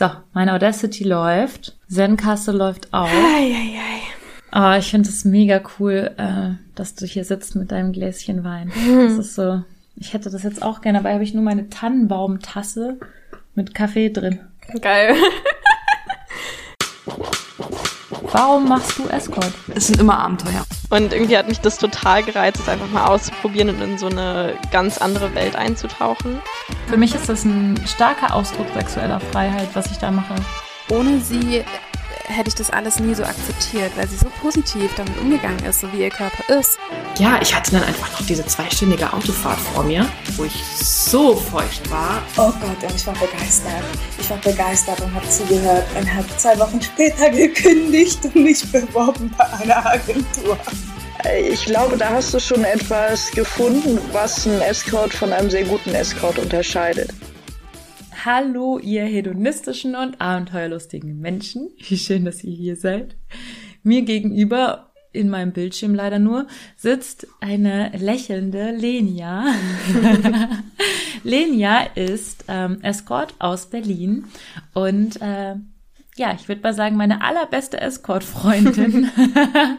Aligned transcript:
So, 0.00 0.08
meine 0.32 0.54
Audacity 0.54 1.04
läuft. 1.04 1.76
Zencaster 1.86 2.54
läuft 2.54 2.88
auch. 2.90 3.06
Ei, 3.06 3.52
ei, 3.52 3.78
ei. 3.78 4.00
Oh, 4.50 4.78
ich 4.78 4.90
finde 4.90 5.10
es 5.10 5.26
mega 5.26 5.60
cool, 5.78 6.12
äh, 6.16 6.52
dass 6.74 6.94
du 6.94 7.04
hier 7.04 7.22
sitzt 7.22 7.54
mit 7.54 7.70
deinem 7.70 7.92
Gläschen 7.92 8.42
Wein. 8.42 8.72
Das 9.04 9.18
ist 9.18 9.34
so. 9.34 9.62
Ich 9.96 10.14
hätte 10.14 10.30
das 10.30 10.42
jetzt 10.42 10.62
auch 10.62 10.80
gerne, 10.80 11.00
aber 11.00 11.12
habe 11.12 11.22
ich 11.22 11.34
nur 11.34 11.42
meine 11.42 11.68
Tannenbaumtasse 11.68 12.96
mit 13.54 13.74
Kaffee 13.74 14.08
drin. 14.08 14.40
Geil. 14.80 15.14
Warum 18.32 18.68
machst 18.68 18.96
du 18.96 19.08
Escort? 19.08 19.52
Es 19.74 19.88
sind 19.88 20.00
immer 20.00 20.18
Abenteuer. 20.18 20.64
Und 20.90 21.12
irgendwie 21.12 21.36
hat 21.36 21.48
mich 21.48 21.60
das 21.60 21.78
total 21.78 22.22
gereizt, 22.22 22.60
es 22.60 22.68
einfach 22.68 22.88
mal 22.90 23.06
auszuprobieren 23.06 23.70
und 23.70 23.80
in 23.80 23.98
so 23.98 24.06
eine 24.06 24.54
ganz 24.70 24.98
andere 24.98 25.34
Welt 25.34 25.56
einzutauchen. 25.56 26.40
Für 26.86 26.96
mich 26.96 27.14
ist 27.14 27.28
das 27.28 27.44
ein 27.44 27.80
starker 27.86 28.34
Ausdruck 28.34 28.66
sexueller 28.74 29.18
Freiheit, 29.18 29.68
was 29.74 29.90
ich 29.90 29.98
da 29.98 30.12
mache. 30.12 30.36
Ohne 30.90 31.20
sie 31.20 31.64
hätte 32.30 32.48
ich 32.48 32.54
das 32.54 32.70
alles 32.70 33.00
nie 33.00 33.14
so 33.14 33.24
akzeptiert, 33.24 33.92
weil 33.96 34.08
sie 34.08 34.16
so 34.16 34.28
positiv 34.40 34.90
damit 34.96 35.18
umgegangen 35.18 35.64
ist, 35.64 35.80
so 35.80 35.92
wie 35.92 36.02
ihr 36.02 36.10
Körper 36.10 36.58
ist. 36.58 36.78
Ja, 37.18 37.38
ich 37.42 37.54
hatte 37.54 37.72
dann 37.72 37.82
einfach 37.82 38.10
noch 38.12 38.26
diese 38.26 38.46
zweistündige 38.46 39.12
Autofahrt 39.12 39.58
vor 39.58 39.82
mir, 39.82 40.06
wo 40.36 40.44
ich 40.44 40.64
so 40.64 41.36
feucht 41.36 41.90
war. 41.90 42.22
Oh 42.36 42.52
Gott, 42.60 42.82
und 42.82 42.94
ich 42.94 43.06
war 43.06 43.14
begeistert. 43.14 43.84
Ich 44.18 44.30
war 44.30 44.38
begeistert 44.38 45.00
und 45.00 45.14
habe 45.14 45.28
zugehört 45.28 45.86
und 45.98 46.14
habe 46.14 46.26
zwei 46.36 46.58
Wochen 46.58 46.80
später 46.80 47.28
gekündigt 47.30 48.24
und 48.24 48.36
mich 48.36 48.70
beworben 48.70 49.34
bei 49.36 49.46
einer 49.60 49.84
Agentur. 49.84 50.58
Ich 51.46 51.66
glaube, 51.66 51.98
da 51.98 52.10
hast 52.10 52.32
du 52.32 52.40
schon 52.40 52.64
etwas 52.64 53.30
gefunden, 53.32 53.98
was 54.12 54.46
einen 54.46 54.60
Escort 54.62 55.12
von 55.12 55.32
einem 55.32 55.50
sehr 55.50 55.64
guten 55.64 55.94
Escort 55.94 56.38
unterscheidet. 56.38 57.10
Hallo, 58.22 58.78
ihr 58.78 59.04
hedonistischen 59.04 59.94
und 59.94 60.20
abenteuerlustigen 60.20 61.18
Menschen. 61.20 61.70
Wie 61.88 61.96
schön, 61.96 62.26
dass 62.26 62.44
ihr 62.44 62.52
hier 62.52 62.76
seid. 62.76 63.16
Mir 63.82 64.02
gegenüber, 64.02 64.90
in 65.12 65.30
meinem 65.30 65.52
Bildschirm 65.52 65.94
leider 65.94 66.18
nur, 66.18 66.46
sitzt 66.76 67.26
eine 67.40 67.90
lächelnde 67.96 68.72
Lenia. 68.72 69.46
Lenia 71.24 71.84
ist 71.94 72.44
ähm, 72.48 72.82
Escort 72.82 73.34
aus 73.38 73.70
Berlin 73.70 74.26
und 74.74 75.22
äh, 75.22 75.54
ja, 76.16 76.34
ich 76.34 76.46
würde 76.46 76.60
mal 76.60 76.74
sagen, 76.74 76.96
meine 76.96 77.22
allerbeste 77.22 77.80
Escort-Freundin. 77.80 79.10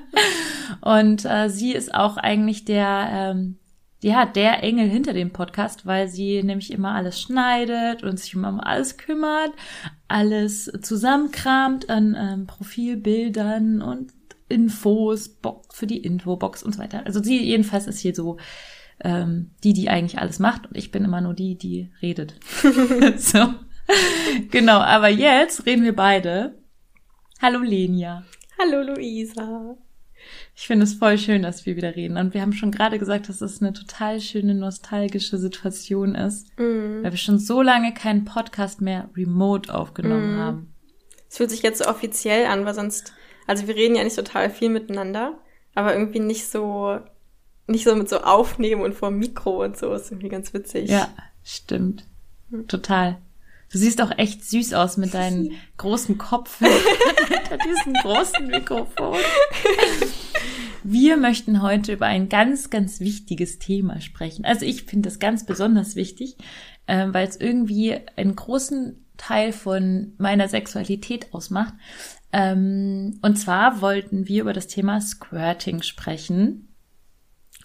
und 0.82 1.26
äh, 1.26 1.48
sie 1.50 1.74
ist 1.74 1.94
auch 1.94 2.18
eigentlich 2.18 2.66
der 2.66 3.10
ähm, 3.12 3.58
ja, 4.04 4.26
der 4.26 4.64
Engel 4.64 4.90
hinter 4.90 5.14
dem 5.14 5.32
Podcast, 5.32 5.86
weil 5.86 6.08
sie 6.08 6.42
nämlich 6.44 6.72
immer 6.72 6.96
alles 6.96 7.22
schneidet 7.22 8.04
und 8.04 8.20
sich 8.20 8.34
immer 8.34 8.50
um 8.50 8.60
alles 8.60 8.98
kümmert, 8.98 9.52
alles 10.08 10.72
zusammenkramt 10.82 11.90
an 11.90 12.16
ähm, 12.18 12.48
Profilbildern 12.48 13.82
und 13.82 14.12
Infos, 14.50 15.30
Box 15.30 15.76
für 15.76 15.88
die 15.88 16.00
Infobox 16.00 16.64
und 16.64 16.74
so 16.74 16.80
weiter. 16.80 17.06
Also 17.06 17.22
sie 17.22 17.44
jedenfalls 17.44 17.88
ist 17.88 18.00
hier 18.00 18.16
so 18.16 18.38
ähm, 19.04 19.52
die, 19.64 19.74
die 19.74 19.90
eigentlich 19.90 20.20
alles 20.20 20.40
macht 20.40 20.68
und 20.68 20.78
ich 20.78 20.92
bin 20.92 21.06
immer 21.06 21.22
nur 21.22 21.36
die, 21.36 21.58
die 21.58 21.92
redet. 22.02 22.36
so. 23.18 23.54
Genau, 24.50 24.80
aber 24.80 25.10
jetzt 25.10 25.66
reden 25.66 25.84
wir 25.84 25.96
beide. 25.96 26.58
Hallo 27.42 27.60
Lenia. 27.60 28.24
Hallo 28.60 28.82
Luisa. 28.82 29.78
Ich 30.62 30.68
finde 30.68 30.84
es 30.84 30.94
voll 30.94 31.18
schön, 31.18 31.42
dass 31.42 31.66
wir 31.66 31.76
wieder 31.76 31.96
reden. 31.96 32.18
Und 32.18 32.36
wir 32.36 32.42
haben 32.44 32.54
schon 32.54 32.70
gerade 32.70 33.00
gesagt, 33.00 33.28
dass 33.30 33.42
es 33.42 33.64
eine 33.64 33.74
total 33.74 34.22
schöne, 34.22 34.54
nostalgische 34.54 35.40
Situation 35.40 36.14
ist, 36.14 36.50
Mm. 36.60 37.02
weil 37.02 37.10
wir 37.10 37.18
schon 37.18 37.40
so 37.40 37.64
lange 37.64 37.96
keinen 37.96 38.26
Podcast 38.26 38.80
mehr 38.80 39.10
remote 39.18 39.74
aufgenommen 39.74 40.36
Mm. 40.36 40.40
haben. 40.40 40.74
Es 41.28 41.38
fühlt 41.38 41.50
sich 41.50 41.64
jetzt 41.64 41.80
so 41.80 41.90
offiziell 41.90 42.46
an, 42.46 42.64
weil 42.64 42.76
sonst, 42.76 43.12
also 43.48 43.66
wir 43.68 43.76
reden 43.76 43.96
ja 43.96 44.04
nicht 44.04 44.16
total 44.16 44.52
viel 44.52 44.70
miteinander, 44.70 45.40
aber 45.74 45.96
irgendwie 45.96 46.20
nicht 46.20 46.46
so, 46.48 47.00
nicht 47.66 47.86
so 47.86 47.96
mit 47.96 48.08
so 48.08 48.20
Aufnehmen 48.22 48.84
und 48.84 48.94
vor 48.94 49.10
Mikro 49.10 49.64
und 49.64 49.76
so. 49.80 49.92
Ist 49.96 50.12
irgendwie 50.12 50.30
ganz 50.30 50.54
witzig. 50.54 50.92
Ja, 50.92 51.08
stimmt. 51.44 52.04
Total. 52.68 53.18
Du 53.72 53.80
siehst 53.80 54.00
auch 54.00 54.12
echt 54.16 54.46
süß 54.46 54.76
aus 54.76 54.98
mit 54.98 55.16
deinem 55.16 55.54
großen 55.78 56.20
Kopf 56.20 56.60
hinter 57.30 57.58
diesem 57.58 57.94
großen 57.94 58.46
Mikrofon. 58.46 59.18
Wir 60.92 61.16
möchten 61.16 61.62
heute 61.62 61.94
über 61.94 62.08
ein 62.08 62.28
ganz, 62.28 62.70
ganz 62.70 63.00
wichtiges 63.00 63.60
Thema 63.60 64.02
sprechen. 64.02 64.44
Also 64.44 64.66
ich 64.66 64.84
finde 64.84 65.08
das 65.08 65.20
ganz 65.20 65.46
besonders 65.46 65.96
wichtig, 65.96 66.36
äh, 66.86 67.08
weil 67.12 67.26
es 67.26 67.40
irgendwie 67.40 67.98
einen 68.18 68.36
großen 68.36 69.06
Teil 69.16 69.54
von 69.54 70.16
meiner 70.18 70.50
Sexualität 70.50 71.34
ausmacht. 71.34 71.74
Ähm, 72.34 73.20
und 73.22 73.38
zwar 73.38 73.80
wollten 73.80 74.28
wir 74.28 74.42
über 74.42 74.52
das 74.52 74.68
Thema 74.68 75.00
Squirting 75.00 75.82
sprechen. 75.82 76.76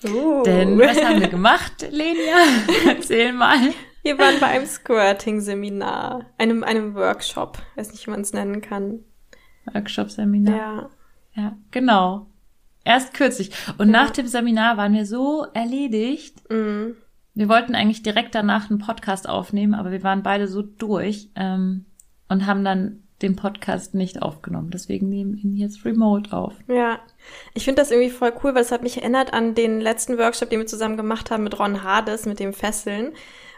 Uh. 0.05 0.45
Denn 0.45 0.79
was 0.79 1.03
haben 1.03 1.19
wir 1.19 1.29
gemacht, 1.29 1.85
Lenia? 1.91 2.37
Erzähl 2.87 3.33
mal. 3.33 3.59
Wir 4.05 4.21
waren 4.21 4.39
bei 4.39 4.47
einem 4.47 4.67
Squirting-Seminar, 4.67 6.27
einem, 6.39 6.63
einem 6.63 6.95
Workshop, 6.95 7.59
weiß 7.75 7.91
nicht, 7.91 8.07
wie 8.07 8.11
man 8.13 8.21
es 8.21 8.33
nennen 8.33 8.61
kann. 8.61 9.01
Workshop-Seminar. 9.75 10.57
Ja. 10.57 10.91
Ja, 11.35 11.59
genau. 11.73 12.29
Erst 12.87 13.15
kürzlich. 13.15 13.51
Und 13.79 13.91
nach 13.91 14.11
dem 14.11 14.29
Seminar 14.29 14.77
waren 14.77 14.95
wir 14.95 15.07
so 15.07 15.45
erledigt. 15.53 16.49
Mm. 16.49 16.93
Wir 17.35 17.49
wollten 17.49 17.75
eigentlich 17.75 18.05
direkt 18.05 18.37
danach 18.37 18.71
einen 18.71 18.79
Podcast 18.79 19.29
aufnehmen, 19.29 19.75
aber 19.75 19.91
wir 19.91 20.05
waren 20.05 20.23
beide 20.23 20.47
so 20.47 20.63
durch 20.63 21.29
ähm, 21.35 21.85
und 22.29 22.47
haben 22.47 22.65
dann 22.65 23.03
den 23.23 23.35
Podcast 23.35 23.95
nicht 23.95 24.23
aufgenommen. 24.23 24.71
Deswegen 24.71 25.09
nehmen 25.09 25.35
wir 25.35 25.43
ihn 25.43 25.57
jetzt 25.57 25.85
remote 25.85 26.33
auf. 26.33 26.55
Ja, 26.69 27.01
ich 27.55 27.65
finde 27.65 27.83
das 27.83 27.91
irgendwie 27.91 28.11
voll 28.11 28.33
cool, 28.45 28.55
weil 28.55 28.63
es 28.63 28.71
hat 28.71 28.85
mich 28.85 28.99
erinnert 28.99 29.33
an 29.33 29.57
den 29.57 29.81
letzten 29.81 30.17
Workshop, 30.17 30.51
den 30.51 30.61
wir 30.61 30.67
zusammen 30.67 30.97
gemacht 30.97 31.33
haben 31.33 31.43
mit 31.43 31.59
Ron 31.59 31.83
Hades, 31.83 32.25
mit 32.25 32.39
dem 32.39 32.53
Fesseln. 32.53 33.13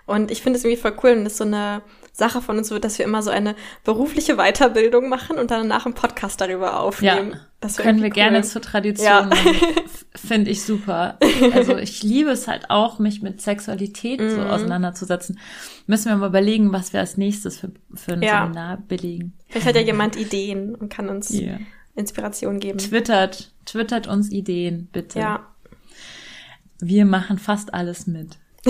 Und 0.06 0.31
ich 0.31 0.41
finde 0.41 0.59
es 0.59 0.65
irgendwie 0.65 0.81
voll 0.81 0.97
cool, 1.03 1.11
wenn 1.11 1.25
das 1.25 1.37
so 1.37 1.44
eine 1.44 1.83
Sache 2.19 2.43
von 2.43 2.59
uns 2.59 2.71
wird, 2.73 2.84
dass 2.84 2.99
wir 2.99 3.05
immer 3.06 3.23
so 3.23 3.31
eine 3.31 3.55
berufliche 3.84 4.34
Weiterbildung 4.37 5.09
machen 5.09 5.39
und 5.39 5.53
dann 5.53 5.62
danach 5.69 5.87
einen 5.87 5.95
Podcast 5.95 6.41
darüber 6.41 6.81
aufnehmen. 6.81 7.31
Ja, 7.31 7.41
das 7.61 7.77
können 7.77 7.99
wir 7.99 8.06
irgendwie 8.06 8.21
gerne 8.21 8.39
cool. 8.39 8.45
zur 8.45 8.61
Tradition 8.62 9.06
Ja. 9.06 9.31
Finde 10.17 10.51
ich 10.51 10.65
super. 10.65 11.17
Also 11.53 11.77
ich 11.77 12.03
liebe 12.03 12.31
es 12.31 12.49
halt 12.49 12.71
auch, 12.71 12.99
mich 12.99 13.23
mit 13.23 13.41
Sexualität 13.41 14.19
so 14.21 14.39
Mhm. 14.41 14.47
auseinanderzusetzen. 14.49 15.39
Müssen 15.87 16.09
wir 16.09 16.17
mal 16.17 16.27
überlegen, 16.29 16.73
was 16.73 16.93
wir 16.93 16.99
als 16.99 17.17
nächstes 17.17 17.61
für, 17.61 17.71
für 17.95 18.15
ein 18.15 18.23
Ja. 18.23 18.43
Seminar 18.43 18.79
belegen. 18.89 19.35
Vielleicht 19.49 19.67
hat 19.69 19.77
ja 19.77 19.83
jemand 19.83 20.17
Ideen 20.17 20.75
und 20.75 20.89
kann 20.89 21.09
uns 21.09 21.29
Ja. 21.31 21.59
Inspiration 21.95 22.59
geben. 22.59 22.79
Twittert, 22.79 23.53
twittert 23.65 24.09
uns 24.09 24.31
Ideen, 24.33 24.89
bitte. 24.93 25.21
Ja. 25.21 25.47
Wir 26.81 27.05
machen 27.05 27.39
fast 27.39 27.75
alles 27.75 28.09
mit. 28.09 28.39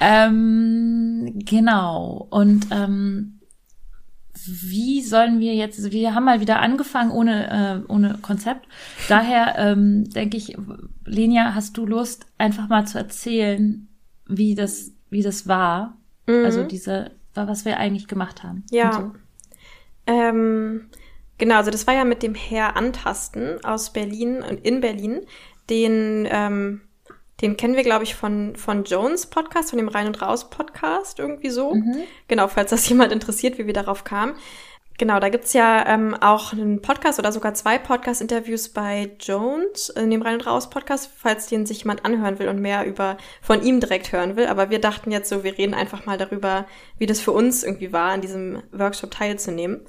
ähm, 0.00 1.38
genau. 1.44 2.26
Und 2.30 2.66
ähm, 2.70 3.40
wie 4.46 5.02
sollen 5.02 5.40
wir 5.40 5.54
jetzt, 5.54 5.92
wir 5.92 6.14
haben 6.14 6.24
mal 6.24 6.40
wieder 6.40 6.60
angefangen 6.60 7.10
ohne, 7.10 7.84
äh, 7.86 7.92
ohne 7.92 8.18
Konzept. 8.22 8.66
Daher 9.08 9.54
ähm, 9.58 10.08
denke 10.10 10.36
ich, 10.36 10.56
Lenia, 11.04 11.54
hast 11.54 11.76
du 11.76 11.86
Lust, 11.86 12.26
einfach 12.38 12.68
mal 12.68 12.86
zu 12.86 12.98
erzählen, 12.98 13.88
wie 14.26 14.54
das, 14.54 14.92
wie 15.10 15.22
das 15.22 15.46
war? 15.46 15.96
Mhm. 16.26 16.44
Also 16.44 16.64
diese, 16.64 17.10
was 17.34 17.64
wir 17.64 17.78
eigentlich 17.78 18.08
gemacht 18.08 18.42
haben. 18.42 18.64
Ja. 18.70 18.92
So. 18.92 19.12
Ähm, 20.06 20.86
genau, 21.36 21.56
also 21.56 21.70
das 21.70 21.86
war 21.86 21.94
ja 21.94 22.04
mit 22.04 22.22
dem 22.22 22.34
Herr 22.34 22.76
Antasten 22.76 23.62
aus 23.64 23.92
Berlin 23.92 24.42
und 24.42 24.64
in 24.64 24.80
Berlin. 24.80 25.20
Den, 25.68 26.26
ähm, 26.30 26.80
den 27.40 27.56
kennen 27.56 27.76
wir, 27.76 27.82
glaube 27.82 28.04
ich, 28.04 28.14
von, 28.14 28.54
von 28.56 28.84
Jones 28.84 29.26
Podcast, 29.26 29.70
von 29.70 29.78
dem 29.78 29.88
Rein 29.88 30.06
und 30.06 30.20
Raus 30.20 30.50
Podcast, 30.50 31.18
irgendwie 31.18 31.50
so. 31.50 31.72
Genau, 32.28 32.48
falls 32.48 32.70
das 32.70 32.88
jemand 32.88 33.12
interessiert, 33.12 33.58
wie 33.58 33.66
wir 33.66 33.72
darauf 33.72 34.04
kamen. 34.04 34.34
Genau, 35.00 35.18
da 35.18 35.30
gibt's 35.30 35.54
ja 35.54 35.86
ähm, 35.86 36.14
auch 36.20 36.52
einen 36.52 36.82
Podcast 36.82 37.18
oder 37.18 37.32
sogar 37.32 37.54
zwei 37.54 37.78
Podcast-Interviews 37.78 38.68
bei 38.68 39.10
Jones, 39.18 39.88
in 39.88 40.10
dem 40.10 40.20
Rein 40.20 40.34
und 40.34 40.46
Raus 40.46 40.68
Podcast, 40.68 41.10
falls 41.16 41.46
den 41.46 41.64
sich 41.64 41.78
jemand 41.78 42.04
anhören 42.04 42.38
will 42.38 42.48
und 42.48 42.60
mehr 42.60 42.84
über 42.84 43.16
von 43.40 43.62
ihm 43.62 43.80
direkt 43.80 44.12
hören 44.12 44.36
will. 44.36 44.46
Aber 44.46 44.68
wir 44.68 44.78
dachten 44.78 45.10
jetzt 45.10 45.30
so, 45.30 45.42
wir 45.42 45.56
reden 45.56 45.72
einfach 45.72 46.04
mal 46.04 46.18
darüber, 46.18 46.66
wie 46.98 47.06
das 47.06 47.18
für 47.18 47.32
uns 47.32 47.64
irgendwie 47.64 47.94
war, 47.94 48.10
an 48.10 48.20
diesem 48.20 48.62
Workshop 48.72 49.12
teilzunehmen. 49.12 49.86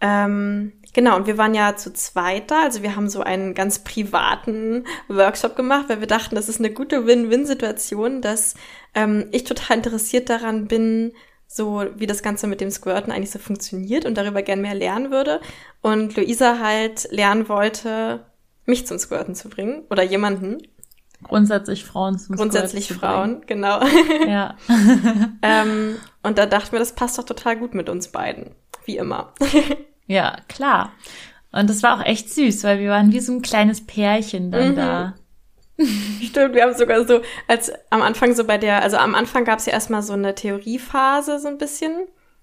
Ähm, 0.00 0.72
genau, 0.92 1.16
und 1.16 1.26
wir 1.26 1.38
waren 1.38 1.54
ja 1.54 1.74
zu 1.76 1.92
zweit 1.92 2.50
da, 2.50 2.62
also 2.62 2.82
wir 2.82 2.94
haben 2.94 3.08
so 3.08 3.22
einen 3.22 3.54
ganz 3.54 3.80
privaten 3.80 4.84
Workshop 5.08 5.56
gemacht, 5.56 5.86
weil 5.88 6.00
wir 6.00 6.06
dachten, 6.06 6.36
das 6.36 6.48
ist 6.48 6.60
eine 6.60 6.70
gute 6.72 7.06
Win-Win-Situation, 7.06 8.22
dass 8.22 8.54
ähm, 8.94 9.26
ich 9.32 9.44
total 9.44 9.78
interessiert 9.78 10.30
daran 10.30 10.66
bin, 10.68 11.12
so 11.48 11.84
wie 11.96 12.06
das 12.06 12.22
Ganze 12.22 12.46
mit 12.46 12.60
dem 12.60 12.70
Squirten 12.70 13.10
eigentlich 13.10 13.30
so 13.30 13.38
funktioniert 13.38 14.04
und 14.04 14.16
darüber 14.16 14.42
gern 14.42 14.60
mehr 14.60 14.74
lernen 14.74 15.10
würde. 15.10 15.40
Und 15.80 16.14
Luisa 16.16 16.60
halt 16.60 17.08
lernen 17.10 17.48
wollte, 17.48 18.26
mich 18.66 18.86
zum 18.86 18.98
Squirten 18.98 19.34
zu 19.34 19.48
bringen 19.48 19.82
oder 19.90 20.02
jemanden. 20.02 20.58
Grundsätzlich 21.24 21.84
Frauen 21.84 22.18
zum 22.18 22.36
Grundsätzlich 22.36 22.84
Squirt 22.84 23.00
zu 23.00 23.06
Frauen, 23.06 23.42
genau. 23.46 23.80
Ja. 24.26 24.56
ähm, 25.42 25.96
und 26.22 26.38
da 26.38 26.46
dachten 26.46 26.72
wir, 26.72 26.78
das 26.78 26.94
passt 26.94 27.18
doch 27.18 27.24
total 27.24 27.56
gut 27.56 27.74
mit 27.74 27.88
uns 27.88 28.08
beiden. 28.08 28.54
Wie 28.84 28.98
immer. 28.98 29.32
ja, 30.08 30.36
klar. 30.48 30.92
Und 31.52 31.70
das 31.70 31.82
war 31.84 31.98
auch 31.98 32.04
echt 32.04 32.30
süß, 32.30 32.64
weil 32.64 32.80
wir 32.80 32.90
waren 32.90 33.12
wie 33.12 33.20
so 33.20 33.32
ein 33.32 33.40
kleines 33.42 33.86
Pärchen 33.86 34.50
dann 34.50 34.72
Mhm. 34.72 34.76
da. 34.76 35.14
Stimmt, 36.22 36.54
wir 36.56 36.62
haben 36.64 36.74
sogar 36.76 37.06
so, 37.06 37.20
als 37.46 37.72
am 37.90 38.02
Anfang 38.02 38.34
so 38.34 38.42
bei 38.44 38.58
der, 38.58 38.82
also 38.82 38.96
am 38.96 39.14
Anfang 39.14 39.44
gab 39.44 39.60
es 39.60 39.66
ja 39.66 39.72
erstmal 39.72 40.02
so 40.02 40.12
eine 40.14 40.34
Theoriephase, 40.34 41.38
so 41.38 41.46
ein 41.48 41.56
bisschen. 41.58 41.92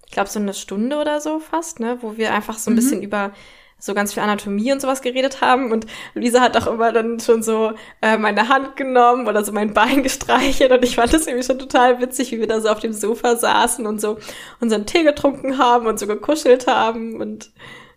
Ich 0.06 0.12
glaube, 0.12 0.30
so 0.30 0.38
eine 0.38 0.54
Stunde 0.54 0.96
oder 0.96 1.20
so 1.20 1.38
fast, 1.40 1.80
ne, 1.80 1.98
wo 2.00 2.16
wir 2.16 2.32
einfach 2.32 2.56
so 2.58 2.70
ein 2.70 2.76
bisschen 2.76 3.02
über 3.02 3.32
so 3.78 3.92
ganz 3.94 4.14
viel 4.14 4.22
Anatomie 4.22 4.72
und 4.72 4.80
sowas 4.80 5.02
geredet 5.02 5.40
haben. 5.42 5.70
Und 5.70 5.86
Luisa 6.14 6.40
hat 6.40 6.56
auch 6.56 6.66
immer 6.66 6.92
dann 6.92 7.20
schon 7.20 7.42
so 7.42 7.72
äh, 8.00 8.16
meine 8.16 8.48
Hand 8.48 8.76
genommen 8.76 9.26
oder 9.28 9.44
so 9.44 9.52
mein 9.52 9.74
Bein 9.74 10.02
gestreichelt. 10.02 10.72
Und 10.72 10.82
ich 10.84 10.96
fand 10.96 11.12
das 11.12 11.26
irgendwie 11.26 11.44
schon 11.46 11.58
total 11.58 12.00
witzig, 12.00 12.32
wie 12.32 12.40
wir 12.40 12.46
da 12.46 12.60
so 12.60 12.68
auf 12.68 12.80
dem 12.80 12.92
Sofa 12.92 13.36
saßen 13.36 13.86
und 13.86 14.00
so 14.00 14.18
unseren 14.60 14.86
Tee 14.86 15.02
getrunken 15.04 15.58
haben 15.58 15.86
und 15.86 15.98
so 15.98 16.06
gekuschelt 16.06 16.66
haben. 16.66 17.20
Und 17.20 17.50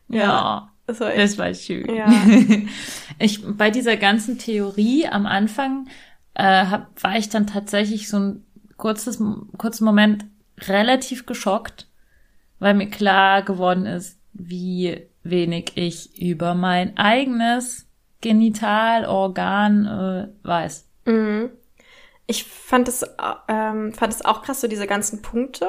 Ja. 0.10 0.72
das 0.86 1.00
war 1.00 1.12
echt. 1.14 1.20
Das 1.24 1.38
war 1.38 1.54
schön. 1.54 1.94
Ja. 1.96 2.08
Ich, 3.22 3.44
bei 3.46 3.70
dieser 3.70 3.98
ganzen 3.98 4.38
Theorie 4.38 5.06
am 5.08 5.26
Anfang 5.26 5.90
äh, 6.36 6.66
hab, 6.68 7.04
war 7.04 7.18
ich 7.18 7.28
dann 7.28 7.48
tatsächlich 7.48 8.08
so 8.08 8.18
ein 8.18 8.46
kurzes, 8.78 9.22
kurzen 9.58 9.84
Moment 9.84 10.26
relativ 10.62 11.26
geschockt, 11.26 11.90
weil 12.60 12.76
mir 12.76 12.90
klar 12.90 13.42
geworden 13.42 13.86
ist, 13.86 14.18
wie 14.31 15.09
wenig 15.24 15.71
ich 15.75 16.19
über 16.21 16.54
mein 16.54 16.98
eigenes 16.98 17.88
Genitalorgan 18.21 19.86
äh, 19.86 20.48
weiß. 20.48 20.88
Mhm. 21.06 21.51
Ich 22.27 22.44
fand 22.44 22.88
es, 22.88 23.04
ähm, 23.48 23.94
fand 23.94 24.13
es 24.13 24.24
auch 24.24 24.44
krass, 24.44 24.62
so 24.62 24.68
diese 24.68 24.86
ganzen 24.88 25.21
Punkte. 25.21 25.66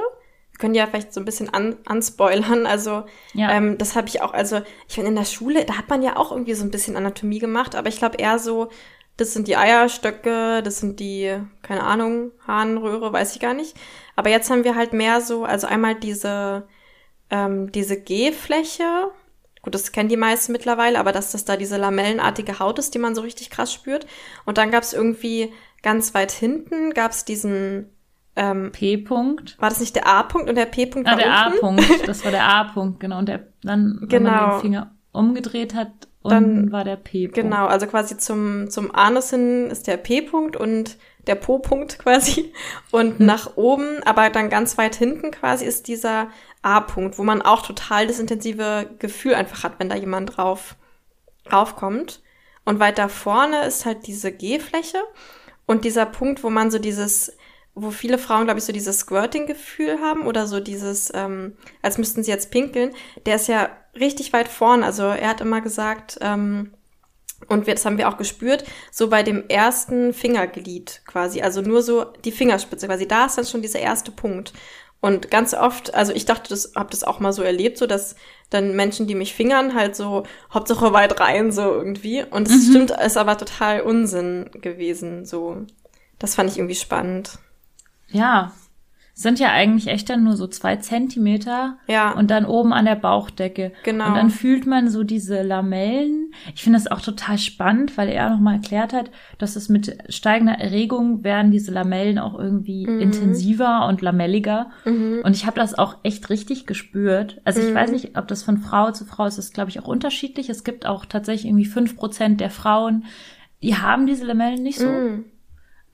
Wir 0.53 0.59
können 0.59 0.75
ja 0.75 0.87
vielleicht 0.87 1.15
so 1.15 1.21
ein 1.21 1.25
bisschen 1.25 1.53
an, 1.55 1.77
anspoilern. 1.87 2.67
Also, 2.67 3.05
Ja. 3.33 3.51
ähm, 3.53 3.79
das 3.79 3.97
habe 3.97 4.09
ich 4.09 4.21
auch, 4.21 4.35
also, 4.35 4.61
ich 4.87 4.95
finde 4.95 5.09
in 5.09 5.17
der 5.17 5.25
Schule, 5.25 5.65
da 5.65 5.79
hat 5.79 5.89
man 5.89 6.03
ja 6.03 6.17
auch 6.17 6.33
irgendwie 6.33 6.55
so 6.55 6.65
ein 6.65 6.71
bisschen 6.71 6.97
Anatomie 6.97 7.39
gemacht, 7.39 7.75
aber 7.75 7.89
ich 7.89 7.97
glaube 7.99 8.19
eher 8.19 8.39
so, 8.39 8.69
das 9.17 9.33
sind 9.33 9.49
die 9.49 9.57
Eierstöcke, 9.57 10.63
das 10.63 10.81
sind 10.81 11.01
die, 11.01 11.35
keine 11.63 11.83
Ahnung, 11.85 12.33
Harnröhre, 12.47 13.13
weiß 13.13 13.35
ich 13.35 13.41
gar 13.41 13.55
nicht. 13.55 13.75
Aber 14.17 14.29
jetzt 14.31 14.51
haben 14.51 14.65
wir 14.65 14.75
halt 14.77 14.93
mehr 14.93 15.21
so, 15.21 15.45
also 15.45 15.67
einmal 15.67 15.95
diese, 15.95 16.67
ähm, 17.31 17.71
diese 17.73 17.99
G-Fläche. 18.01 19.11
Gut, 19.71 19.75
das 19.75 19.93
kennen 19.93 20.09
die 20.09 20.17
meisten 20.17 20.53
mittlerweile, 20.53 20.99
aber 20.99 21.13
dass 21.13 21.33
das 21.33 21.45
da 21.45 21.57
diese 21.57 21.77
lamellenartige 21.77 22.59
Haut 22.59 22.79
ist, 22.79 22.95
die 22.95 22.99
man 22.99 23.15
so 23.15 23.21
richtig 23.23 23.51
krass 23.51 23.73
spürt. 23.73 24.07
Und 24.47 24.59
dann 24.59 24.71
gab 24.71 24.83
es 24.83 24.93
irgendwie 24.93 25.53
ganz 25.83 26.13
weit 26.15 26.33
hinten, 26.33 26.93
gab 26.93 27.13
es 27.13 27.25
diesen, 27.25 27.89
ähm, 28.37 28.71
P-Punkt. 28.73 29.57
war 29.61 29.69
das 29.69 29.81
nicht 29.81 29.95
der 29.97 30.07
A-Punkt 30.07 30.49
und 30.49 30.57
der 30.57 30.67
P-Punkt 30.67 31.09
Ah, 31.09 31.13
war 31.13 31.19
der? 31.19 31.33
A-Punkt. 31.33 32.09
Das 32.09 32.25
war 32.25 32.31
der 32.31 32.45
A-Punkt, 32.49 33.01
genau. 33.01 33.19
Und 33.19 33.29
der, 33.29 33.47
dann, 33.63 33.99
wenn 34.01 34.09
Genau. 34.09 34.31
man 34.31 34.51
den 34.53 34.61
Finger 34.61 34.95
umgedreht 35.13 35.75
hat, 35.75 35.91
Dann- 36.23 36.45
unten 36.45 36.73
war 36.73 36.85
der 36.85 36.97
P-Punkt. 36.97 37.35
Genau, 37.35 37.67
also 37.67 37.87
quasi 37.87 38.17
zum, 38.19 38.71
zum 38.71 38.95
Anus 38.95 39.31
hin 39.31 39.69
ist 39.71 39.87
der 39.87 39.97
P-Punkt 39.97 40.57
und 40.57 40.97
der 41.27 41.35
Po-Punkt 41.35 41.99
quasi. 41.99 42.53
Und 42.91 43.19
Hm. 43.19 43.27
nach 43.27 43.57
oben, 43.57 44.03
aber 44.05 44.31
dann 44.31 44.51
ganz 44.51 44.79
weit 44.79 44.95
hinten 44.95 45.31
quasi 45.31 45.65
ist 45.65 45.89
dieser 45.89 46.29
A-Punkt, 46.63 47.19
wo 47.19 47.23
man 47.23 47.43
auch 47.43 47.63
total 47.63 48.07
das 48.07 48.19
intensive 48.19 48.91
Gefühl 48.99 49.35
einfach 49.35 49.65
hat, 49.65 49.75
wenn 49.79 49.89
da 49.89 49.97
jemand 49.97 50.37
drauf 50.37 50.77
raufkommt. 51.51 52.23
Und 52.65 52.79
weiter 52.79 53.09
vorne 53.09 53.65
ist 53.65 53.87
halt 53.87 54.07
diese 54.07 54.33
G-Fläche 54.33 55.03
und 55.67 55.85
dieser 55.85 56.07
Punkt, 56.07 56.45
wo 56.45 56.51
man 56.51 56.71
so 56.71 56.79
dieses, 56.79 57.37
wo 57.75 57.91
viele 57.91 58.19
Frauen, 58.19 58.45
glaube 58.45 58.59
ich, 58.59 58.65
so 58.65 58.73
dieses 58.73 59.01
Squirting-Gefühl 59.01 60.01
haben 60.01 60.27
oder 60.27 60.47
so 60.47 60.61
dieses, 60.61 61.11
ähm, 61.15 61.57
als 61.83 61.99
müssten 61.99 62.23
sie 62.23 62.31
jetzt 62.31 62.51
pinkeln, 62.51 62.93
der 63.27 63.37
ist 63.37 63.49
ja 63.49 63.71
richtig 63.99 64.33
weit 64.33 64.49
vorne. 64.49 64.85
Also 64.85 65.05
er 65.05 65.29
hat 65.29 65.41
immer 65.41 65.61
gesagt, 65.61 66.19
ähm, 66.21 66.75
und 67.49 67.67
wir, 67.67 67.75
das 67.75 67.85
haben 67.85 67.99
wir 67.99 68.09
auch 68.09 68.17
gespürt, 68.17 68.65
so 68.91 69.09
bei 69.09 69.23
dem 69.23 69.49
ersten 69.49 70.13
Fingerglied 70.13 71.03
quasi, 71.07 71.43
also 71.43 71.63
nur 71.63 71.83
so 71.83 72.05
die 72.25 72.33
Fingerspitze 72.33 72.87
quasi, 72.87 73.09
da 73.09 73.27
ist 73.27 73.39
dann 73.39 73.47
schon 73.47 73.63
dieser 73.63 73.81
erste 73.81 74.11
Punkt. 74.11 74.53
Und 75.01 75.31
ganz 75.31 75.55
oft, 75.55 75.95
also 75.95 76.13
ich 76.13 76.27
dachte, 76.27 76.51
das 76.51 76.73
habe 76.77 76.91
das 76.91 77.05
auch 77.05 77.21
mal 77.21 77.33
so 77.33 77.43
erlebt, 77.43 77.79
so 77.79 77.87
dass 77.87 78.17
dann 78.51 78.77
Menschen, 78.77 79.07
die 79.07 79.15
mich 79.15 79.35
fingern, 79.35 79.75
halt 79.75 79.97
so 79.97 80.25
Hauptsache 80.53 80.93
weit 80.93 81.19
rein 81.21 81.53
so 81.53 81.63
irgendwie. 81.63 82.23
Und 82.23 82.49
es 82.49 82.67
stimmt, 82.69 82.91
ist 82.91 83.17
aber 83.17 83.39
total 83.39 83.81
Unsinn 83.81 84.51
gewesen. 84.53 85.25
So, 85.25 85.65
das 86.19 86.35
fand 86.35 86.51
ich 86.51 86.59
irgendwie 86.59 86.75
spannend. 86.75 87.39
Ja. 88.09 88.53
Sind 89.21 89.39
ja 89.39 89.49
eigentlich 89.53 89.87
echt 89.89 90.09
dann 90.09 90.25
nur 90.25 90.35
so 90.35 90.47
zwei 90.47 90.77
Zentimeter 90.77 91.77
Ja. 91.87 92.13
und 92.13 92.31
dann 92.31 92.47
oben 92.47 92.73
an 92.73 92.87
der 92.87 92.95
Bauchdecke. 92.95 93.73
Genau. 93.83 94.07
Und 94.09 94.15
dann 94.15 94.31
fühlt 94.31 94.67
man 94.67 94.89
so 94.89 95.03
diese 95.03 95.43
Lamellen. 95.43 96.33
Ich 96.55 96.63
finde 96.63 96.79
das 96.79 96.91
auch 96.91 97.03
total 97.03 97.37
spannend, 97.37 97.99
weil 97.99 98.09
er 98.09 98.31
nochmal 98.31 98.55
erklärt 98.55 98.95
hat, 98.95 99.11
dass 99.37 99.57
es 99.57 99.69
mit 99.69 99.95
steigender 100.09 100.55
Erregung 100.59 101.23
werden 101.23 101.51
diese 101.51 101.71
Lamellen 101.71 102.19
auch 102.19 102.39
irgendwie 102.39 102.87
Mhm. 102.87 103.01
intensiver 103.01 103.87
und 103.89 104.01
lamelliger. 104.01 104.71
Und 104.87 105.31
ich 105.37 105.45
habe 105.45 105.61
das 105.61 105.79
auch 105.79 105.97
echt 106.03 106.31
richtig 106.31 106.67
gespürt. 106.67 107.43
Also 107.45 107.61
ich 107.61 107.71
Mhm. 107.73 107.75
weiß 107.75 107.91
nicht, 107.91 108.17
ob 108.17 108.27
das 108.27 108.43
von 108.43 108.57
Frau 108.57 108.91
zu 108.91 109.05
Frau 109.05 109.27
ist, 109.27 109.37
das 109.37 109.45
ist, 109.47 109.55
glaube 109.55 109.69
ich, 109.69 109.81
auch 109.81 109.87
unterschiedlich. 109.87 110.49
Es 110.49 110.65
gibt 110.65 110.87
auch 110.87 111.05
tatsächlich 111.05 111.45
irgendwie 111.47 111.67
fünf 111.67 111.95
Prozent 111.97 112.41
der 112.41 112.49
Frauen, 112.51 113.05
die 113.63 113.77
haben 113.77 114.07
diese 114.07 114.25
Lamellen 114.25 114.63
nicht 114.63 114.79
so. 114.79 114.89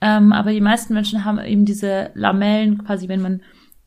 Ähm, 0.01 0.33
aber 0.33 0.53
die 0.53 0.61
meisten 0.61 0.95
Menschen 0.95 1.25
haben 1.25 1.39
eben 1.39 1.65
diese 1.65 2.11
Lamellen, 2.15 2.85
quasi 2.85 3.09
wenn 3.09 3.23
man 3.23 3.43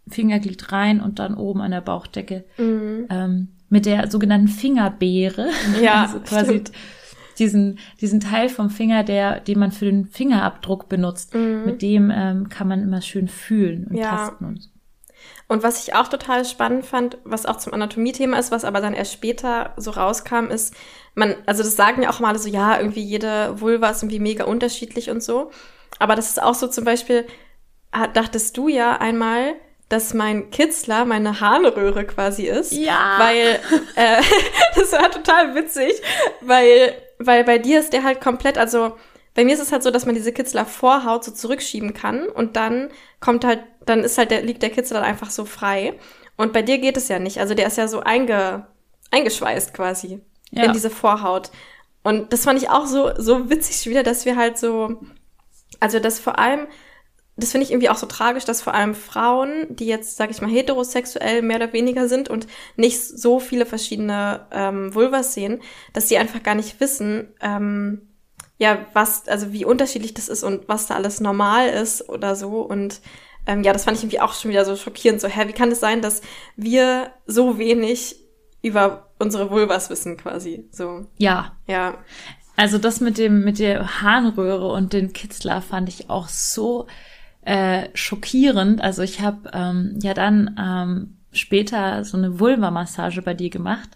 Fingerglied 0.08 0.72
rein 0.72 1.02
und 1.02 1.20
dann 1.20 1.36
oben 1.36 1.62
an 1.62 1.72
der 1.72 1.82
Bauchdecke 1.82 2.46
ähm, 2.58 3.50
mit 3.70 3.86
der 3.86 4.10
sogenannten 4.10 4.48
Fingerbeere. 4.48 5.46
Mhm. 5.78 5.84
Ja, 5.84 6.02
also 6.06 6.20
quasi 6.22 6.52
stimmt. 6.52 6.72
diesen, 7.38 7.80
diesen 8.02 8.20
Teil 8.20 8.50
vom 8.50 8.72
Finger, 8.72 9.04
der, 9.04 9.40
den 9.40 9.60
man 9.60 9.72
für 9.72 9.86
den 9.86 10.08
Fingerabdruck 10.08 10.90
benutzt. 10.90 11.36
Mit 11.36 11.82
dem 11.84 12.12
ähm, 12.14 12.50
kann 12.50 12.68
man 12.68 12.82
immer 12.82 13.02
schön 13.02 13.28
fühlen 13.28 13.84
und 13.86 13.92
Mhm. 13.92 13.98
Ja. 14.00 14.10
tasten 14.10 14.46
und 14.46 14.64
so. 14.64 14.70
Und 15.48 15.64
was 15.64 15.88
ich 15.88 15.96
auch 15.96 16.08
total 16.08 16.46
spannend 16.46 16.86
fand, 16.86 17.18
was 17.24 17.46
auch 17.46 17.58
zum 17.58 17.74
Anatomie-Thema 17.74 18.38
ist, 18.40 18.52
was 18.52 18.64
aber 18.66 18.82
dann 18.82 18.94
erst 18.94 19.14
später 19.14 19.74
so 19.78 19.92
rauskam, 19.92 20.46
ist, 20.46 20.74
man, 21.16 21.36
also 21.46 21.62
das 21.64 21.76
sagen 21.76 22.02
ja 22.04 22.10
auch 22.10 22.20
mal 22.20 22.38
so, 22.40 22.48
ja, 22.50 22.80
irgendwie 22.80 23.04
jede 23.04 23.60
Vulva 23.60 23.90
ist 23.90 24.02
irgendwie 24.04 24.20
mega 24.20 24.46
unterschiedlich 24.46 25.10
und 25.10 25.22
so. 25.24 25.52
Aber 25.98 26.16
das 26.16 26.30
ist 26.30 26.42
auch 26.42 26.54
so 26.54 26.68
zum 26.68 26.86
Beispiel, 26.86 27.26
ah, 27.92 28.08
dachtest 28.08 28.56
du 28.58 28.68
ja 28.68 28.98
einmal, 28.98 29.56
dass 29.90 30.14
mein 30.14 30.52
Kitzler 30.52 31.04
meine 31.06 31.40
Harnröhre 31.42 32.06
quasi 32.06 32.44
ist. 32.46 32.72
Ja. 32.74 33.16
Weil, 33.18 33.60
äh, 33.96 34.22
das 34.76 34.92
war 34.92 35.10
total 35.10 35.56
witzig, 35.56 35.94
weil, 36.42 36.94
weil 37.18 37.44
bei 37.44 37.58
dir 37.58 37.80
ist 37.80 37.92
der 37.92 38.04
halt 38.04 38.22
komplett, 38.22 38.58
also 38.58 38.96
bei 39.34 39.44
mir 39.46 39.54
ist 39.54 39.62
es 39.62 39.72
halt 39.72 39.84
so, 39.84 39.90
dass 39.92 40.06
man 40.06 40.16
diese 40.16 40.32
Kitzler 40.32 40.66
Vorhaut 40.66 41.24
so 41.24 41.32
zurückschieben 41.32 41.94
kann 41.94 42.28
und 42.28 42.56
dann 42.56 42.90
kommt 43.20 43.44
halt, 43.46 43.64
dann 43.86 44.04
ist 44.04 44.18
halt 44.18 44.32
der, 44.32 44.42
liegt 44.44 44.62
der 44.62 44.70
Kitzler 44.70 45.00
dann 45.00 45.10
einfach 45.10 45.32
so 45.32 45.46
frei. 45.46 45.98
Und 46.38 46.54
bei 46.54 46.62
dir 46.62 46.78
geht 46.78 46.96
es 46.98 47.08
ja 47.08 47.20
nicht. 47.20 47.40
Also 47.40 47.54
der 47.54 47.68
ist 47.68 47.78
ja 47.78 47.88
so 47.88 48.02
einge, 48.02 48.68
eingeschweißt 49.12 49.74
quasi 49.74 50.22
Ja. 50.52 50.64
in 50.66 50.74
diese 50.74 50.90
Vorhaut. 50.90 51.52
Und 52.04 52.32
das 52.32 52.44
fand 52.46 52.62
ich 52.62 52.70
auch 52.70 52.86
so, 52.86 53.12
so 53.18 53.50
witzig 53.50 53.90
wieder, 53.90 54.04
dass 54.04 54.26
wir 54.26 54.36
halt 54.36 54.58
so, 54.58 55.00
also 55.80 56.00
das 56.00 56.20
vor 56.20 56.40
allem, 56.40 56.68
das 57.36 57.52
finde 57.52 57.66
ich 57.66 57.72
irgendwie 57.72 57.90
auch 57.90 57.98
so 57.98 58.06
tragisch, 58.06 58.46
dass 58.46 58.62
vor 58.62 58.74
allem 58.74 58.96
Frauen, 58.96 59.68
die 59.70 59.86
jetzt, 59.86 60.18
sag 60.18 60.30
ich 60.30 60.42
mal, 60.42 60.50
heterosexuell 60.50 61.42
mehr 61.42 61.58
oder 61.58 61.74
weniger 61.74 62.08
sind 62.08 62.30
und 62.30 62.48
nicht 62.76 63.02
so 63.02 63.40
viele 63.40 63.66
verschiedene 63.66 64.48
ähm, 64.52 64.94
Vulvas 64.94 65.34
sehen, 65.34 65.62
dass 65.94 66.08
die 66.08 66.18
einfach 66.18 66.44
gar 66.44 66.56
nicht 66.56 66.80
wissen, 66.80 67.34
ähm, 67.42 68.10
ja, 68.58 68.86
was, 68.94 69.28
also 69.28 69.54
wie 69.54 69.64
unterschiedlich 69.64 70.14
das 70.14 70.28
ist 70.28 70.44
und 70.44 70.68
was 70.68 70.88
da 70.88 70.96
alles 70.96 71.22
normal 71.22 71.70
ist 71.70 72.10
oder 72.10 72.36
so. 72.36 72.62
Und 72.62 73.00
ähm, 73.48 73.64
ja, 73.64 73.72
das 73.72 73.86
fand 73.86 73.98
ich 73.98 74.04
irgendwie 74.04 74.20
auch 74.20 74.34
schon 74.34 74.52
wieder 74.52 74.66
so 74.66 74.76
schockierend. 74.76 75.22
So, 75.22 75.30
hä, 75.30 75.48
wie 75.48 75.54
kann 75.54 75.72
es 75.72 75.80
sein, 75.80 76.02
dass 76.02 76.22
wir 76.58 77.12
so 77.26 77.58
wenig 77.58 78.18
über 78.62 79.08
unsere 79.18 79.50
Vulvas 79.50 79.90
wissen 79.90 80.18
quasi? 80.18 80.68
So, 80.72 81.06
Ja, 81.18 81.58
ja. 81.68 81.98
Also 82.60 82.78
das 82.78 83.00
mit 83.00 83.18
dem 83.18 83.46
mit 83.46 83.58
der 83.58 84.02
Harnröhre 84.02 84.70
und 84.74 84.92
den 84.92 85.14
Kitzler 85.14 85.62
fand 85.62 85.88
ich 85.88 86.10
auch 86.10 86.28
so 86.28 86.88
äh, 87.46 87.88
schockierend. 87.94 88.82
Also 88.82 89.02
ich 89.02 89.22
habe 89.22 89.50
ähm, 89.54 89.98
ja 90.04 90.14
dann 90.14 90.60
ähm, 90.60 91.16
später 91.32 92.04
so 92.04 92.18
eine 92.18 92.42
Vulva-Massage 92.42 93.22
bei 93.22 93.34
dir 93.34 93.50
gemacht, 93.50 93.92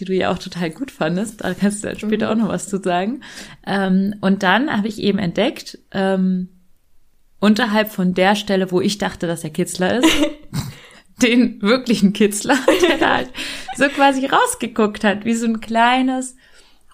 die 0.00 0.04
du 0.04 0.14
ja 0.14 0.32
auch 0.32 0.38
total 0.38 0.70
gut 0.70 0.90
fandest. 0.90 1.44
Da 1.44 1.54
kannst 1.54 1.84
du 1.84 1.86
dann 1.90 1.98
später 2.00 2.32
auch 2.32 2.34
noch 2.34 2.48
was 2.48 2.68
zu 2.68 2.82
sagen. 2.82 3.22
Ähm, 3.64 4.16
und 4.20 4.42
dann 4.42 4.76
habe 4.76 4.88
ich 4.88 4.98
eben 4.98 5.20
entdeckt, 5.20 5.78
ähm, 5.92 6.48
unterhalb 7.38 7.92
von 7.92 8.14
der 8.14 8.34
Stelle, 8.34 8.72
wo 8.72 8.80
ich 8.80 8.98
dachte, 8.98 9.28
dass 9.28 9.42
der 9.42 9.50
Kitzler 9.50 9.98
ist, 9.98 10.08
den 11.22 11.62
wirklichen 11.62 12.14
Kitzler, 12.14 12.58
der 12.88 12.98
da 12.98 13.14
halt 13.14 13.30
so 13.76 13.86
quasi 13.86 14.26
rausgeguckt 14.26 15.04
hat, 15.04 15.24
wie 15.24 15.34
so 15.34 15.46
ein 15.46 15.60
kleines 15.60 16.34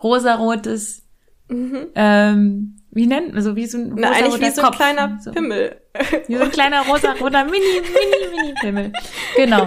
rosarotes 0.02 1.03
ähm, 1.48 2.76
wie 2.90 3.06
nennt 3.06 3.34
man 3.34 3.42
so 3.42 3.56
wie 3.56 3.66
so 3.66 3.78
ein 3.78 3.94
Na, 3.96 4.10
eigentlich 4.12 4.40
wie 4.40 4.50
so 4.50 4.60
ein 4.62 4.66
Kopf. 4.66 4.76
kleiner 4.76 5.18
So. 5.22 5.32
Pimmel. 5.32 5.76
Wie 6.26 6.36
so 6.36 6.42
ein 6.42 6.50
kleiner 6.50 6.82
rosa, 6.86 7.12
roter 7.20 7.44
Mini, 7.44 7.56
Mini, 7.80 8.36
Mini 8.36 8.54
Pimmel. 8.60 8.92
Genau. 9.36 9.66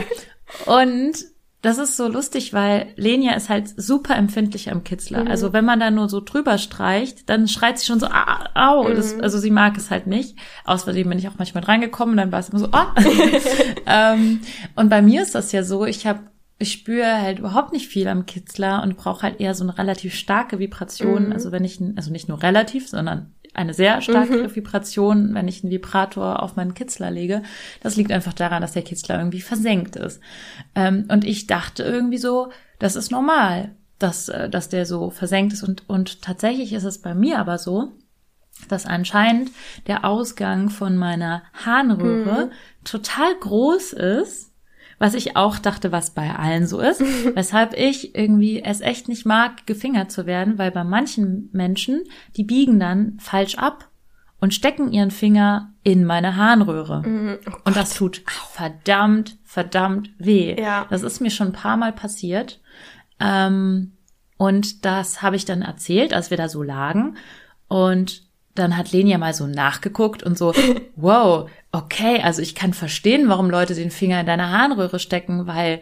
Und 0.66 1.14
das 1.62 1.78
ist 1.78 1.96
so 1.98 2.08
lustig, 2.08 2.54
weil 2.54 2.88
Lenia 2.98 3.34
ist 3.34 3.50
halt 3.50 3.70
super 3.78 4.16
empfindlich 4.16 4.70
am 4.72 4.84
Kitzler. 4.84 5.24
Mhm. 5.24 5.28
Also 5.30 5.54
wenn 5.54 5.64
man 5.66 5.80
da 5.80 5.90
nur 5.90 6.08
so 6.10 6.20
drüber 6.22 6.58
streicht, 6.58 7.30
dann 7.30 7.48
schreit 7.48 7.80
sie 7.80 7.86
schon 7.86 8.00
so, 8.00 8.08
ah, 8.08 8.50
au. 8.56 8.90
Das, 8.90 9.16
Mhm. 9.16 9.22
also 9.22 9.38
sie 9.40 9.52
mag 9.52 9.78
es 9.78 9.90
halt 9.90 10.06
nicht. 10.08 10.38
Versehen 10.66 11.10
bin 11.10 11.18
ich 11.18 11.28
auch 11.28 11.38
manchmal 11.38 11.64
reingekommen 11.64 12.16
dann 12.18 12.32
war 12.32 12.40
es 12.40 12.50
immer 12.50 12.60
so, 12.60 12.70
ah. 12.74 12.94
ähm, 13.86 14.42
und 14.76 14.90
bei 14.90 15.02
mir 15.02 15.22
ist 15.24 15.34
das 15.36 15.52
ja 15.52 15.64
so, 15.64 15.86
ich 15.86 16.06
habe 16.06 16.20
ich 16.60 16.72
spüre 16.72 17.22
halt 17.22 17.40
überhaupt 17.40 17.72
nicht 17.72 17.88
viel 17.88 18.08
am 18.08 18.26
Kitzler 18.26 18.82
und 18.82 18.98
brauche 18.98 19.24
halt 19.24 19.40
eher 19.40 19.54
so 19.54 19.64
eine 19.64 19.78
relativ 19.78 20.16
starke 20.16 20.60
Vibration. 20.60 21.28
Mhm. 21.28 21.32
Also 21.32 21.52
wenn 21.52 21.64
ich, 21.64 21.80
also 21.96 22.12
nicht 22.12 22.28
nur 22.28 22.42
relativ, 22.42 22.90
sondern 22.90 23.34
eine 23.54 23.74
sehr 23.74 24.02
starke 24.02 24.44
Mhm. 24.44 24.56
Vibration, 24.56 25.34
wenn 25.34 25.48
ich 25.48 25.64
einen 25.64 25.72
Vibrator 25.72 26.44
auf 26.44 26.56
meinen 26.56 26.74
Kitzler 26.74 27.12
lege. 27.12 27.42
Das 27.82 27.96
liegt 27.96 28.12
einfach 28.12 28.34
daran, 28.34 28.62
dass 28.62 28.74
der 28.74 28.84
Kitzler 28.84 29.18
irgendwie 29.18 29.42
versenkt 29.42 29.96
ist. 29.96 30.22
Ähm, 30.76 31.06
und 31.10 31.26
ich 31.26 31.48
dachte 31.48 31.84
irgendwie 31.84 32.18
so, 32.18 32.52
das 32.80 32.96
ist 32.96 33.12
normal, 33.12 33.76
dass, 34.00 34.30
äh, 34.30 34.50
dass 34.50 34.70
der 34.70 34.86
so 34.86 35.10
versenkt 35.10 35.54
ist. 35.54 35.64
Und, 35.64 35.90
und 35.90 36.22
tatsächlich 36.22 36.74
ist 36.74 36.84
es 36.84 37.02
bei 37.02 37.16
mir 37.16 37.40
aber 37.40 37.58
so, 37.58 37.92
dass 38.70 38.86
anscheinend 38.86 39.52
der 39.88 40.06
Ausgang 40.06 40.70
von 40.70 40.98
meiner 40.98 41.44
Harnröhre 41.54 42.50
total 42.84 43.36
groß 43.40 43.94
ist, 43.94 44.47
was 45.00 45.14
ich 45.14 45.36
auch 45.36 45.60
dachte, 45.60 45.92
was 45.92 46.12
bei 46.12 46.36
allen 46.36 46.68
so 46.68 46.80
ist, 46.80 47.02
weshalb 47.36 47.74
ich 47.78 48.16
irgendwie 48.16 48.64
es 48.64 48.82
echt 48.82 49.08
nicht 49.08 49.26
mag, 49.26 49.66
gefingert 49.68 50.12
zu 50.12 50.26
werden, 50.26 50.58
weil 50.58 50.72
bei 50.72 50.84
manchen 50.84 51.50
Menschen, 51.54 52.04
die 52.36 52.44
biegen 52.44 52.80
dann 52.80 53.18
falsch 53.20 53.58
ab 53.58 53.90
und 54.40 54.54
stecken 54.54 54.92
ihren 54.92 55.12
Finger 55.12 55.74
in 55.84 56.06
meine 56.06 56.36
Harnröhre. 56.36 57.02
und 57.64 57.76
das 57.76 57.94
tut 57.94 58.24
verdammt, 58.52 59.38
verdammt 59.44 60.10
weh. 60.20 60.60
Ja. 60.60 60.86
Das 60.90 61.02
ist 61.02 61.22
mir 61.22 61.32
schon 61.32 61.48
ein 61.48 61.54
paar 61.54 61.78
Mal 61.78 61.92
passiert. 61.92 62.60
Ähm, 63.20 63.94
und 64.38 64.86
das 64.86 65.22
habe 65.22 65.36
ich 65.36 65.46
dann 65.46 65.64
erzählt, 65.64 66.14
als 66.14 66.30
wir 66.30 66.38
da 66.38 66.50
so 66.50 66.62
lagen. 66.62 67.18
Und 67.68 68.28
dann 68.54 68.78
hat 68.78 68.92
Lenia 68.92 69.18
mal 69.18 69.34
so 69.34 69.48
nachgeguckt 69.48 70.24
und 70.24 70.38
so, 70.38 70.54
wow, 70.96 71.50
okay, 71.72 72.22
also 72.24 72.42
ich 72.42 72.56
kann 72.56 72.74
verstehen, 72.74 73.30
warum 73.30 73.50
Leute 73.50 73.76
den 73.76 73.92
Finger 73.92 74.20
in 74.20 74.26
deine 74.26 74.52
Harnröhre 74.52 75.00
stecken, 75.00 75.48
weil 75.48 75.82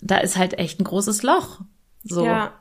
da 0.00 0.18
ist 0.18 0.36
halt 0.36 0.58
echt 0.58 0.80
ein 0.80 0.84
großes 0.84 1.22
Loch. 1.22 1.60
So. 2.04 2.24
Ja. 2.24 2.52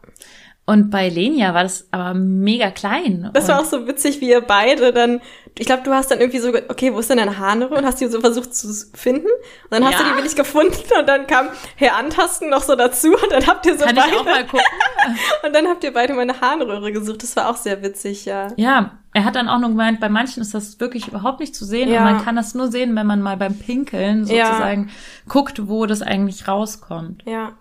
Und 0.66 0.92
bei 0.92 1.10
Lenia 1.10 1.54
war 1.54 1.64
das 1.64 1.90
aber 1.92 2.14
mega 2.14 2.72
klein. 2.72 3.30
Das 3.34 3.50
war 3.50 3.60
auch 3.60 3.66
so 3.66 3.86
witzig, 3.86 4.22
wie 4.22 4.30
ihr 4.30 4.40
beide 4.40 4.94
dann, 4.94 5.20
ich 5.60 5.66
glaube, 5.66 5.84
du 5.84 5.92
hast 5.92 6.10
dann 6.10 6.22
irgendwie 6.22 6.40
so, 6.40 6.54
okay, 6.70 6.94
wo 6.94 7.00
ist 7.00 7.10
denn 7.10 7.18
deine 7.18 7.38
Harnröhre? 7.38 7.76
Und 7.80 7.86
hast 7.86 8.00
die 8.00 8.08
so 8.08 8.22
versucht 8.22 8.56
zu 8.56 8.70
finden. 8.94 9.28
Und 9.28 9.72
dann 9.72 9.84
hast 9.84 9.94
Ja. 9.94 10.00
du 10.00 10.06
die 10.06 10.16
wirklich 10.16 10.38
gefunden 10.38 10.78
und 10.98 11.06
dann 11.10 11.28
kam 11.28 11.50
Herr 11.76 11.98
Antasten 11.98 12.50
noch 12.50 12.64
so 12.64 12.78
dazu 12.78 13.10
und 13.10 13.30
dann 13.30 13.46
habt 13.46 13.66
ihr 13.66 13.78
so 13.78 13.84
kann 13.84 13.96
beide, 13.96 14.12
ich 14.14 14.18
auch 14.18 14.24
mal 14.24 14.46
gucken. 14.46 14.66
und 15.46 15.54
dann 15.54 15.68
habt 15.68 15.84
ihr 15.84 15.92
beide 15.92 16.14
meine 16.14 16.40
Harnröhre 16.40 16.94
gesucht. 16.94 17.24
Das 17.24 17.36
war 17.36 17.50
auch 17.50 17.58
sehr 17.58 17.84
witzig, 17.84 18.24
ja. 18.24 18.48
Ja, 18.56 19.00
er 19.14 19.26
hat 19.26 19.36
dann 19.36 19.48
auch 19.50 19.60
nur 19.60 19.70
gemeint, 19.70 20.00
bei 20.00 20.10
manchen 20.10 20.42
ist 20.42 20.54
das 20.54 20.80
wirklich 20.80 21.08
überhaupt 21.08 21.40
nicht 21.40 21.56
zu 21.56 21.66
sehen 21.66 21.90
Ja. 21.90 22.00
und 22.00 22.04
man 22.14 22.24
kann 22.26 22.36
das 22.36 22.56
nur 22.56 22.70
sehen, 22.72 22.96
wenn 22.96 23.06
man 23.08 23.22
mal 23.22 23.38
beim 23.38 23.58
Pinkeln 23.58 24.26
Ja. 24.28 24.48
sozusagen 24.48 24.90
guckt, 25.28 25.68
wo 25.68 25.86
das 25.86 26.02
eigentlich 26.02 26.48
rauskommt. 26.48 27.24
Ja. 27.26 27.54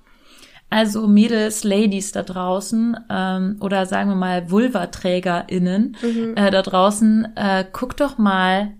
Also 0.70 1.06
Mädels, 1.06 1.64
Ladies 1.64 2.12
da 2.12 2.22
draußen 2.22 2.96
ähm, 3.10 3.56
oder 3.60 3.84
sagen 3.84 4.08
wir 4.08 4.16
mal 4.16 4.48
VulvaträgerInnen 4.50 5.96
Mhm. 6.02 6.32
äh, 6.36 6.50
da 6.50 6.62
draußen, 6.62 7.28
äh, 7.36 7.66
guckt 7.70 8.00
doch 8.00 8.16
mal 8.16 8.72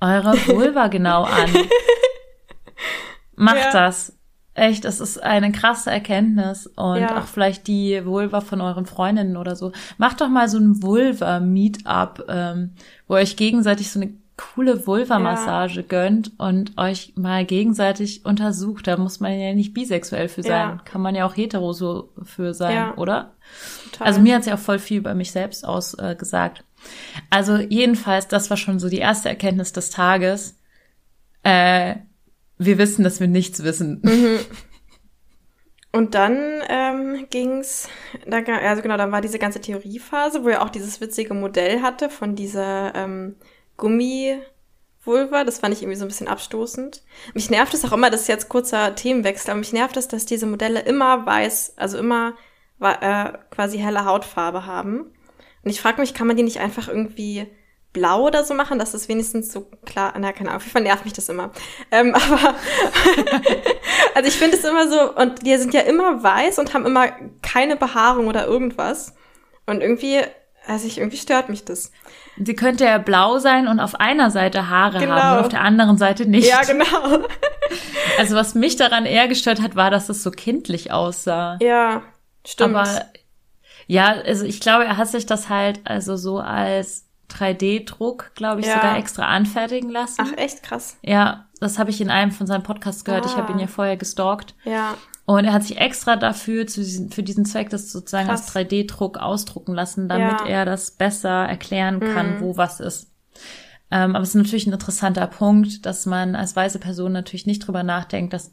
eure 0.00 0.32
Vulva 0.46 0.86
genau 0.86 1.24
an. 1.24 1.50
Macht 3.34 3.56
Ja. 3.56 3.72
das. 3.72 4.16
Echt, 4.54 4.84
das 4.84 5.00
ist 5.00 5.22
eine 5.22 5.50
krasse 5.50 5.90
Erkenntnis 5.90 6.66
und 6.66 6.98
Ja. 7.00 7.18
auch 7.18 7.24
vielleicht 7.26 7.66
die 7.68 8.04
Vulva 8.04 8.42
von 8.42 8.60
euren 8.60 8.84
Freundinnen 8.84 9.36
oder 9.38 9.56
so. 9.56 9.72
Macht 9.96 10.20
doch 10.20 10.28
mal 10.28 10.48
so 10.48 10.58
ein 10.58 10.82
Vulva-Meetup, 10.82 12.24
ähm, 12.28 12.72
wo 13.08 13.14
euch 13.14 13.36
gegenseitig 13.36 13.90
so 13.90 14.00
eine 14.00 14.12
coole 14.54 14.86
Vulva-Massage 14.86 15.82
gönnt 15.84 16.32
und 16.38 16.76
euch 16.76 17.12
mal 17.16 17.44
gegenseitig 17.46 18.24
untersucht. 18.26 18.86
Da 18.86 18.96
muss 18.96 19.20
man 19.20 19.38
ja 19.38 19.54
nicht 19.54 19.72
bisexuell 19.72 20.28
für 20.28 20.42
sein. 20.42 20.50
Ja. 20.50 20.80
Kann 20.84 21.00
man 21.00 21.14
ja 21.14 21.26
auch 21.26 21.36
hetero 21.36 21.72
so 21.72 22.10
für 22.22 22.52
sein, 22.52 22.74
Ja. 22.74 22.94
oder? 22.96 23.32
Total. 23.90 24.06
Also 24.06 24.20
mir 24.20 24.34
hat 24.34 24.44
sie 24.44 24.52
auch 24.52 24.58
voll 24.58 24.78
viel 24.78 24.98
über 24.98 25.14
mich 25.14 25.32
selbst 25.32 25.64
ausgesagt. 25.66 26.58
Äh, 26.60 27.20
also 27.30 27.56
jedenfalls, 27.56 28.26
das 28.28 28.50
war 28.50 28.56
schon 28.56 28.78
so 28.80 28.88
die 28.88 28.98
erste 28.98 29.28
Erkenntnis 29.28 29.72
des 29.72 29.90
Tages. 29.90 30.58
Äh, 31.42 31.96
wir 32.64 32.78
wissen, 32.78 33.04
dass 33.04 33.20
wir 33.20 33.28
nichts 33.28 33.62
wissen. 33.62 34.00
Mhm. 34.02 34.38
Und 35.92 36.14
dann 36.14 36.62
ähm, 36.68 37.26
ging's, 37.28 37.88
da, 38.26 38.38
also 38.38 38.80
genau, 38.80 38.96
dann 38.96 39.12
war 39.12 39.20
diese 39.20 39.38
ganze 39.38 39.60
Theoriephase, 39.60 40.42
wo 40.42 40.48
er 40.48 40.62
auch 40.62 40.70
dieses 40.70 41.02
witzige 41.02 41.34
Modell 41.34 41.82
hatte 41.82 42.08
von 42.08 42.34
dieser 42.34 42.94
ähm, 42.94 43.36
Gummi-Vulva. 43.76 45.44
Das 45.44 45.58
fand 45.58 45.74
ich 45.74 45.82
irgendwie 45.82 45.98
so 45.98 46.06
ein 46.06 46.08
bisschen 46.08 46.28
abstoßend. 46.28 47.02
Mich 47.34 47.50
nervt 47.50 47.74
es 47.74 47.84
auch 47.84 47.92
immer, 47.92 48.08
das 48.08 48.22
ist 48.22 48.28
jetzt 48.28 48.48
kurzer 48.48 48.94
Themenwechsel, 48.94 49.50
aber 49.50 49.58
mich 49.58 49.74
nervt 49.74 49.98
es, 49.98 50.08
dass 50.08 50.24
diese 50.24 50.46
Modelle 50.46 50.80
immer 50.80 51.26
weiß, 51.26 51.74
also 51.76 51.98
immer 51.98 52.36
äh, 52.80 53.32
quasi 53.50 53.78
helle 53.78 54.06
Hautfarbe 54.06 54.64
haben. 54.64 55.12
Und 55.62 55.70
ich 55.70 55.80
frage 55.80 56.00
mich, 56.00 56.14
kann 56.14 56.26
man 56.26 56.36
die 56.36 56.42
nicht 56.42 56.60
einfach 56.60 56.88
irgendwie 56.88 57.46
blau 57.92 58.26
oder 58.26 58.44
so 58.44 58.54
machen, 58.54 58.78
dass 58.78 58.92
das 58.92 59.08
wenigstens 59.08 59.52
so 59.52 59.68
klar, 59.84 60.14
na, 60.18 60.32
keine 60.32 60.48
Ahnung, 60.50 60.56
auf 60.56 60.62
jeden 60.62 60.72
Fall 60.72 60.82
nervt 60.82 61.04
mich 61.04 61.12
das 61.12 61.28
immer. 61.28 61.50
Ähm, 61.90 62.14
aber 62.14 62.54
also 64.14 64.28
ich 64.28 64.36
finde 64.36 64.56
es 64.56 64.64
immer 64.64 64.88
so, 64.88 65.14
und 65.14 65.44
die 65.46 65.56
sind 65.56 65.74
ja 65.74 65.80
immer 65.82 66.22
weiß 66.22 66.58
und 66.58 66.74
haben 66.74 66.86
immer 66.86 67.08
keine 67.42 67.76
Behaarung 67.76 68.28
oder 68.28 68.46
irgendwas. 68.46 69.14
Und 69.66 69.80
irgendwie, 69.80 70.20
also 70.66 70.86
ich, 70.86 70.98
irgendwie 70.98 71.16
stört 71.18 71.48
mich 71.48 71.64
das. 71.64 71.92
Sie 72.42 72.54
könnte 72.54 72.84
ja 72.84 72.98
blau 72.98 73.38
sein 73.38 73.68
und 73.68 73.78
auf 73.78 74.00
einer 74.00 74.30
Seite 74.30 74.68
Haare 74.70 74.98
Genau. 74.98 75.14
haben 75.14 75.36
und 75.38 75.44
auf 75.44 75.48
der 75.50 75.60
anderen 75.60 75.98
Seite 75.98 76.26
nicht. 76.26 76.48
Ja, 76.48 76.62
genau. 76.62 76.84
Also 78.18 78.36
was 78.36 78.54
mich 78.54 78.76
daran 78.76 79.06
eher 79.06 79.26
gestört 79.26 79.62
hat, 79.62 79.74
war, 79.74 79.90
dass 79.90 80.10
es 80.10 80.22
so 80.22 80.30
kindlich 80.30 80.92
aussah. 80.92 81.56
Ja, 81.62 82.02
stimmt. 82.46 82.76
Aber 82.76 83.06
ja, 83.86 84.08
also 84.08 84.44
ich 84.44 84.60
glaube, 84.60 84.84
er 84.84 84.98
hat 84.98 85.08
sich 85.08 85.24
das 85.24 85.48
halt 85.48 85.80
also 85.84 86.16
so 86.16 86.38
als 86.38 87.06
3D-Druck, 87.32 88.32
glaube 88.34 88.60
ich, 88.60 88.66
Ja. 88.66 88.74
sogar 88.74 88.96
extra 88.98 89.26
anfertigen 89.26 89.90
lassen. 89.90 90.20
Ach, 90.22 90.36
echt 90.36 90.62
krass. 90.62 90.96
Ja, 91.02 91.46
das 91.60 91.78
habe 91.78 91.90
ich 91.90 92.00
in 92.00 92.10
einem 92.10 92.30
von 92.32 92.46
seinen 92.46 92.62
Podcasts 92.62 93.04
gehört. 93.04 93.26
Ich 93.26 93.32
Ah. 93.32 93.38
habe 93.38 93.52
ihn 93.52 93.58
ja 93.58 93.66
vorher 93.66 93.96
gestalkt. 93.96 94.54
Ja, 94.64 94.94
Und 95.24 95.44
er 95.44 95.52
hat 95.52 95.62
sich 95.62 95.78
extra 95.78 96.16
dafür, 96.16 96.66
zu 96.66 96.80
diesen, 96.80 97.10
für 97.12 97.22
diesen 97.22 97.44
Zweck, 97.44 97.70
das 97.70 97.92
sozusagen 97.92 98.26
Krass. 98.26 98.42
als 98.42 98.52
3D-Druck 98.54 99.18
ausdrucken 99.18 99.72
lassen, 99.72 100.08
damit 100.08 100.40
Ja. 100.40 100.46
er 100.46 100.64
das 100.64 100.90
besser 100.90 101.46
erklären 101.46 102.00
kann, 102.00 102.36
Mhm. 102.36 102.40
wo 102.40 102.56
was 102.56 102.80
ist. 102.80 103.12
Ähm, 103.92 104.16
aber 104.16 104.22
es 104.24 104.30
ist 104.30 104.34
natürlich 104.34 104.66
ein 104.66 104.72
interessanter 104.72 105.26
Punkt, 105.28 105.86
dass 105.86 106.06
man 106.06 106.34
als 106.34 106.56
weiße 106.56 106.80
Person 106.80 107.12
natürlich 107.12 107.46
nicht 107.46 107.60
drüber 107.66 107.84
nachdenkt, 107.84 108.32
dass, 108.32 108.52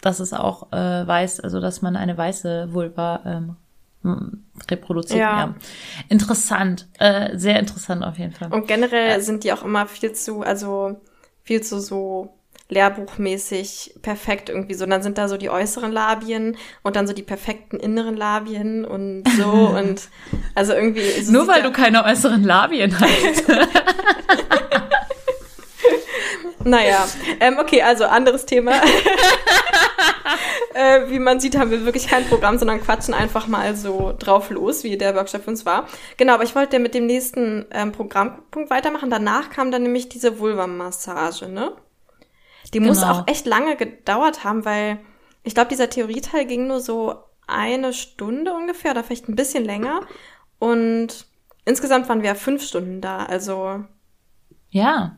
dass 0.00 0.18
es 0.20 0.32
auch 0.32 0.72
äh, 0.72 1.06
weiß, 1.06 1.40
also 1.40 1.60
dass 1.60 1.82
man 1.82 1.94
eine 1.94 2.16
weiße 2.16 2.72
Vulva 2.72 3.20
ähm, 3.26 3.56
reproduziert. 4.70 5.20
Ja. 5.20 5.38
Ja. 5.38 5.54
Interessant, 6.08 6.88
äh, 6.98 7.36
sehr 7.36 7.58
interessant 7.58 8.04
auf 8.04 8.18
jeden 8.18 8.32
Fall. 8.32 8.52
und 8.52 8.68
generell 8.68 9.20
sind 9.20 9.44
die 9.44 9.52
auch 9.52 9.64
immer 9.64 9.86
viel 9.86 10.12
zu, 10.12 10.42
also 10.42 11.00
viel 11.42 11.62
zu 11.62 11.80
so 11.80 12.38
lehrbuchmäßig 12.70 13.94
perfekt 14.02 14.50
irgendwie 14.50 14.74
so. 14.74 14.84
Und 14.84 14.90
dann 14.90 15.02
sind 15.02 15.16
da 15.18 15.28
so 15.28 15.36
die 15.36 15.48
äußeren 15.50 15.90
Labien 15.90 16.56
und 16.82 16.96
dann 16.96 17.06
so 17.06 17.14
die 17.14 17.22
perfekten 17.22 17.78
inneren 17.78 18.16
Labien 18.16 18.84
und 18.84 19.24
so 19.36 19.46
und 19.78 20.08
also 20.54 20.74
irgendwie. 20.74 21.22
So 21.22 21.32
Nur 21.32 21.46
sieht 21.46 21.54
weil 21.54 21.62
du 21.62 21.72
keine 21.72 22.04
äußeren 22.04 22.44
Labien 22.44 22.94
hast. 23.00 23.44
Naja, 26.68 27.06
ähm, 27.40 27.58
okay, 27.58 27.82
also 27.82 28.04
anderes 28.04 28.46
Thema. 28.46 28.72
äh, 30.74 31.08
wie 31.10 31.18
man 31.18 31.40
sieht, 31.40 31.56
haben 31.56 31.70
wir 31.70 31.84
wirklich 31.84 32.08
kein 32.08 32.26
Programm, 32.26 32.58
sondern 32.58 32.80
quatschen 32.80 33.14
einfach 33.14 33.46
mal 33.46 33.76
so 33.76 34.14
drauf 34.18 34.50
los, 34.50 34.84
wie 34.84 34.96
der 34.96 35.14
Workshop 35.14 35.44
für 35.44 35.50
uns 35.50 35.66
war. 35.66 35.86
Genau, 36.16 36.34
aber 36.34 36.44
ich 36.44 36.54
wollte 36.54 36.78
mit 36.78 36.94
dem 36.94 37.06
nächsten 37.06 37.66
ähm, 37.70 37.92
Programmpunkt 37.92 38.70
weitermachen. 38.70 39.10
Danach 39.10 39.50
kam 39.50 39.70
dann 39.70 39.82
nämlich 39.82 40.08
diese 40.08 40.38
Vulva-Massage, 40.38 41.48
ne? 41.48 41.72
Die 42.74 42.80
muss 42.80 43.00
Genau. 43.00 43.12
auch 43.12 43.26
echt 43.26 43.46
lange 43.46 43.76
gedauert 43.76 44.44
haben, 44.44 44.64
weil 44.64 44.98
ich 45.42 45.54
glaube, 45.54 45.70
dieser 45.70 45.88
Theorieteil 45.88 46.44
ging 46.44 46.66
nur 46.66 46.80
so 46.80 47.14
eine 47.46 47.94
Stunde 47.94 48.52
ungefähr 48.52 48.90
oder 48.90 49.02
vielleicht 49.04 49.28
ein 49.28 49.36
bisschen 49.36 49.64
länger. 49.64 50.02
Und 50.58 51.26
insgesamt 51.64 52.08
waren 52.08 52.22
wir 52.22 52.34
fünf 52.34 52.62
Stunden 52.62 53.00
da, 53.00 53.24
also 53.24 53.84
Ja, 54.70 55.16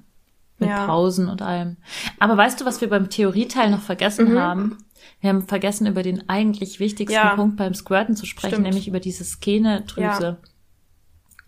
mit 0.60 0.68
Ja. 0.68 0.86
Pausen 0.86 1.28
und 1.28 1.42
allem. 1.42 1.76
Aber 2.18 2.36
weißt 2.36 2.60
du, 2.60 2.64
was 2.64 2.80
wir 2.80 2.88
beim 2.88 3.10
Theorieteil 3.10 3.70
noch 3.70 3.80
vergessen 3.80 4.32
Mhm. 4.34 4.38
haben? 4.38 4.78
Wir 5.20 5.30
haben 5.30 5.42
vergessen, 5.42 5.86
über 5.86 6.02
den 6.02 6.28
eigentlich 6.28 6.80
wichtigsten 6.80 7.14
Ja. 7.14 7.34
Punkt 7.34 7.56
beim 7.56 7.74
Squirten 7.74 8.16
zu 8.16 8.26
sprechen, 8.26 8.54
Stimmt. 8.54 8.66
nämlich 8.68 8.88
über 8.88 9.00
diese 9.00 9.24
Skenedrüse. 9.24 10.22
Ja. 10.22 10.36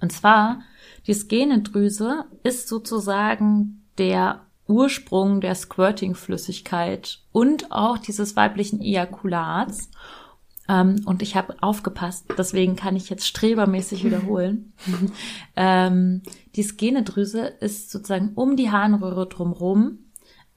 Und 0.01 0.13
zwar, 0.13 0.61
Die 1.07 1.15
Skenedrüse 1.15 2.27
ist 2.45 2.69
sozusagen 2.69 3.83
der 3.99 4.43
Ursprung 4.69 5.41
der 5.41 5.57
Squirting-Flüssigkeit 5.57 7.19
und 7.33 7.73
auch 7.73 7.99
dieses 7.99 8.37
weiblichen 8.37 8.81
Ejakulats. 8.81 9.91
Ähm, 10.73 11.03
und 11.05 11.23
ich 11.23 11.37
habe 11.37 11.57
aufgepasst, 11.61 12.27
deswegen 12.39 12.77
kann 12.77 12.97
ich 12.97 13.11
jetzt 13.11 13.27
strebermäßig 13.27 14.05
wiederholen. 14.05 14.73
ähm, 15.57 16.23
die 16.57 16.63
Skenedrüse 16.63 17.41
ist 17.61 17.91
sozusagen 17.91 18.33
um 18.35 18.57
die 18.57 18.71
Harnröhre 18.71 19.29
drumrum 19.29 19.99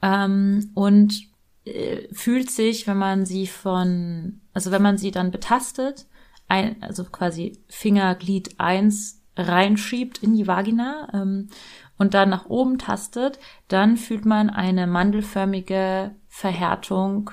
ähm, 0.02 0.72
und 0.74 1.28
äh, 1.66 2.08
fühlt 2.14 2.50
sich, 2.50 2.88
wenn 2.88 2.98
man 2.98 3.26
sie 3.26 3.48
von, 3.48 4.40
also 4.54 4.72
wenn 4.72 4.82
man 4.82 4.98
sie 4.98 5.12
dann 5.12 5.32
betastet, 5.32 6.06
ein, 6.48 6.82
also 6.82 7.04
quasi 7.04 7.60
Fingerglied 7.68 8.60
eins 8.60 9.22
reinschiebt 9.36 10.24
in 10.24 10.36
die 10.36 10.48
Vagina 10.48 11.10
ähm, 11.14 11.50
und 11.98 12.14
dann 12.14 12.30
nach 12.30 12.46
oben 12.46 12.78
tastet, 12.78 13.40
dann 13.68 13.98
fühlt 13.98 14.26
man 14.26 14.50
eine 14.50 14.88
mandelförmige 14.88 16.16
Verhärtung, 16.28 17.32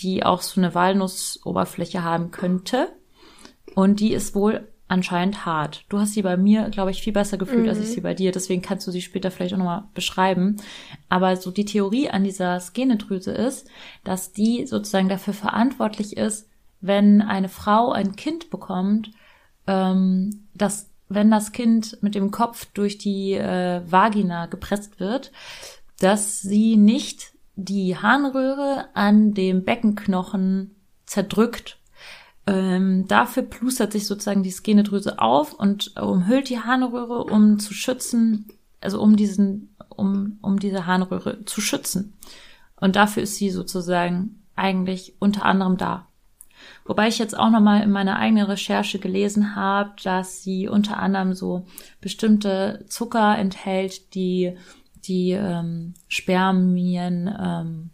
die 0.00 0.24
auch 0.24 0.42
so 0.42 0.60
eine 0.60 0.74
Walnussoberfläche 0.74 2.02
haben 2.02 2.30
könnte. 2.30 2.88
Und 3.74 4.00
die 4.00 4.12
ist 4.12 4.34
wohl 4.34 4.68
anscheinend 4.88 5.44
hart. 5.44 5.84
Du 5.88 5.98
hast 5.98 6.14
sie 6.14 6.22
bei 6.22 6.36
mir, 6.36 6.70
glaube 6.70 6.90
ich, 6.90 7.02
viel 7.02 7.12
besser 7.12 7.36
gefühlt, 7.36 7.64
mhm. 7.64 7.68
als 7.68 7.78
ich 7.78 7.88
mhm. 7.88 7.92
sie 7.92 8.00
bei 8.00 8.14
dir. 8.14 8.32
Deswegen 8.32 8.62
kannst 8.62 8.86
du 8.86 8.90
sie 8.90 9.02
später 9.02 9.30
vielleicht 9.30 9.54
auch 9.54 9.58
nochmal 9.58 9.84
beschreiben. 9.94 10.56
Aber 11.08 11.36
so 11.36 11.50
die 11.50 11.66
Theorie 11.66 12.08
an 12.08 12.24
dieser 12.24 12.58
Skenedrüse 12.58 13.32
ist, 13.32 13.68
dass 14.04 14.32
die 14.32 14.66
sozusagen 14.66 15.08
dafür 15.08 15.34
verantwortlich 15.34 16.16
ist, 16.16 16.48
wenn 16.80 17.20
eine 17.20 17.48
Frau 17.48 17.92
ein 17.92 18.16
Kind 18.16 18.50
bekommt, 18.50 19.10
ähm, 19.66 20.46
dass 20.54 20.90
wenn 21.08 21.30
das 21.30 21.52
Kind 21.52 21.98
mit 22.02 22.14
dem 22.14 22.30
Kopf 22.30 22.66
durch 22.74 22.98
die 22.98 23.34
äh, 23.34 23.80
Vagina 23.90 24.46
gepresst 24.46 25.00
wird, 25.00 25.32
dass 26.00 26.40
sie 26.40 26.76
nicht 26.76 27.32
die 27.60 27.96
Harnröhre 27.96 28.86
an 28.94 29.34
dem 29.34 29.64
Beckenknochen 29.64 30.76
zerdrückt. 31.06 31.80
Ähm, 32.46 33.06
dafür 33.08 33.42
plustert 33.42 33.92
sich 33.92 34.06
sozusagen 34.06 34.44
die 34.44 34.52
Skenedrüse 34.52 35.18
auf 35.18 35.54
und 35.54 35.96
umhüllt 36.00 36.48
die 36.50 36.60
Harnröhre, 36.60 37.24
um 37.24 37.58
zu 37.58 37.74
schützen, 37.74 38.46
also 38.80 39.02
um 39.02 39.16
diesen, 39.16 39.74
um, 39.88 40.38
um 40.40 40.60
diese 40.60 40.86
Harnröhre 40.86 41.44
zu 41.46 41.60
schützen. 41.60 42.16
Und 42.76 42.94
dafür 42.94 43.24
ist 43.24 43.34
sie 43.36 43.50
sozusagen 43.50 44.44
eigentlich 44.54 45.16
unter 45.18 45.44
anderem 45.44 45.76
da. 45.76 46.06
Wobei 46.84 47.08
ich 47.08 47.18
jetzt 47.18 47.36
auch 47.36 47.50
nochmal 47.50 47.82
in 47.82 47.90
meiner 47.90 48.18
eigenen 48.18 48.46
Recherche 48.46 49.00
gelesen 49.00 49.56
habe, 49.56 49.92
dass 50.02 50.42
sie 50.42 50.68
unter 50.68 50.98
anderem 50.98 51.34
so 51.34 51.66
bestimmte 52.00 52.84
Zucker 52.88 53.36
enthält, 53.36 54.14
die 54.14 54.56
die 55.04 55.32
ähm, 55.32 55.94
Spermien 56.08 57.34
ähm, 57.40 57.90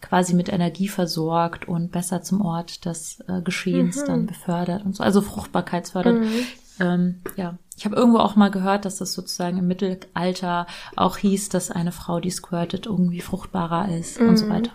quasi 0.00 0.34
mit 0.34 0.52
Energie 0.52 0.88
versorgt 0.88 1.66
und 1.66 1.90
besser 1.90 2.22
zum 2.22 2.40
Ort 2.42 2.84
des 2.84 3.20
äh, 3.26 3.40
Geschehens 3.42 4.02
mhm. 4.02 4.06
dann 4.06 4.26
befördert 4.26 4.84
und 4.84 4.94
so, 4.94 5.02
also 5.02 5.22
Fruchtbarkeitsfördert. 5.22 6.20
Mhm. 6.20 6.46
Ähm, 6.80 7.20
ja, 7.36 7.56
ich 7.76 7.84
habe 7.84 7.96
irgendwo 7.96 8.18
auch 8.18 8.36
mal 8.36 8.50
gehört, 8.50 8.84
dass 8.84 8.96
das 8.96 9.14
sozusagen 9.14 9.58
im 9.58 9.66
Mittelalter 9.66 10.66
auch 10.96 11.16
hieß, 11.16 11.48
dass 11.48 11.70
eine 11.70 11.92
Frau, 11.92 12.20
die 12.20 12.30
squirtet, 12.30 12.86
irgendwie 12.86 13.20
fruchtbarer 13.20 13.96
ist 13.96 14.20
mhm. 14.20 14.28
und 14.28 14.36
so 14.36 14.46
mhm. 14.46 14.50
weiter. 14.50 14.72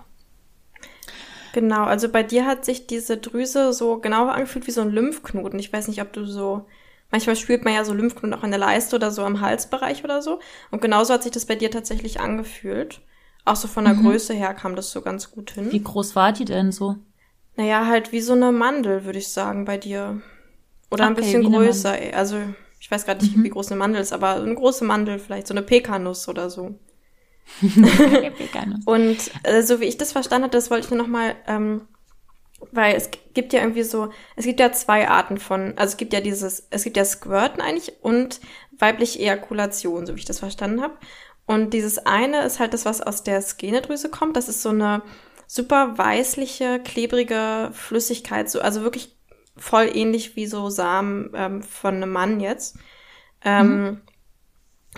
Genau, 1.54 1.84
also 1.84 2.10
bei 2.10 2.24
dir 2.24 2.46
hat 2.46 2.66
sich 2.66 2.88
diese 2.88 3.18
Drüse 3.18 3.74
so 3.74 3.98
genau 4.00 4.28
angefühlt 4.28 4.68
wie 4.68 4.72
so 4.72 4.82
ein 4.82 4.92
Lymphknoten. 4.92 5.60
Ich 5.60 5.74
weiß 5.74 5.88
nicht, 5.88 6.02
ob 6.02 6.14
du 6.14 6.26
so, 6.26 6.66
manchmal 7.12 7.36
spürt 7.36 7.64
man 7.64 7.74
ja 7.74 7.84
so 7.84 7.94
Lymphknoten 7.94 8.34
auch 8.34 8.44
in 8.44 8.52
der 8.52 8.60
Leiste 8.60 8.96
oder 8.96 9.12
so 9.12 9.24
am 9.24 9.42
Halsbereich 9.42 10.04
oder 10.04 10.22
so. 10.22 10.40
Und 10.72 10.82
genauso 10.82 11.14
hat 11.14 11.24
sich 11.24 11.32
das 11.32 11.46
bei 11.46 11.56
dir 11.56 11.72
tatsächlich 11.72 12.20
angefühlt. 12.20 13.02
Auch 13.46 13.56
so 13.56 13.68
von 13.68 13.86
der 13.86 13.96
mhm. 13.96 14.04
Größe 14.04 14.34
her 14.34 14.54
kam 14.54 14.76
das 14.76 14.92
so 14.92 15.02
ganz 15.02 15.32
gut 15.32 15.52
hin. 15.52 15.72
Wie 15.72 15.82
groß 15.82 16.16
war 16.16 16.32
die 16.32 16.46
denn 16.46 16.72
so? 16.72 16.98
Naja, 17.56 17.88
halt 17.88 18.12
wie 18.12 18.22
so 18.22 18.34
eine 18.34 18.52
Mandel, 18.52 19.06
würde 19.06 19.20
ich 19.20 19.30
sagen, 19.30 19.66
bei 19.66 19.78
dir. 19.78 20.22
Oder 20.92 21.06
okay, 21.06 21.12
ein 21.12 21.16
bisschen 21.16 21.44
größer. 21.52 21.98
Also, 22.14 22.38
ich 22.80 22.90
weiß 22.90 23.06
gerade 23.06 23.24
nicht, 23.24 23.36
mhm. 23.36 23.44
wie 23.44 23.50
groß 23.50 23.72
eine 23.72 23.80
Mandel 23.80 24.02
ist, 24.02 24.14
aber 24.14 24.36
eine 24.36 24.56
große 24.56 24.86
Mandel, 24.86 25.20
vielleicht 25.20 25.48
so 25.48 25.54
eine 25.54 25.64
Pekanuss 25.64 26.28
oder 26.30 26.50
so. 26.50 26.80
und 28.86 29.18
äh, 29.44 29.64
so 29.64 29.80
wie 29.80 29.86
ich 29.86 29.98
das 29.98 30.12
verstanden 30.12 30.44
habe, 30.44 30.52
das 30.52 30.70
wollte 30.70 30.86
ich 30.86 30.92
nur 30.92 31.00
noch 31.00 31.08
mal, 31.08 31.36
ähm, 31.48 31.88
weil 32.72 32.96
es 32.96 33.10
gibt 33.34 33.54
ja 33.54 33.62
irgendwie 33.62 33.84
so, 33.84 34.12
es 34.36 34.46
gibt 34.46 34.60
ja 34.60 34.72
zwei 34.72 35.08
Arten 35.08 35.38
von, 35.38 35.74
also 35.78 35.92
es 35.92 35.98
gibt 35.98 36.14
ja 36.14 36.22
dieses, 36.22 36.68
es 36.70 36.84
gibt 36.84 36.98
ja 36.98 37.06
Squirten 37.06 37.62
eigentlich 37.62 37.94
und 38.02 38.40
weibliche 38.78 39.20
Ejakulation, 39.20 40.06
so 40.06 40.16
wie 40.16 40.20
ich 40.20 40.26
das 40.26 40.40
verstanden 40.40 40.82
habe. 40.82 40.98
Und 41.46 41.74
dieses 41.74 42.06
eine 42.06 42.44
ist 42.44 42.60
halt 42.60 42.74
das, 42.74 42.86
was 42.86 43.02
aus 43.02 43.24
der 43.24 43.42
Skenedrüse 43.42 44.10
kommt. 44.10 44.38
Das 44.38 44.50
ist 44.50 44.62
so 44.62 44.70
eine 44.70 45.02
super 45.48 45.98
weißliche, 45.98 46.80
klebrige 46.80 47.72
Flüssigkeit, 47.74 48.50
so, 48.50 48.62
also 48.62 48.84
wirklich 48.84 49.18
voll 49.58 49.90
ähnlich 49.94 50.36
wie 50.36 50.46
so 50.46 50.70
Samen 50.70 51.32
ähm, 51.34 51.64
von 51.64 51.96
einem 51.96 52.12
Mann 52.12 52.40
jetzt. 52.40 52.78
Ähm, 53.44 53.84
mhm. 53.84 54.02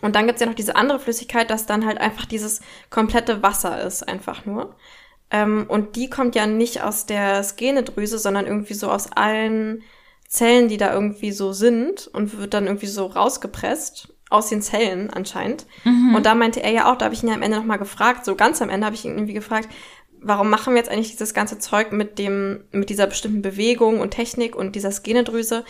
Und 0.02 0.16
dann 0.16 0.28
gibt's 0.28 0.42
ja 0.42 0.48
noch 0.48 0.56
diese 0.56 0.76
andere 0.76 1.00
Flüssigkeit, 1.00 1.50
dass 1.50 1.66
dann 1.66 1.86
halt 1.86 2.00
einfach 2.00 2.26
dieses 2.26 2.62
komplette 2.90 3.44
Wasser 3.44 3.82
ist, 3.82 4.08
einfach 4.08 4.46
nur. 4.46 4.76
Ähm, 5.32 5.66
und 5.68 5.96
die 5.96 6.10
kommt 6.10 6.36
ja 6.36 6.46
nicht 6.46 6.84
aus 6.84 7.06
der 7.06 7.44
Skenedrüse, 7.44 8.20
sondern 8.20 8.46
irgendwie 8.46 8.74
so 8.74 8.92
aus 8.92 9.12
allen 9.12 9.84
Zellen, 10.28 10.68
die 10.68 10.78
da 10.78 10.94
irgendwie 10.94 11.32
so 11.32 11.54
sind 11.54 12.08
und 12.08 12.38
wird 12.38 12.54
dann 12.54 12.68
irgendwie 12.68 12.88
so 12.88 13.06
rausgepresst 13.06 14.14
aus 14.30 14.50
den 14.50 14.62
Zellen 14.62 15.10
anscheinend. 15.10 15.66
Mhm. 15.84 16.16
Und 16.16 16.26
da 16.26 16.36
meinte 16.36 16.64
er 16.64 16.72
ja 16.72 16.92
auch, 16.92 16.98
da 16.98 17.06
habe 17.06 17.16
ich 17.16 17.24
ihn 17.24 17.30
ja 17.30 17.36
am 17.36 17.42
Ende 17.42 17.58
nochmal 17.58 17.80
gefragt, 17.80 18.26
so 18.26 18.36
ganz 18.36 18.62
am 18.62 18.70
Ende 18.70 18.86
habe 18.86 18.96
ich 18.96 19.04
ihn 19.04 19.16
irgendwie 19.16 19.34
gefragt, 19.34 19.68
warum 20.22 20.50
machen 20.50 20.74
wir 20.74 20.78
jetzt 20.80 20.92
eigentlich 20.92 21.12
dieses 21.12 21.34
ganze 21.34 21.60
Zeug 21.60 21.92
mit 21.92 22.20
dem, 22.20 22.64
mit 22.72 22.90
dieser 22.90 23.08
bestimmten 23.08 23.42
Bewegung 23.42 24.00
und 24.00 24.12
Technik 24.12 24.56
und 24.56 24.76
dieser 24.76 24.92
Skenedrüse? 24.92 25.66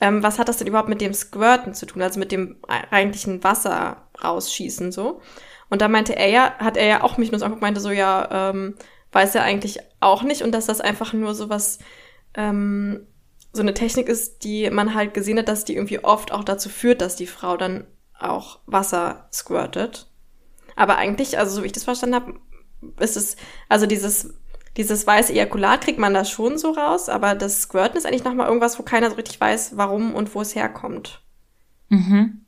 ähm, 0.00 0.22
was 0.22 0.38
hat 0.38 0.48
das 0.48 0.56
denn 0.56 0.66
überhaupt 0.66 0.88
mit 0.88 1.00
dem 1.00 1.12
Squirten 1.12 1.74
zu 1.74 1.86
tun, 1.86 2.02
also 2.02 2.18
mit 2.18 2.32
dem 2.32 2.56
eigentlichen 2.90 3.44
Wasser 3.44 4.08
rausschießen 4.22 4.92
so. 4.92 5.20
Und 5.68 5.82
da 5.82 5.88
meinte 5.88 6.16
er 6.16 6.28
ja, 6.28 6.54
hat 6.58 6.76
er 6.76 6.86
ja 6.86 7.02
auch 7.02 7.18
mich 7.18 7.30
nur 7.30 7.38
so 7.38 7.44
angeguckt, 7.44 7.62
meinte 7.62 7.80
so, 7.80 7.90
ja, 7.90 8.50
ähm, 8.50 8.74
weiß 9.12 9.34
er 9.34 9.42
eigentlich 9.42 9.78
auch 10.00 10.22
nicht 10.22 10.42
und 10.42 10.52
dass 10.52 10.66
das 10.66 10.80
einfach 10.80 11.12
nur 11.12 11.34
so 11.34 11.48
was, 11.48 11.78
ähm, 12.34 13.06
so 13.52 13.62
eine 13.62 13.74
Technik 13.74 14.08
ist, 14.08 14.44
die 14.44 14.70
man 14.70 14.94
halt 14.94 15.14
gesehen 15.14 15.38
hat, 15.38 15.48
dass 15.48 15.64
die 15.64 15.74
irgendwie 15.74 16.04
oft 16.04 16.32
auch 16.32 16.44
dazu 16.44 16.68
führt, 16.68 17.00
dass 17.00 17.16
die 17.16 17.26
Frau 17.26 17.56
dann 17.56 17.86
auch 18.18 18.60
Wasser 18.66 19.28
squirtet. 19.32 20.08
Aber 20.76 20.96
eigentlich, 20.96 21.38
also 21.38 21.56
so 21.56 21.62
wie 21.62 21.66
ich 21.66 21.72
das 21.72 21.84
verstanden 21.84 22.14
habe, 22.14 22.34
ist 23.00 23.16
es, 23.16 23.36
also 23.68 23.86
dieses 23.86 24.34
dieses 24.76 25.06
weiße 25.06 25.32
Ejakulat 25.32 25.82
kriegt 25.82 25.98
man 25.98 26.14
da 26.14 26.24
schon 26.24 26.56
so 26.56 26.70
raus, 26.70 27.08
aber 27.08 27.34
das 27.34 27.62
Squirten 27.62 27.98
ist 27.98 28.06
eigentlich 28.06 28.24
nochmal 28.24 28.46
irgendwas, 28.46 28.78
wo 28.78 28.82
keiner 28.82 29.10
so 29.10 29.16
richtig 29.16 29.40
weiß, 29.40 29.76
warum 29.76 30.14
und 30.14 30.34
wo 30.34 30.40
es 30.40 30.54
herkommt. 30.54 31.22
Mhm. 31.88 32.46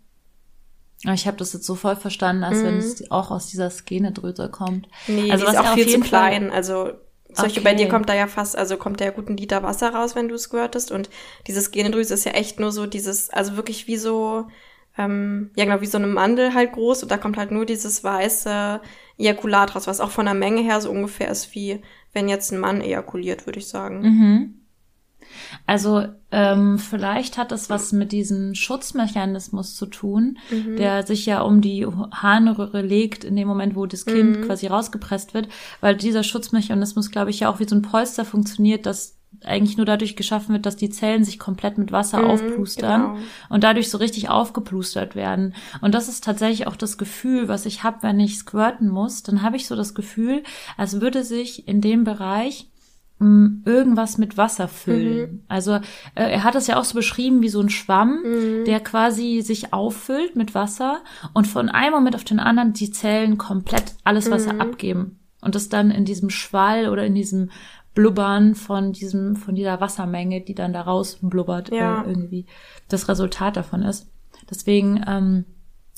Ich 1.04 1.26
habe 1.26 1.36
das 1.36 1.52
jetzt 1.52 1.66
so 1.66 1.74
voll 1.74 1.96
verstanden, 1.96 2.44
als 2.44 2.58
mhm. 2.58 2.64
wenn 2.64 2.78
es 2.78 3.10
auch 3.10 3.30
aus 3.30 3.48
dieser 3.48 3.70
Skenedrüse 3.70 4.48
kommt. 4.48 4.88
Nee, 5.08 5.32
also 5.32 5.46
die 5.46 5.52
ist 5.52 5.58
auch 5.58 5.74
viel 5.74 5.88
zu 5.88 6.00
klein. 6.00 6.48
Fall 6.48 6.56
also 6.56 6.92
solche 7.32 7.60
okay. 7.60 7.70
bei 7.70 7.74
dir 7.74 7.88
kommt 7.88 8.08
da 8.08 8.14
ja 8.14 8.26
fast, 8.26 8.56
also 8.56 8.76
kommt 8.76 9.00
da 9.00 9.06
ja 9.06 9.10
gut 9.10 9.28
ein 9.28 9.36
Liter 9.36 9.62
Wasser 9.62 9.94
raus, 9.94 10.14
wenn 10.14 10.28
du 10.28 10.38
squirtest. 10.38 10.92
Und 10.92 11.10
diese 11.46 11.60
Skenedrüse 11.60 12.14
ist 12.14 12.24
ja 12.24 12.32
echt 12.32 12.60
nur 12.60 12.72
so 12.72 12.86
dieses, 12.86 13.30
also 13.30 13.56
wirklich 13.56 13.86
wie 13.86 13.96
so, 13.96 14.46
ähm, 14.96 15.50
ja 15.56 15.64
genau, 15.64 15.80
wie 15.80 15.86
so 15.86 15.98
eine 15.98 16.06
Mandel 16.06 16.54
halt 16.54 16.72
groß. 16.72 17.02
Und 17.02 17.10
da 17.10 17.16
kommt 17.16 17.36
halt 17.36 17.50
nur 17.50 17.66
dieses 17.66 18.04
weiße 18.04 18.80
Ejakulat 19.18 19.74
raus, 19.74 19.86
was 19.86 20.00
auch 20.00 20.10
von 20.10 20.26
der 20.26 20.34
Menge 20.34 20.62
her 20.62 20.80
so 20.80 20.90
ungefähr 20.90 21.30
ist 21.30 21.54
wie 21.54 21.80
wenn 22.12 22.28
jetzt 22.28 22.52
ein 22.52 22.60
Mann 22.60 22.80
ejakuliert, 22.80 23.46
würde 23.46 23.58
ich 23.58 23.68
sagen. 23.68 24.00
Mhm. 24.02 24.61
Also 25.66 26.04
ähm, 26.30 26.78
vielleicht 26.78 27.38
hat 27.38 27.52
es 27.52 27.70
was 27.70 27.92
mit 27.92 28.12
diesem 28.12 28.54
Schutzmechanismus 28.54 29.76
zu 29.76 29.86
tun, 29.86 30.38
mhm. 30.50 30.76
der 30.76 31.06
sich 31.06 31.26
ja 31.26 31.42
um 31.42 31.60
die 31.60 31.86
Harnröhre 31.86 32.82
legt 32.82 33.24
in 33.24 33.36
dem 33.36 33.48
Moment, 33.48 33.76
wo 33.76 33.86
das 33.86 34.06
Kind 34.06 34.38
mhm. 34.38 34.44
quasi 34.46 34.66
rausgepresst 34.66 35.34
wird, 35.34 35.48
weil 35.80 35.96
dieser 35.96 36.22
Schutzmechanismus, 36.22 37.10
glaube 37.10 37.30
ich, 37.30 37.40
ja 37.40 37.50
auch 37.50 37.60
wie 37.60 37.68
so 37.68 37.76
ein 37.76 37.82
Polster 37.82 38.24
funktioniert, 38.24 38.86
dass 38.86 39.18
eigentlich 39.44 39.76
nur 39.76 39.86
dadurch 39.86 40.14
geschaffen 40.14 40.52
wird, 40.52 40.66
dass 40.66 40.76
die 40.76 40.90
Zellen 40.90 41.24
sich 41.24 41.38
komplett 41.38 41.78
mit 41.78 41.90
Wasser 41.90 42.20
mhm, 42.20 42.30
aufplustern 42.30 43.02
genau. 43.02 43.18
und 43.48 43.64
dadurch 43.64 43.90
so 43.90 43.98
richtig 43.98 44.28
aufgeplustert 44.28 45.16
werden. 45.16 45.54
Und 45.80 45.94
das 45.94 46.08
ist 46.08 46.24
tatsächlich 46.24 46.66
auch 46.66 46.76
das 46.76 46.98
Gefühl, 46.98 47.48
was 47.48 47.66
ich 47.66 47.82
habe, 47.82 47.98
wenn 48.02 48.20
ich 48.20 48.38
squirten 48.38 48.88
muss. 48.88 49.22
Dann 49.22 49.42
habe 49.42 49.56
ich 49.56 49.66
so 49.66 49.74
das 49.74 49.94
Gefühl, 49.94 50.42
als 50.76 51.00
würde 51.00 51.24
sich 51.24 51.66
in 51.66 51.80
dem 51.80 52.04
Bereich 52.04 52.68
irgendwas 53.64 54.18
mit 54.18 54.36
Wasser 54.36 54.68
füllen. 54.68 55.32
Mhm. 55.32 55.40
Also 55.48 55.72
äh, 55.72 55.80
er 56.14 56.44
hat 56.44 56.54
es 56.54 56.66
ja 56.66 56.78
auch 56.78 56.84
so 56.84 56.94
beschrieben 56.94 57.42
wie 57.42 57.48
so 57.48 57.60
ein 57.60 57.70
Schwamm, 57.70 58.22
mhm. 58.24 58.64
der 58.64 58.80
quasi 58.80 59.40
sich 59.42 59.72
auffüllt 59.72 60.36
mit 60.36 60.54
Wasser 60.54 61.02
und 61.32 61.46
von 61.46 61.68
einem 61.68 61.94
Moment 61.94 62.14
auf 62.14 62.24
den 62.24 62.40
anderen 62.40 62.72
die 62.72 62.90
Zellen 62.90 63.38
komplett 63.38 63.94
alles 64.04 64.30
Wasser 64.30 64.54
mhm. 64.54 64.60
abgeben 64.60 65.18
und 65.42 65.54
das 65.54 65.68
dann 65.68 65.90
in 65.90 66.04
diesem 66.04 66.30
Schwall 66.30 66.88
oder 66.88 67.04
in 67.04 67.14
diesem 67.14 67.50
Blubbern 67.94 68.54
von 68.54 68.92
diesem, 68.92 69.36
von 69.36 69.54
dieser 69.54 69.80
Wassermenge, 69.80 70.40
die 70.40 70.54
dann 70.54 70.72
da 70.72 70.80
raus 70.82 71.18
blubbert, 71.20 71.70
ja. 71.70 72.02
äh, 72.02 72.08
irgendwie 72.08 72.46
das 72.88 73.08
Resultat 73.08 73.56
davon 73.56 73.82
ist. 73.82 74.10
Deswegen 74.48 75.04
ähm, 75.06 75.44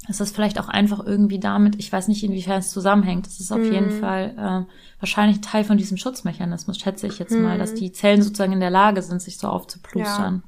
ist 0.08 0.20
das 0.20 0.30
vielleicht 0.32 0.58
auch 0.60 0.68
einfach 0.68 1.04
irgendwie 1.04 1.38
damit, 1.38 1.76
ich 1.78 1.90
weiß 1.92 2.08
nicht, 2.08 2.22
inwiefern 2.24 2.58
es 2.58 2.70
zusammenhängt. 2.70 3.26
Das 3.26 3.40
ist 3.40 3.52
auf 3.52 3.58
Mhm. 3.60 3.72
jeden 3.72 3.90
Fall 3.90 4.34
äh, 4.68 4.72
wahrscheinlich 5.00 5.40
Teil 5.40 5.64
von 5.64 5.78
diesem 5.78 5.96
Schutzmechanismus, 5.96 6.78
schätze 6.78 7.06
ich 7.06 7.18
jetzt 7.18 7.38
mal, 7.38 7.54
Mhm. 7.54 7.58
dass 7.58 7.74
die 7.74 7.92
Zellen 7.92 8.22
sozusagen 8.22 8.52
in 8.52 8.60
der 8.60 8.70
Lage 8.70 9.00
sind, 9.02 9.22
sich 9.22 9.38
so 9.38 9.48
aufzuplustern. 9.48 10.42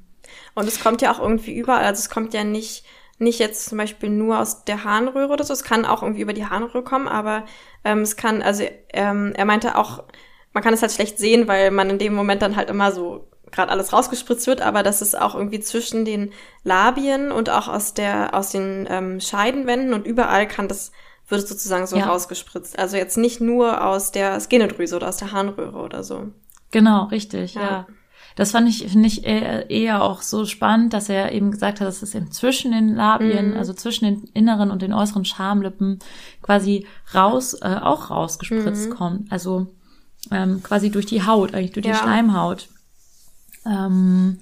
Und 0.55 0.69
es 0.69 0.81
kommt 0.81 1.03
ja 1.03 1.13
auch 1.13 1.21
irgendwie 1.21 1.55
überall, 1.55 1.85
also 1.85 2.01
es 2.01 2.11
kommt 2.11 2.35
ja 2.35 2.45
nicht, 2.45 2.85
nicht 3.19 3.39
jetzt 3.39 3.67
zum 3.69 3.79
Beispiel 3.79 4.11
nur 4.11 4.41
aus 4.41 4.65
der 4.65 4.85
Harnröhre 4.85 5.33
oder 5.33 5.45
so, 5.45 5.53
es 5.55 5.65
kann 5.65 5.85
auch 5.87 6.03
irgendwie 6.03 6.23
über 6.23 6.35
die 6.35 6.45
Harnröhre 6.47 6.83
kommen, 6.85 7.09
aber 7.09 7.45
ähm, 7.85 8.01
es 8.01 8.17
kann, 8.17 8.43
also 8.43 8.65
ähm, 8.93 9.33
er 9.37 9.45
meinte 9.47 9.77
auch, 9.79 10.03
man 10.53 10.63
kann 10.63 10.75
es 10.75 10.83
halt 10.83 10.93
schlecht 10.93 11.19
sehen, 11.19 11.49
weil 11.49 11.71
man 11.71 11.89
in 11.91 11.99
dem 11.99 12.15
Moment 12.15 12.43
dann 12.43 12.57
halt 12.57 12.69
immer 12.71 12.93
so 12.93 13.26
gerade 13.57 13.73
alles 13.73 13.93
rausgespritzt 13.93 14.47
wird, 14.47 14.61
aber 14.63 14.85
dass 14.85 15.01
es 15.01 15.17
auch 15.17 15.35
irgendwie 15.35 15.59
zwischen 15.61 16.05
den 16.05 16.31
Labien 16.63 17.33
und 17.33 17.51
auch 17.51 17.67
aus 17.67 17.95
der, 17.95 18.35
aus 18.35 18.51
den 18.51 18.87
ähm, 18.89 19.19
Scheidenwänden 19.21 19.93
und 19.95 20.07
überall 20.07 20.47
kann 20.47 20.69
das, 20.69 20.93
wird 21.29 21.43
es 21.43 21.49
sozusagen 21.49 21.87
so 21.89 21.97
Ja. 21.97 22.07
rausgespritzt. 22.07 22.79
Also 22.79 22.97
jetzt 22.97 23.17
nicht 23.19 23.41
nur 23.41 23.85
aus 23.85 24.13
der 24.13 24.39
Skenedrüse 24.39 24.95
oder 24.95 25.09
aus 25.09 25.17
der 25.17 25.33
Harnröhre 25.33 25.79
oder 25.79 26.05
so. 26.05 26.29
Genau, 26.71 27.05
richtig, 27.07 27.55
ja. 27.55 27.61
Ja. 27.63 27.87
Das 28.37 28.51
fand 28.51 28.69
ich, 28.69 28.87
finde 28.87 29.07
ich 29.09 29.25
eher, 29.25 29.71
eher 29.71 30.03
auch 30.03 30.21
so 30.21 30.45
spannend, 30.45 30.93
dass 30.93 31.09
er 31.09 31.33
eben 31.33 31.51
gesagt 31.51 31.81
hat, 31.81 31.89
dass 31.89 32.03
es 32.03 32.15
eben 32.15 32.31
zwischen 32.31 32.71
den 32.71 32.95
Labien, 32.95 33.53
Mhm. 33.53 33.57
also 33.57 33.73
zwischen 33.73 34.05
den 34.05 34.25
inneren 34.35 34.71
und 34.71 34.83
den 34.83 34.93
äußeren 34.93 35.25
Schamlippen 35.25 36.01
quasi 36.43 36.87
raus, 37.15 37.55
äh, 37.55 37.77
auch 37.81 38.11
rausgespritzt 38.11 38.91
Mhm. 38.91 38.95
kommt. 38.95 39.33
Also 39.33 39.69
ähm, 40.31 40.61
quasi 40.63 40.91
durch 40.91 41.07
die 41.07 41.25
Haut, 41.25 41.55
eigentlich 41.55 41.71
durch 41.73 41.85
die 41.87 41.93
Ja. 41.93 41.97
Schleimhaut. 41.97 42.69
Ähm, 43.67 44.39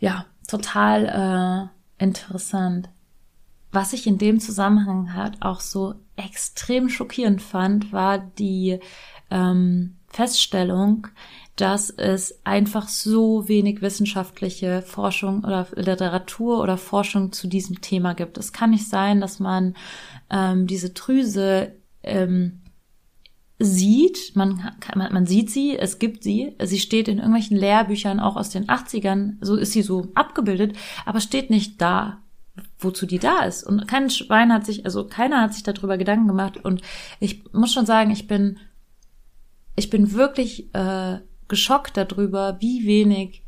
ja, 0.00 0.26
total 0.48 1.70
äh, 1.98 2.02
interessant. 2.02 2.88
Was 3.70 3.92
ich 3.92 4.06
in 4.06 4.18
dem 4.18 4.38
Zusammenhang 4.40 5.14
halt 5.14 5.40
auch 5.40 5.60
so 5.60 5.94
extrem 6.16 6.88
schockierend 6.88 7.40
fand, 7.40 7.92
war 7.92 8.18
die 8.18 8.80
ähm, 9.30 9.96
Feststellung, 10.08 11.06
dass 11.56 11.90
es 11.90 12.40
einfach 12.44 12.88
so 12.88 13.48
wenig 13.48 13.80
wissenschaftliche 13.80 14.82
Forschung 14.82 15.44
oder 15.44 15.66
Literatur 15.74 16.62
oder 16.62 16.76
Forschung 16.76 17.32
zu 17.32 17.46
diesem 17.46 17.80
Thema 17.80 18.14
gibt. 18.14 18.36
Es 18.38 18.52
kann 18.52 18.70
nicht 18.70 18.88
sein, 18.88 19.20
dass 19.20 19.38
man 19.38 19.74
ähm, 20.30 20.66
diese 20.66 20.90
Drüse 20.90 21.72
ähm, 22.02 22.61
sieht, 23.62 24.34
man, 24.34 24.72
man, 24.94 25.12
man 25.12 25.26
sieht 25.26 25.50
sie, 25.50 25.78
es 25.78 25.98
gibt 25.98 26.22
sie, 26.22 26.56
sie 26.62 26.78
steht 26.78 27.08
in 27.08 27.18
irgendwelchen 27.18 27.56
Lehrbüchern 27.56 28.20
auch 28.20 28.36
aus 28.36 28.50
den 28.50 28.66
80ern, 28.66 29.36
so 29.40 29.56
ist 29.56 29.72
sie 29.72 29.82
so 29.82 30.08
abgebildet, 30.14 30.76
aber 31.06 31.20
steht 31.20 31.48
nicht 31.48 31.80
da, 31.80 32.18
wozu 32.78 33.06
die 33.06 33.18
da 33.18 33.44
ist. 33.44 33.64
Und 33.64 33.86
kein 33.86 34.10
Schwein 34.10 34.52
hat 34.52 34.66
sich, 34.66 34.84
also 34.84 35.06
keiner 35.06 35.40
hat 35.40 35.54
sich 35.54 35.62
darüber 35.62 35.96
Gedanken 35.96 36.26
gemacht. 36.26 36.62
Und 36.62 36.82
ich 37.20 37.44
muss 37.52 37.72
schon 37.72 37.86
sagen, 37.86 38.10
ich 38.10 38.26
bin, 38.26 38.58
ich 39.76 39.90
bin 39.90 40.12
wirklich 40.12 40.74
äh, 40.74 41.20
geschockt 41.48 41.96
darüber, 41.96 42.56
wie 42.60 42.86
wenig 42.86 43.44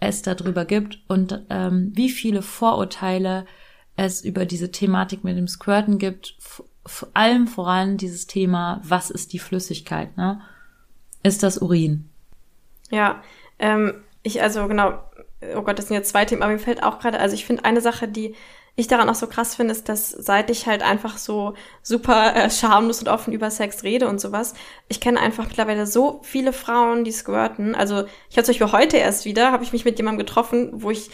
es 0.00 0.22
darüber 0.22 0.64
gibt 0.64 0.98
und 1.08 1.44
ähm, 1.48 1.92
wie 1.94 2.10
viele 2.10 2.42
Vorurteile 2.42 3.46
es 3.96 4.24
über 4.24 4.44
diese 4.44 4.70
Thematik 4.70 5.24
mit 5.24 5.36
dem 5.36 5.48
Squirten 5.48 5.98
gibt. 5.98 6.36
Vor 6.86 7.08
allem 7.14 7.46
voran 7.46 7.96
dieses 7.96 8.26
Thema, 8.26 8.80
was 8.84 9.10
ist 9.10 9.32
die 9.32 9.38
Flüssigkeit, 9.38 10.16
ne? 10.16 10.40
Ist 11.22 11.42
das 11.42 11.58
Urin? 11.58 12.08
Ja, 12.90 13.22
ähm, 13.58 13.94
ich, 14.22 14.42
also 14.42 14.68
genau, 14.68 15.02
oh 15.56 15.62
Gott, 15.62 15.78
das 15.78 15.88
sind 15.88 15.96
jetzt 15.96 16.10
zwei 16.10 16.24
Themen, 16.24 16.42
aber 16.42 16.52
mir 16.52 16.58
fällt 16.58 16.82
auch 16.82 16.98
gerade, 16.98 17.18
also 17.18 17.34
ich 17.34 17.46
finde 17.46 17.64
eine 17.64 17.80
Sache, 17.80 18.08
die 18.08 18.34
ich 18.76 18.88
daran 18.88 19.08
auch 19.08 19.14
so 19.14 19.28
krass 19.28 19.54
finde, 19.54 19.72
ist, 19.72 19.88
dass 19.88 20.10
seit 20.10 20.50
ich 20.50 20.66
halt 20.66 20.82
einfach 20.82 21.16
so 21.16 21.54
super 21.82 22.34
äh, 22.34 22.50
schamlos 22.50 23.00
und 23.00 23.08
offen 23.08 23.32
über 23.32 23.48
Sex 23.50 23.84
rede 23.84 24.08
und 24.08 24.20
sowas, 24.20 24.54
ich 24.88 25.00
kenne 25.00 25.20
einfach 25.20 25.46
mittlerweile 25.46 25.86
so 25.86 26.20
viele 26.24 26.52
Frauen, 26.52 27.04
die 27.04 27.12
squirten. 27.12 27.76
Also 27.76 28.04
ich 28.30 28.36
habe 28.36 28.44
zum 28.44 28.52
Beispiel 28.52 28.72
heute 28.72 28.96
erst 28.96 29.26
wieder, 29.26 29.52
habe 29.52 29.62
ich 29.62 29.72
mich 29.72 29.84
mit 29.84 29.96
jemandem 29.98 30.26
getroffen, 30.26 30.70
wo 30.72 30.90
ich, 30.90 31.10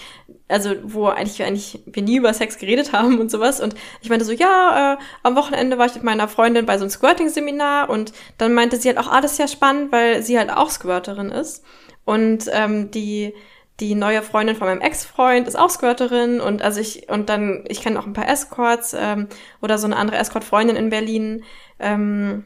also 0.49 0.75
wo 0.85 1.09
eigentlich, 1.09 1.43
eigentlich 1.43 1.81
wir 1.85 2.03
nie 2.03 2.17
über 2.17 2.33
Sex 2.33 2.57
geredet 2.57 2.93
haben 2.95 3.21
und 3.21 3.31
sowas. 3.31 3.61
Und 3.61 3.75
ich 4.01 4.09
meinte 4.09 4.25
so, 4.25 4.33
ja, 4.33 4.95
äh, 4.95 4.97
am 5.23 5.37
Wochenende 5.37 5.77
war 5.77 5.85
ich 5.85 5.95
mit 5.95 6.03
meiner 6.03 6.29
Freundin 6.29 6.65
bei 6.65 6.79
so 6.79 6.85
einem 6.85 6.91
Squirting-Seminar 6.91 7.91
und 7.91 8.15
dann 8.39 8.55
meinte 8.55 8.79
sie 8.79 8.89
halt 8.89 8.99
auch, 8.99 9.13
ah, 9.13 9.21
das 9.21 9.33
ist 9.33 9.39
ja 9.39 9.49
spannend, 9.49 9.93
weil 9.93 10.23
sie 10.23 10.39
halt 10.39 10.51
auch 10.51 10.71
Squirterin 10.71 11.31
ist. 11.31 11.63
Und 12.07 12.47
ähm, 12.53 12.91
die 12.91 13.35
die 13.81 13.95
neue 13.95 14.23
Freundin 14.23 14.57
von 14.57 14.69
meinem 14.69 14.83
Ex-Freund 14.83 15.49
ist 15.49 15.59
auch 15.59 15.71
Squirterin 15.71 16.41
und 16.41 16.63
also 16.63 16.81
ich 16.81 17.09
und 17.09 17.29
dann 17.29 17.65
ich 17.69 17.81
kenne 17.81 17.99
auch 17.99 18.07
ein 18.07 18.13
paar 18.13 18.29
Escorts 18.29 18.95
ähm, 18.97 19.29
oder 19.63 19.79
so 19.79 19.87
eine 19.87 19.97
andere 19.97 20.19
Escort-Freundin 20.19 20.77
in 20.77 20.91
Berlin, 20.91 21.45
ähm, 21.79 22.45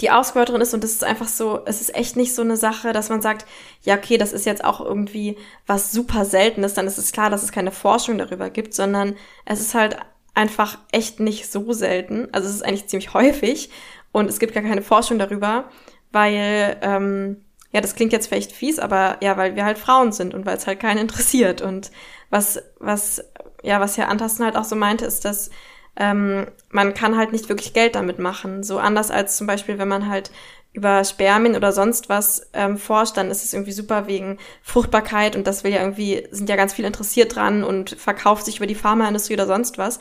die 0.00 0.10
auch 0.10 0.24
Squirterin 0.24 0.60
ist 0.60 0.74
und 0.74 0.82
das 0.82 0.92
ist 0.92 1.04
einfach 1.04 1.28
so, 1.28 1.60
es 1.66 1.80
ist 1.80 1.94
echt 1.94 2.16
nicht 2.16 2.34
so 2.34 2.42
eine 2.42 2.56
Sache, 2.56 2.92
dass 2.92 3.10
man 3.10 3.20
sagt, 3.20 3.46
ja 3.82 3.96
okay, 3.96 4.16
das 4.16 4.32
ist 4.32 4.46
jetzt 4.46 4.64
auch 4.64 4.80
irgendwie 4.80 5.36
was 5.66 5.92
super 5.92 6.24
Seltenes, 6.24 6.74
dann 6.74 6.86
ist 6.86 6.98
es 6.98 7.12
klar, 7.12 7.30
dass 7.30 7.42
es 7.42 7.52
keine 7.52 7.72
Forschung 7.72 8.16
darüber 8.18 8.48
gibt, 8.48 8.74
sondern 8.74 9.16
es 9.44 9.60
ist 9.60 9.74
halt 9.74 9.98
einfach 10.34 10.78
echt 10.92 11.20
nicht 11.20 11.50
so 11.50 11.72
selten. 11.72 12.28
Also 12.32 12.48
es 12.48 12.54
ist 12.54 12.62
eigentlich 12.62 12.86
ziemlich 12.86 13.12
häufig 13.12 13.70
und 14.12 14.30
es 14.30 14.38
gibt 14.38 14.54
gar 14.54 14.62
keine 14.62 14.82
Forschung 14.82 15.18
darüber, 15.18 15.64
weil 16.12 16.78
ähm, 16.80 17.44
ja, 17.72 17.80
das 17.80 17.94
klingt 17.94 18.12
jetzt 18.12 18.28
vielleicht 18.28 18.52
fies, 18.52 18.78
aber 18.78 19.18
ja, 19.20 19.36
weil 19.36 19.54
wir 19.54 19.64
halt 19.64 19.78
Frauen 19.78 20.12
sind 20.12 20.34
und 20.34 20.46
weil 20.46 20.56
es 20.56 20.66
halt 20.66 20.80
keinen 20.80 20.98
interessiert. 21.02 21.60
Und 21.60 21.90
was, 22.30 22.60
was, 22.78 23.22
ja, 23.62 23.80
was 23.80 23.98
Herr 23.98 24.08
Antasten 24.08 24.44
halt 24.44 24.56
auch 24.56 24.64
so 24.64 24.76
meinte, 24.76 25.04
ist, 25.04 25.24
dass 25.24 25.50
ähm, 25.96 26.46
man 26.70 26.94
kann 26.94 27.16
halt 27.16 27.32
nicht 27.32 27.48
wirklich 27.48 27.74
Geld 27.74 27.94
damit 27.94 28.18
machen. 28.18 28.62
So 28.62 28.78
anders 28.78 29.10
als 29.10 29.36
zum 29.36 29.46
Beispiel, 29.46 29.78
wenn 29.78 29.88
man 29.88 30.08
halt 30.08 30.30
über 30.72 31.02
Spermien 31.02 31.56
oder 31.56 31.72
sonst 31.72 32.08
was 32.08 32.48
ähm, 32.52 32.78
forscht, 32.78 33.16
dann 33.16 33.30
ist 33.30 33.44
es 33.44 33.52
irgendwie 33.52 33.72
super 33.72 34.06
wegen 34.06 34.38
Fruchtbarkeit 34.62 35.34
und 35.34 35.46
das 35.46 35.64
will 35.64 35.72
ja 35.72 35.80
irgendwie, 35.80 36.26
sind 36.30 36.48
ja 36.48 36.56
ganz 36.56 36.74
viel 36.74 36.84
interessiert 36.84 37.34
dran 37.34 37.64
und 37.64 37.90
verkauft 37.90 38.44
sich 38.44 38.58
über 38.58 38.66
die 38.66 38.74
Pharmaindustrie 38.74 39.34
oder 39.34 39.46
sonst 39.46 39.76
was. 39.76 39.98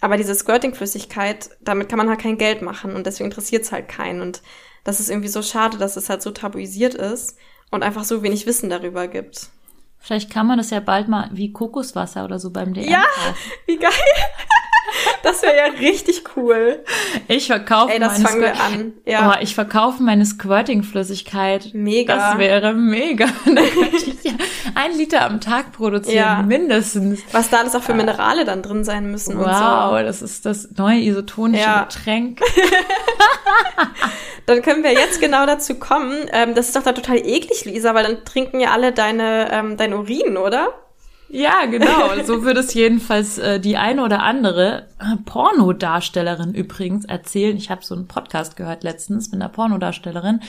Aber 0.00 0.16
diese 0.16 0.34
Squirting-Flüssigkeit, 0.34 1.50
damit 1.60 1.88
kann 1.88 1.96
man 1.96 2.08
halt 2.08 2.20
kein 2.20 2.38
Geld 2.38 2.62
machen 2.62 2.94
und 2.94 3.06
deswegen 3.06 3.30
interessiert 3.30 3.64
es 3.64 3.72
halt 3.72 3.88
keinen. 3.88 4.20
Und 4.20 4.42
das 4.84 5.00
ist 5.00 5.10
irgendwie 5.10 5.28
so 5.28 5.42
schade, 5.42 5.78
dass 5.78 5.96
es 5.96 6.08
halt 6.08 6.22
so 6.22 6.30
tabuisiert 6.30 6.94
ist 6.94 7.36
und 7.70 7.82
einfach 7.82 8.04
so 8.04 8.22
wenig 8.22 8.46
Wissen 8.46 8.70
darüber 8.70 9.08
gibt. 9.08 9.48
Vielleicht 9.98 10.30
kann 10.30 10.46
man 10.48 10.58
das 10.58 10.70
ja 10.70 10.80
bald 10.80 11.06
mal 11.08 11.30
wie 11.32 11.52
Kokoswasser 11.52 12.24
oder 12.24 12.38
so 12.38 12.50
beim 12.50 12.74
DM 12.74 12.88
Ja. 12.90 13.02
kaufen. 13.14 13.36
Wie 13.66 13.76
geil! 13.76 13.90
Das 15.22 15.40
wäre 15.42 15.56
ja 15.56 15.64
richtig 15.78 16.22
cool. 16.36 16.84
Ich 17.28 17.46
verkaufe 17.46 17.92
Ey, 17.94 17.98
das 18.00 18.18
meine 18.18 18.28
fangen 18.28 18.40
wir 18.42 18.60
an. 18.60 18.92
Ja. 19.06 19.30
Oh, 19.32 19.42
ich 19.42 19.54
verkaufe 19.54 20.02
meine 20.02 20.26
Squirting-Flüssigkeit. 20.26 21.70
Mega. 21.72 22.14
Das 22.14 22.38
wäre 22.38 22.74
mega. 22.74 23.26
Ja 24.22 24.32
ein 24.74 24.92
Liter 24.96 25.24
am 25.24 25.40
Tag 25.40 25.72
produzieren, 25.72 26.16
Ja. 26.16 26.42
mindestens. 26.42 27.20
Was 27.32 27.50
da 27.50 27.58
alles 27.58 27.74
auch 27.74 27.82
für 27.82 27.94
Minerale 27.94 28.44
dann 28.44 28.62
drin 28.62 28.84
sein 28.84 29.10
müssen 29.10 29.36
und 29.36 29.44
Wow, 29.44 29.98
so. 29.98 30.04
das 30.04 30.22
ist 30.22 30.46
das 30.46 30.68
neue 30.76 31.00
isotonische 31.00 31.62
Ja. 31.64 31.84
Getränk. 31.84 32.40
Dann 34.46 34.60
können 34.62 34.82
wir 34.82 34.92
jetzt 34.92 35.20
genau 35.20 35.46
dazu 35.46 35.76
kommen. 35.76 36.26
Ähm, 36.32 36.54
das 36.54 36.66
ist 36.66 36.76
doch 36.76 36.82
da 36.82 36.92
total 36.92 37.18
eklig, 37.18 37.64
Lisa, 37.64 37.94
weil 37.94 38.02
dann 38.04 38.24
trinken 38.24 38.58
ja 38.60 38.72
alle 38.72 38.92
deine, 38.92 39.50
ähm, 39.52 39.76
dein 39.76 39.94
Urin, 39.94 40.36
oder? 40.36 40.68
Ja, 41.28 41.64
genau. 41.66 42.10
So 42.24 42.42
würde 42.42 42.60
es 42.60 42.74
jedenfalls 42.74 43.38
äh, 43.38 43.60
die 43.60 43.76
eine 43.76 44.02
oder 44.02 44.22
andere 44.22 44.88
äh, 44.98 45.16
Pornodarstellerin 45.24 46.54
übrigens 46.54 47.04
erzählen. 47.04 47.56
Ich 47.56 47.70
habe 47.70 47.84
so 47.84 47.94
einen 47.94 48.08
Podcast 48.08 48.56
gehört 48.56 48.82
letztens 48.82 49.30
mit 49.30 49.40
einer 49.40 49.48
Pornodarstellerin, 49.48 50.40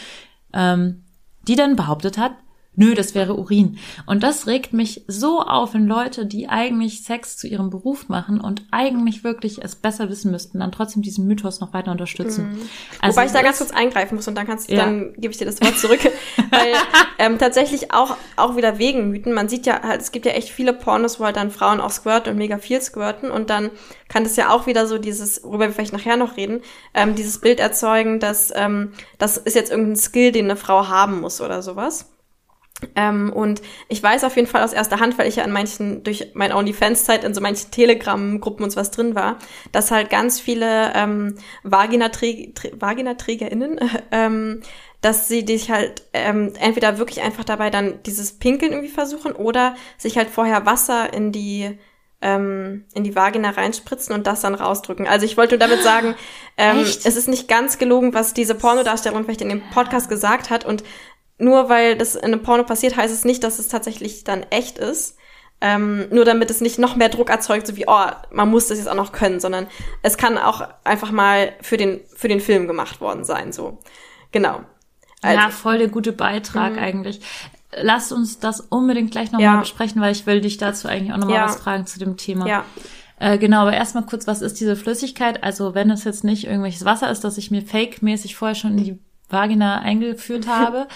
ähm, 0.53 1.03
die 1.47 1.55
dann 1.55 1.75
behauptet 1.75 2.17
hat, 2.17 2.31
nö, 2.75 2.95
das 2.95 3.15
wäre 3.15 3.35
Urin. 3.35 3.77
Und 4.05 4.23
das 4.23 4.47
regt 4.47 4.73
mich 4.73 5.03
so 5.07 5.41
auf, 5.41 5.73
wenn 5.73 5.87
Leute, 5.87 6.25
die 6.25 6.49
eigentlich 6.49 7.03
Sex 7.03 7.37
zu 7.37 7.47
ihrem 7.47 7.69
Beruf 7.69 8.09
machen 8.09 8.41
und 8.41 8.63
eigentlich 8.71 9.23
wirklich 9.23 9.63
es 9.63 9.75
besser 9.75 10.09
wissen 10.09 10.31
müssten, 10.31 10.59
dann 10.59 10.71
trotzdem 10.71 11.01
diesen 11.01 11.27
Mythos 11.27 11.59
noch 11.59 11.73
weiter 11.73 11.91
unterstützen. 11.91 12.57
Also 13.01 13.15
Wobei 13.15 13.27
ich 13.27 13.31
da 13.31 13.41
ganz 13.41 13.57
kurz 13.57 13.71
eingreifen 13.71 14.15
muss 14.15 14.27
und 14.27 14.35
dann 14.35 14.47
kannst 14.47 14.69
Ja. 14.69 14.85
dann 14.85 15.13
gebe 15.13 15.31
ich 15.31 15.37
dir 15.37 15.45
das 15.45 15.61
Wort 15.61 15.77
zurück. 15.77 15.99
Weil 16.49 16.73
ähm, 17.19 17.37
tatsächlich 17.37 17.93
auch, 17.93 18.15
auch 18.35 18.55
wieder 18.55 18.77
wegen 18.79 19.09
Mythen. 19.09 19.33
Man 19.33 19.49
sieht 19.49 19.65
ja 19.65 19.81
halt, 19.83 20.01
es 20.01 20.11
gibt 20.11 20.25
ja 20.25 20.31
echt 20.33 20.49
viele 20.49 20.73
Pornos, 20.73 21.19
wo 21.19 21.25
halt 21.25 21.35
dann 21.35 21.51
Frauen 21.51 21.79
auch 21.79 21.91
squirten 21.91 22.31
und 22.31 22.37
mega 22.37 22.57
viel 22.57 22.81
squirten 22.81 23.31
und 23.31 23.49
dann 23.49 23.69
kann 24.07 24.23
das 24.23 24.35
ja 24.35 24.49
auch 24.49 24.67
wieder 24.67 24.87
so 24.87 24.97
dieses, 24.97 25.43
worüber 25.43 25.67
wir 25.67 25.73
vielleicht 25.73 25.93
nachher 25.93 26.17
noch 26.17 26.37
reden, 26.37 26.61
ähm, 26.93 27.15
dieses 27.15 27.39
Bild 27.39 27.59
erzeugen, 27.59 28.19
dass 28.19 28.51
ähm, 28.55 28.93
das 29.17 29.37
ist 29.37 29.55
jetzt 29.55 29.71
irgendein 29.71 29.95
Skill, 29.95 30.31
den 30.31 30.45
eine 30.45 30.55
Frau 30.55 30.87
haben 30.87 31.21
muss 31.21 31.41
oder 31.41 31.61
sowas. 31.61 32.12
Ähm, 32.95 33.31
und 33.31 33.61
ich 33.89 34.01
weiß 34.01 34.23
auf 34.23 34.35
jeden 34.35 34.47
Fall 34.47 34.63
aus 34.63 34.73
erster 34.73 34.99
Hand, 34.99 35.17
weil 35.17 35.27
ich 35.27 35.37
ja 35.37 35.43
in 35.43 35.51
manchen, 35.51 36.03
durch 36.03 36.31
meine 36.33 36.55
OnlyFans-Zeit 36.55 37.23
in 37.23 37.33
so 37.33 37.41
manchen 37.41 37.71
Telegram-Gruppen 37.71 38.63
und 38.63 38.71
so 38.71 38.79
was 38.79 38.91
drin 38.91 39.15
war, 39.15 39.37
dass 39.71 39.91
halt 39.91 40.09
ganz 40.09 40.39
viele 40.39 40.93
ähm, 40.95 41.35
Vaginaträg 41.63 42.55
Trä- 42.55 42.73
VaginaträgerInnen, 42.79 43.79
ähm, 44.11 44.61
dass 45.01 45.27
sie 45.27 45.43
dich 45.43 45.69
halt 45.69 46.03
ähm, 46.13 46.53
entweder 46.59 46.97
wirklich 46.97 47.21
einfach 47.21 47.43
dabei 47.43 47.69
dann 47.69 48.01
dieses 48.03 48.33
Pinkeln 48.39 48.71
irgendwie 48.71 48.93
versuchen 48.93 49.33
oder 49.33 49.75
sich 49.97 50.17
halt 50.17 50.29
vorher 50.29 50.65
Wasser 50.65 51.13
in 51.13 51.31
die 51.31 51.77
ähm, 52.23 52.85
in 52.93 53.03
die 53.03 53.15
Vagina 53.15 53.49
reinspritzen 53.49 54.15
und 54.15 54.25
das 54.25 54.41
dann 54.41 54.55
rausdrücken. 54.55 55.07
Also 55.07 55.25
ich 55.25 55.35
wollte 55.35 55.57
damit 55.57 55.83
sagen, 55.83 56.15
ähm, 56.57 56.79
es 56.79 57.05
ist 57.05 57.27
nicht 57.27 57.47
ganz 57.47 57.77
gelogen, 57.77 58.13
was 58.13 58.33
diese 58.33 58.55
Pornodarstellerin 58.55 59.25
vielleicht 59.25 59.41
in 59.41 59.49
dem 59.49 59.61
Podcast 59.71 60.09
gesagt 60.09 60.49
hat. 60.49 60.65
Und 60.65 60.83
nur 61.43 61.69
weil 61.69 61.97
das 61.97 62.15
in 62.15 62.25
einem 62.25 62.43
Porno 62.43 62.63
passiert, 62.63 62.95
heißt 62.95 63.13
es 63.13 63.25
nicht, 63.25 63.43
dass 63.43 63.59
es 63.59 63.67
tatsächlich 63.67 64.23
dann 64.23 64.43
echt 64.49 64.77
ist. 64.77 65.17
Ähm, 65.61 66.07
nur 66.09 66.25
damit 66.25 66.51
es 66.51 66.59
nicht 66.59 66.77
noch 66.77 66.97
mehr 66.97 67.07
Druck 67.07 67.29
erzeugt, 67.29 67.67
so 67.67 67.77
wie, 67.77 67.85
oh, 67.87 68.05
man 68.31 68.49
muss 68.49 68.67
das 68.67 68.79
jetzt 68.79 68.89
auch 68.89 68.95
noch 68.95 69.13
können, 69.13 69.39
sondern 69.39 69.67
es 70.01 70.17
kann 70.17 70.37
auch 70.37 70.67
einfach 70.83 71.11
mal 71.11 71.53
für 71.61 71.77
den, 71.77 72.01
für 72.13 72.27
den 72.27 72.41
Film 72.41 72.67
gemacht 72.67 72.99
worden 72.99 73.23
sein, 73.23 73.53
so. 73.53 73.79
Genau. 74.33 74.61
Also, 75.21 75.39
ja, 75.39 75.49
voll 75.51 75.77
der 75.77 75.87
gute 75.87 76.11
Beitrag 76.11 76.73
mhm. 76.73 76.79
eigentlich 76.79 77.21
lass 77.81 78.11
uns 78.11 78.39
das 78.39 78.61
unbedingt 78.61 79.11
gleich 79.11 79.31
nochmal 79.31 79.55
ja. 79.55 79.59
besprechen, 79.59 80.01
weil 80.01 80.11
ich 80.11 80.25
will 80.25 80.41
dich 80.41 80.57
dazu 80.57 80.87
eigentlich 80.87 81.13
auch 81.13 81.17
nochmal 81.17 81.37
ja. 81.37 81.45
was 81.45 81.57
fragen 81.57 81.85
zu 81.85 81.99
dem 81.99 82.17
Thema. 82.17 82.47
Ja. 82.47 82.65
Äh, 83.19 83.37
genau, 83.37 83.61
aber 83.61 83.73
erstmal 83.73 84.05
kurz, 84.05 84.27
was 84.27 84.41
ist 84.41 84.59
diese 84.59 84.75
Flüssigkeit? 84.75 85.43
Also 85.43 85.75
wenn 85.75 85.89
es 85.89 86.03
jetzt 86.03 86.23
nicht 86.23 86.45
irgendwelches 86.45 86.85
Wasser 86.85 87.09
ist, 87.09 87.23
das 87.23 87.37
ich 87.37 87.51
mir 87.51 87.61
fake-mäßig 87.61 88.35
vorher 88.35 88.55
schon 88.55 88.77
in 88.77 88.83
die 88.83 88.99
Vagina 89.33 89.79
eingeführt 89.79 90.47
habe, 90.47 90.87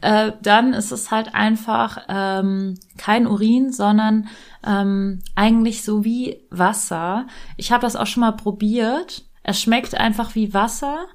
äh, 0.00 0.32
dann 0.42 0.72
ist 0.72 0.92
es 0.92 1.10
halt 1.10 1.34
einfach 1.34 1.98
ähm, 2.08 2.78
kein 2.96 3.26
Urin, 3.26 3.72
sondern 3.72 4.28
ähm, 4.64 5.20
eigentlich 5.34 5.82
so 5.82 6.04
wie 6.04 6.40
Wasser. 6.50 7.26
Ich 7.56 7.72
habe 7.72 7.82
das 7.82 7.96
auch 7.96 8.06
schon 8.06 8.20
mal 8.20 8.32
probiert. 8.32 9.24
Es 9.42 9.60
schmeckt 9.60 9.96
einfach 9.96 10.34
wie 10.36 10.54
Wasser 10.54 11.06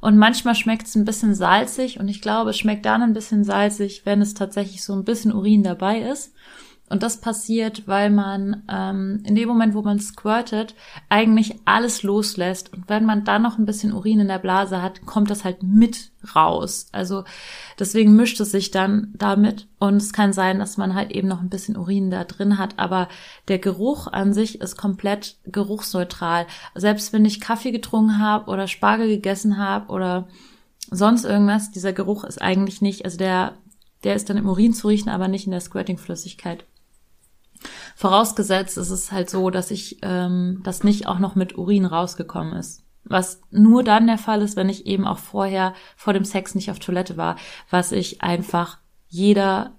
und 0.00 0.16
manchmal 0.16 0.54
schmeckt 0.54 0.86
es 0.86 0.94
ein 0.94 1.04
bisschen 1.04 1.34
salzig 1.34 1.98
und 1.98 2.08
ich 2.08 2.22
glaube, 2.22 2.50
es 2.50 2.58
schmeckt 2.58 2.86
dann 2.86 3.02
ein 3.02 3.14
bisschen 3.14 3.44
salzig, 3.44 4.02
wenn 4.04 4.22
es 4.22 4.34
tatsächlich 4.34 4.84
so 4.84 4.92
ein 4.94 5.04
bisschen 5.04 5.32
Urin 5.32 5.62
dabei 5.62 6.00
ist. 6.00 6.32
Und 6.88 7.02
das 7.02 7.20
passiert, 7.20 7.86
weil 7.86 8.10
man 8.10 8.62
ähm, 8.70 9.22
in 9.24 9.34
dem 9.34 9.48
Moment, 9.48 9.74
wo 9.74 9.82
man 9.82 9.98
squirtet, 9.98 10.74
eigentlich 11.08 11.56
alles 11.64 12.02
loslässt. 12.02 12.72
Und 12.72 12.88
wenn 12.88 13.04
man 13.04 13.24
dann 13.24 13.42
noch 13.42 13.58
ein 13.58 13.66
bisschen 13.66 13.92
Urin 13.92 14.20
in 14.20 14.28
der 14.28 14.38
Blase 14.38 14.80
hat, 14.80 15.04
kommt 15.04 15.30
das 15.30 15.44
halt 15.44 15.62
mit 15.62 16.10
raus. 16.34 16.88
Also 16.92 17.24
deswegen 17.78 18.16
mischt 18.16 18.40
es 18.40 18.50
sich 18.50 18.70
dann 18.70 19.12
damit. 19.16 19.68
Und 19.78 19.96
es 19.96 20.12
kann 20.12 20.32
sein, 20.32 20.58
dass 20.58 20.76
man 20.76 20.94
halt 20.94 21.10
eben 21.12 21.28
noch 21.28 21.40
ein 21.40 21.50
bisschen 21.50 21.76
Urin 21.76 22.10
da 22.10 22.24
drin 22.24 22.58
hat. 22.58 22.78
Aber 22.78 23.08
der 23.48 23.58
Geruch 23.58 24.06
an 24.06 24.32
sich 24.32 24.60
ist 24.60 24.76
komplett 24.76 25.36
geruchsneutral. 25.44 26.46
Selbst 26.74 27.12
wenn 27.12 27.24
ich 27.24 27.40
Kaffee 27.40 27.70
getrunken 27.70 28.18
habe 28.18 28.50
oder 28.50 28.66
Spargel 28.66 29.08
gegessen 29.08 29.58
habe 29.58 29.92
oder 29.92 30.26
sonst 30.90 31.24
irgendwas, 31.24 31.70
dieser 31.70 31.92
Geruch 31.92 32.24
ist 32.24 32.40
eigentlich 32.40 32.80
nicht, 32.80 33.04
also 33.04 33.18
der, 33.18 33.54
der 34.04 34.14
ist 34.14 34.30
dann 34.30 34.38
im 34.38 34.48
Urin 34.48 34.72
zu 34.72 34.88
riechen, 34.88 35.10
aber 35.10 35.28
nicht 35.28 35.44
in 35.44 35.52
der 35.52 35.60
Squirting-Flüssigkeit. 35.60 36.64
Vorausgesetzt 37.98 38.78
ist 38.78 38.90
es 38.90 39.10
halt 39.10 39.28
so, 39.28 39.50
dass 39.50 39.72
ich 39.72 39.98
ähm, 40.02 40.60
das 40.62 40.84
nicht 40.84 41.08
auch 41.08 41.18
noch 41.18 41.34
mit 41.34 41.58
Urin 41.58 41.84
rausgekommen 41.84 42.52
ist. 42.52 42.84
Was 43.02 43.40
nur 43.50 43.82
dann 43.82 44.06
der 44.06 44.18
Fall 44.18 44.40
ist, 44.42 44.54
wenn 44.54 44.68
ich 44.68 44.86
eben 44.86 45.04
auch 45.04 45.18
vorher 45.18 45.74
vor 45.96 46.12
dem 46.12 46.24
Sex 46.24 46.54
nicht 46.54 46.70
auf 46.70 46.78
Toilette 46.78 47.16
war, 47.16 47.34
was 47.70 47.90
ich 47.90 48.22
einfach 48.22 48.78
jeder 49.08 49.72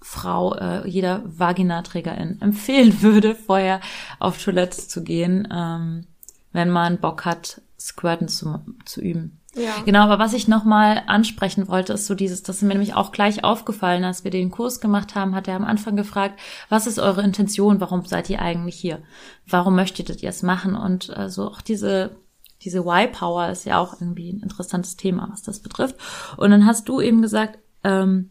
Frau, 0.00 0.54
äh, 0.54 0.88
jeder 0.88 1.22
Vaginaträgerin 1.26 2.40
empfehlen 2.40 2.98
würde, 3.02 3.34
vorher 3.34 3.82
auf 4.20 4.42
Toilette 4.42 4.78
zu 4.88 5.04
gehen, 5.04 5.46
ähm, 5.52 6.06
wenn 6.52 6.70
man 6.70 6.96
Bock 6.96 7.26
hat, 7.26 7.60
Squirten 7.78 8.28
zu, 8.28 8.58
zu 8.86 9.02
üben. 9.02 9.38
Ja. 9.56 9.82
Genau, 9.84 10.00
aber 10.00 10.18
was 10.18 10.34
ich 10.34 10.48
nochmal 10.48 11.02
ansprechen 11.06 11.66
wollte, 11.66 11.94
ist 11.94 12.06
so 12.06 12.14
dieses, 12.14 12.42
das 12.42 12.56
ist 12.56 12.62
mir 12.62 12.68
nämlich 12.68 12.94
auch 12.94 13.10
gleich 13.10 13.42
aufgefallen, 13.42 14.04
als 14.04 14.22
wir 14.22 14.30
den 14.30 14.50
Kurs 14.50 14.80
gemacht 14.80 15.14
haben, 15.14 15.34
hat 15.34 15.48
er 15.48 15.56
am 15.56 15.64
Anfang 15.64 15.96
gefragt, 15.96 16.38
was 16.68 16.86
ist 16.86 16.98
eure 16.98 17.22
Intention, 17.22 17.80
warum 17.80 18.04
seid 18.04 18.28
ihr 18.28 18.42
eigentlich 18.42 18.76
hier? 18.76 19.02
Warum 19.46 19.74
möchtet 19.74 20.22
ihr 20.22 20.28
es 20.28 20.42
machen? 20.42 20.76
Und 20.76 21.16
äh, 21.16 21.30
so 21.30 21.48
auch 21.48 21.62
diese, 21.62 22.16
diese 22.62 22.84
Why-Power 22.84 23.48
ist 23.48 23.64
ja 23.64 23.78
auch 23.78 23.98
irgendwie 24.00 24.30
ein 24.30 24.40
interessantes 24.40 24.96
Thema, 24.96 25.28
was 25.32 25.42
das 25.42 25.60
betrifft. 25.60 25.96
Und 26.36 26.50
dann 26.50 26.66
hast 26.66 26.86
du 26.88 27.00
eben 27.00 27.22
gesagt, 27.22 27.58
ähm, 27.82 28.30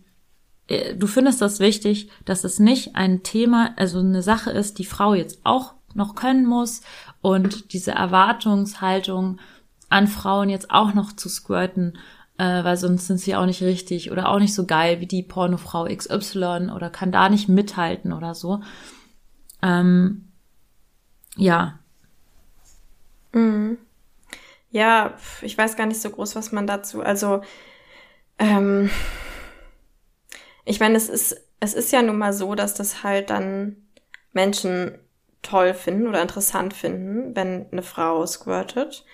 äh, 0.67 0.95
du 0.95 1.07
findest 1.07 1.41
das 1.41 1.59
wichtig, 1.59 2.09
dass 2.25 2.43
es 2.43 2.59
nicht 2.59 2.95
ein 2.95 3.23
Thema, 3.23 3.71
also 3.77 3.99
eine 3.99 4.21
Sache 4.21 4.51
ist, 4.51 4.77
die 4.77 4.85
Frau 4.85 5.15
jetzt 5.15 5.39
auch 5.43 5.73
noch 5.95 6.13
können 6.13 6.45
muss 6.45 6.81
und 7.21 7.73
diese 7.73 7.91
Erwartungshaltung, 7.91 9.39
an 9.89 10.07
Frauen 10.07 10.49
jetzt 10.49 10.71
auch 10.71 10.93
noch 10.93 11.13
zu 11.13 11.29
squirten, 11.29 11.97
äh, 12.37 12.63
weil 12.63 12.77
sonst 12.77 13.07
sind 13.07 13.19
sie 13.19 13.35
auch 13.35 13.45
nicht 13.45 13.61
richtig 13.61 14.11
oder 14.11 14.29
auch 14.29 14.39
nicht 14.39 14.53
so 14.53 14.65
geil 14.65 14.99
wie 14.99 15.07
die 15.07 15.23
Pornofrau 15.23 15.85
XY 15.85 16.71
oder 16.75 16.89
kann 16.89 17.11
da 17.11 17.29
nicht 17.29 17.47
mithalten 17.47 18.13
oder 18.13 18.35
so. 18.35 18.61
Ähm, 19.61 20.27
ja. 21.37 21.79
Mhm. 23.31 23.77
Ja, 24.71 25.13
ich 25.41 25.57
weiß 25.57 25.77
gar 25.77 25.85
nicht 25.85 26.01
so 26.01 26.09
groß, 26.09 26.35
was 26.35 26.51
man 26.51 26.67
dazu, 26.67 27.01
also, 27.01 27.41
ähm, 28.37 28.89
ich 30.65 30.79
meine, 30.79 30.97
es 30.97 31.07
ist, 31.07 31.37
es 31.59 31.73
ist 31.73 31.91
ja 31.93 32.01
nun 32.01 32.17
mal 32.17 32.33
so, 32.33 32.55
dass 32.55 32.73
das 32.73 33.03
halt 33.03 33.29
dann 33.29 33.77
Menschen 34.33 34.97
toll 35.41 35.73
finden 35.73 36.07
oder 36.07 36.21
interessant 36.21 36.73
finden, 36.73 37.35
wenn 37.35 37.67
eine 37.71 37.83
Frau 37.83 38.25
squirtet. 38.25 39.05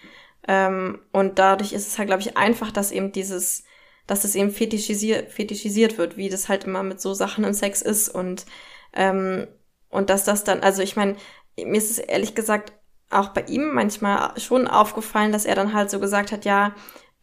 Ähm, 0.47 0.99
und 1.11 1.39
dadurch 1.39 1.73
ist 1.73 1.87
es 1.87 1.97
halt, 1.97 2.07
glaube 2.07 2.21
ich, 2.21 2.37
einfach, 2.37 2.71
dass 2.71 2.91
eben 2.91 3.11
dieses, 3.11 3.63
dass 4.07 4.23
es 4.23 4.35
eben 4.35 4.51
fetischisiert, 4.51 5.31
fetischisiert 5.31 5.97
wird, 5.97 6.17
wie 6.17 6.29
das 6.29 6.49
halt 6.49 6.63
immer 6.63 6.83
mit 6.83 6.99
so 6.99 7.13
Sachen 7.13 7.43
im 7.43 7.53
Sex 7.53 7.81
ist 7.81 8.09
und, 8.09 8.45
ähm, 8.93 9.47
und 9.89 10.09
dass 10.09 10.23
das 10.23 10.43
dann, 10.43 10.61
also 10.61 10.81
ich 10.81 10.95
meine, 10.95 11.15
mir 11.57 11.77
ist 11.77 11.91
es 11.91 11.99
ehrlich 11.99 12.35
gesagt 12.35 12.73
auch 13.09 13.29
bei 13.29 13.41
ihm 13.41 13.73
manchmal 13.73 14.39
schon 14.39 14.67
aufgefallen, 14.67 15.31
dass 15.31 15.45
er 15.45 15.55
dann 15.55 15.73
halt 15.73 15.89
so 15.89 15.99
gesagt 15.99 16.31
hat, 16.31 16.45
ja, 16.45 16.73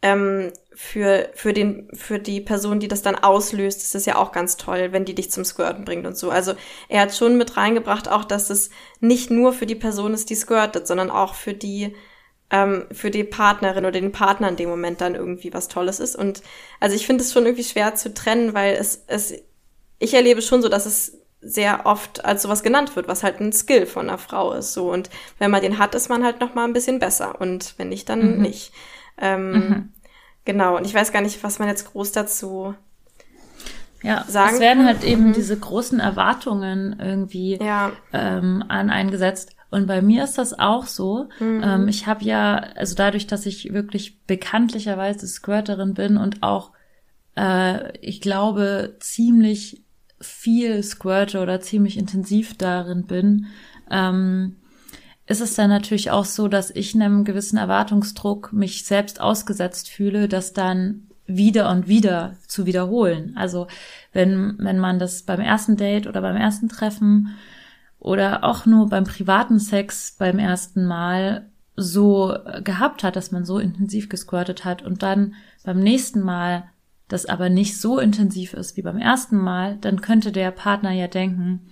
ähm, 0.01 0.53
für, 0.73 1.29
für, 1.33 1.51
den, 1.51 1.89
für 1.93 2.19
die 2.19 2.39
Person, 2.39 2.79
die 2.79 2.87
das 2.87 3.01
dann 3.01 3.15
auslöst, 3.15 3.81
ist 3.81 3.95
das 3.95 4.05
ja 4.05 4.15
auch 4.15 4.31
ganz 4.31 4.55
toll, 4.55 4.93
wenn 4.93 5.03
die 5.03 5.15
dich 5.15 5.29
zum 5.29 5.43
Squirten 5.43 5.83
bringt 5.83 6.07
und 6.07 6.17
so. 6.17 6.29
Also 6.29 6.53
er 6.87 7.01
hat 7.01 7.15
schon 7.15 7.37
mit 7.37 7.57
reingebracht, 7.57 8.07
auch 8.07 8.23
dass 8.23 8.49
es 8.49 8.69
nicht 9.01 9.29
nur 9.29 9.51
für 9.51 9.65
die 9.65 9.75
Person 9.75 10.13
ist, 10.13 10.29
die 10.29 10.35
squirtet, 10.35 10.87
sondern 10.87 11.11
auch 11.11 11.33
für 11.33 11.53
die, 11.53 11.95
ähm, 12.51 12.85
für 12.91 13.11
die 13.11 13.23
Partnerin 13.23 13.85
oder 13.85 13.99
den 13.99 14.11
Partner 14.11 14.49
in 14.49 14.55
dem 14.55 14.69
Moment 14.69 15.01
dann 15.01 15.15
irgendwie 15.15 15.53
was 15.53 15.67
Tolles 15.67 15.99
ist. 15.99 16.15
Und 16.15 16.41
also 16.79 16.95
ich 16.95 17.05
finde 17.05 17.23
es 17.23 17.31
schon 17.31 17.45
irgendwie 17.45 17.63
schwer 17.63 17.95
zu 17.95 18.13
trennen, 18.13 18.53
weil 18.53 18.75
es, 18.75 19.03
es, 19.07 19.33
ich 19.99 20.13
erlebe 20.13 20.41
schon 20.41 20.61
so, 20.61 20.69
dass 20.69 20.85
es 20.85 21.19
sehr 21.41 21.85
oft 21.85 22.25
als 22.25 22.41
sowas 22.41 22.63
genannt 22.63 22.95
wird, 22.95 23.07
was 23.07 23.23
halt 23.23 23.39
ein 23.39 23.53
Skill 23.53 23.85
von 23.85 24.09
einer 24.09 24.17
Frau 24.17 24.53
ist. 24.53 24.73
So 24.73 24.91
und 24.91 25.09
wenn 25.37 25.51
man 25.51 25.61
den 25.61 25.77
hat, 25.77 25.95
ist 25.95 26.09
man 26.09 26.23
halt 26.23 26.39
noch 26.39 26.53
mal 26.55 26.65
ein 26.65 26.73
bisschen 26.73 26.99
besser 26.99 27.39
und 27.39 27.75
wenn 27.77 27.89
nicht, 27.89 28.09
dann 28.09 28.37
mhm. 28.37 28.41
nicht. 28.41 28.73
Ähm, 29.17 29.51
mhm. 29.51 29.93
Genau. 30.45 30.77
Und 30.77 30.85
ich 30.85 30.93
weiß 30.93 31.11
gar 31.11 31.21
nicht, 31.21 31.43
was 31.43 31.59
man 31.59 31.67
jetzt 31.67 31.91
groß 31.91 32.11
dazu 32.11 32.73
ja, 34.01 34.23
sagen 34.27 34.55
es 34.55 34.59
werden 34.61 34.85
halt 34.85 35.03
eben 35.03 35.27
mhm. 35.27 35.33
diese 35.33 35.57
großen 35.57 35.99
Erwartungen 35.99 36.97
irgendwie 36.99 37.57
ja. 37.61 37.91
ähm, 38.13 38.63
an 38.67 38.89
eingesetzt. 38.89 39.55
Und 39.71 39.85
bei 39.87 40.01
mir 40.01 40.23
ist 40.23 40.37
das 40.37 40.57
auch 40.57 40.85
so. 40.85 41.29
Mhm. 41.39 41.61
Ähm, 41.63 41.87
ich 41.87 42.07
habe 42.07 42.23
ja, 42.23 42.57
also 42.75 42.95
dadurch, 42.95 43.27
dass 43.27 43.45
ich 43.45 43.73
wirklich 43.73 44.19
bekanntlicherweise 44.25 45.27
Squirterin 45.27 45.93
bin 45.93 46.17
und 46.17 46.41
auch, 46.41 46.71
äh, 47.35 47.97
ich 47.99 48.21
glaube, 48.21 48.95
ziemlich 48.99 49.83
viel 50.19 50.83
squirte 50.83 51.39
oder 51.39 51.61
ziemlich 51.61 51.97
intensiv 51.97 52.57
darin 52.57 53.05
bin, 53.05 53.47
ähm, 53.89 54.55
ist 55.27 55.41
es 55.41 55.53
dann 55.53 55.69
natürlich 55.69 56.09
auch 56.09 56.25
so, 56.25 56.47
dass 56.47 56.71
ich 56.71 56.95
einem 56.95 57.23
gewissen 57.23 57.57
Erwartungsdruck 57.57 58.51
mich 58.51 58.85
selbst 58.85 59.21
ausgesetzt 59.21 59.87
fühle, 59.87 60.27
das 60.27 60.53
dann 60.53 61.07
wieder 61.27 61.69
und 61.69 61.87
wieder 61.87 62.35
zu 62.47 62.65
wiederholen. 62.65 63.33
Also 63.37 63.67
wenn, 64.11 64.55
wenn 64.57 64.79
man 64.79 64.97
das 64.97 65.21
beim 65.21 65.39
ersten 65.39 65.77
Date 65.77 66.07
oder 66.07 66.21
beim 66.21 66.35
ersten 66.35 66.67
Treffen 66.67 67.35
oder 67.99 68.43
auch 68.43 68.65
nur 68.65 68.87
beim 68.87 69.03
privaten 69.03 69.59
Sex 69.59 70.15
beim 70.17 70.39
ersten 70.39 70.85
Mal 70.85 71.49
so 71.75 72.35
gehabt 72.63 73.03
hat, 73.03 73.15
dass 73.15 73.31
man 73.31 73.45
so 73.45 73.59
intensiv 73.59 74.09
gesquirtet 74.09 74.65
hat 74.65 74.81
und 74.81 75.03
dann 75.03 75.35
beim 75.63 75.79
nächsten 75.79 76.21
Mal 76.21 76.69
das 77.07 77.25
aber 77.25 77.49
nicht 77.49 77.79
so 77.79 77.99
intensiv 77.99 78.53
ist 78.53 78.77
wie 78.77 78.81
beim 78.81 78.97
ersten 78.97 79.37
Mal, 79.37 79.77
dann 79.81 80.01
könnte 80.01 80.31
der 80.31 80.51
Partner 80.51 80.91
ja 80.91 81.07
denken, 81.07 81.67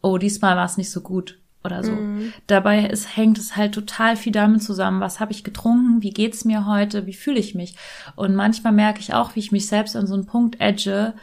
oh, 0.00 0.16
diesmal 0.18 0.56
war 0.56 0.64
es 0.64 0.78
nicht 0.78 0.90
so 0.90 1.02
gut 1.02 1.38
oder 1.62 1.84
so. 1.84 1.92
Mhm. 1.92 2.32
Dabei 2.46 2.86
ist, 2.86 3.16
hängt 3.16 3.36
es 3.36 3.56
halt 3.56 3.74
total 3.74 4.16
viel 4.16 4.32
damit 4.32 4.62
zusammen, 4.62 5.00
was 5.00 5.20
habe 5.20 5.32
ich 5.32 5.44
getrunken, 5.44 6.02
wie 6.02 6.10
geht's 6.10 6.44
mir 6.44 6.66
heute, 6.66 7.06
wie 7.06 7.12
fühle 7.12 7.38
ich 7.38 7.54
mich. 7.54 7.76
Und 8.16 8.34
manchmal 8.34 8.72
merke 8.72 9.00
ich 9.00 9.12
auch, 9.12 9.34
wie 9.34 9.40
ich 9.40 9.52
mich 9.52 9.66
selbst 9.66 9.94
an 9.94 10.06
so 10.06 10.14
einen 10.14 10.26
Punkt 10.26 10.60
edge, 10.60 11.14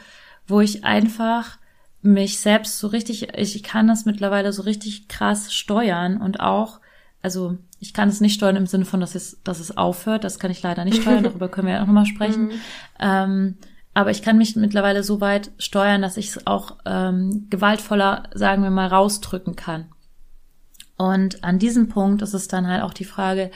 wo 0.46 0.60
ich 0.60 0.84
einfach 0.84 1.58
mich 2.06 2.38
selbst 2.38 2.78
so 2.78 2.86
richtig, 2.88 3.34
ich 3.36 3.62
kann 3.62 3.88
das 3.88 4.04
mittlerweile 4.04 4.52
so 4.52 4.62
richtig 4.62 5.08
krass 5.08 5.52
steuern 5.52 6.18
und 6.18 6.40
auch, 6.40 6.80
also 7.22 7.58
ich 7.80 7.92
kann 7.92 8.08
es 8.08 8.20
nicht 8.20 8.34
steuern 8.34 8.56
im 8.56 8.66
Sinne 8.66 8.84
von, 8.84 9.00
dass 9.00 9.14
es, 9.14 9.40
dass 9.44 9.60
es 9.60 9.76
aufhört, 9.76 10.24
das 10.24 10.38
kann 10.38 10.50
ich 10.50 10.62
leider 10.62 10.84
nicht 10.84 11.02
steuern, 11.02 11.24
darüber 11.24 11.48
können 11.48 11.66
wir 11.66 11.74
ja 11.74 11.82
auch 11.82 11.86
nochmal 11.86 12.06
sprechen. 12.06 12.46
Mhm. 12.46 12.52
Ähm, 13.00 13.56
aber 13.94 14.10
ich 14.10 14.22
kann 14.22 14.36
mich 14.36 14.56
mittlerweile 14.56 15.02
so 15.02 15.20
weit 15.20 15.50
steuern, 15.58 16.02
dass 16.02 16.18
ich 16.18 16.28
es 16.28 16.46
auch 16.46 16.76
ähm, 16.84 17.46
gewaltvoller, 17.48 18.24
sagen 18.34 18.62
wir 18.62 18.70
mal, 18.70 18.88
rausdrücken 18.88 19.56
kann. 19.56 19.86
Und 20.98 21.44
an 21.44 21.58
diesem 21.58 21.88
Punkt 21.88 22.22
ist 22.22 22.34
es 22.34 22.48
dann 22.48 22.66
halt 22.66 22.82
auch 22.82 22.94
die 22.94 23.04
Frage, 23.04 23.50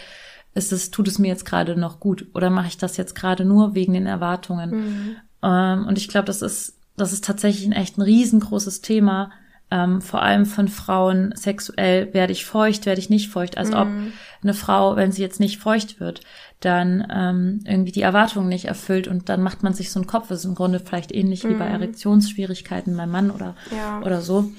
ist 0.54 0.72
es, 0.72 0.90
tut 0.90 1.08
es 1.08 1.18
mir 1.18 1.28
jetzt 1.28 1.44
gerade 1.44 1.76
noch 1.76 2.00
gut 2.00 2.26
oder 2.34 2.50
mache 2.50 2.68
ich 2.68 2.78
das 2.78 2.96
jetzt 2.96 3.14
gerade 3.14 3.44
nur 3.44 3.74
wegen 3.74 3.92
den 3.92 4.06
Erwartungen? 4.06 4.70
Mhm. 4.70 5.16
Ähm, 5.42 5.86
und 5.86 5.98
ich 5.98 6.08
glaube, 6.08 6.26
das 6.26 6.42
ist, 6.42 6.79
das 7.00 7.12
ist 7.12 7.24
tatsächlich 7.24 7.66
ein 7.66 7.72
echt 7.72 7.98
ein 7.98 8.02
riesengroßes 8.02 8.80
Thema, 8.82 9.30
ähm, 9.72 10.00
vor 10.02 10.20
allem 10.22 10.46
von 10.46 10.66
Frauen 10.68 11.32
sexuell, 11.36 12.12
werde 12.12 12.32
ich 12.32 12.44
feucht, 12.44 12.86
werde 12.86 13.00
ich 13.00 13.08
nicht 13.10 13.28
feucht, 13.30 13.56
als 13.56 13.72
ob 13.72 13.86
Mhm. 13.88 14.12
eine 14.42 14.54
Frau, 14.54 14.96
wenn 14.96 15.12
sie 15.12 15.22
jetzt 15.22 15.38
nicht 15.38 15.58
feucht 15.60 16.00
wird, 16.00 16.22
dann 16.58 17.06
ähm, 17.10 17.60
irgendwie 17.64 17.92
die 17.92 18.02
Erwartungen 18.02 18.48
nicht 18.48 18.64
erfüllt 18.64 19.06
und 19.06 19.28
dann 19.28 19.42
macht 19.42 19.62
man 19.62 19.72
sich 19.72 19.92
so 19.92 20.00
einen 20.00 20.08
Kopf. 20.08 20.26
Das 20.28 20.40
ist 20.40 20.44
im 20.44 20.56
Grunde 20.56 20.80
vielleicht 20.80 21.12
ähnlich 21.12 21.44
wie 21.44 21.54
bei 21.54 21.68
Mhm. 21.68 21.74
Erektionsschwierigkeiten 21.74 22.96
beim 22.96 23.10
Mann 23.10 23.30
oder, 23.30 23.54
Ja. 23.74 24.00
oder 24.02 24.20
so. 24.22 24.50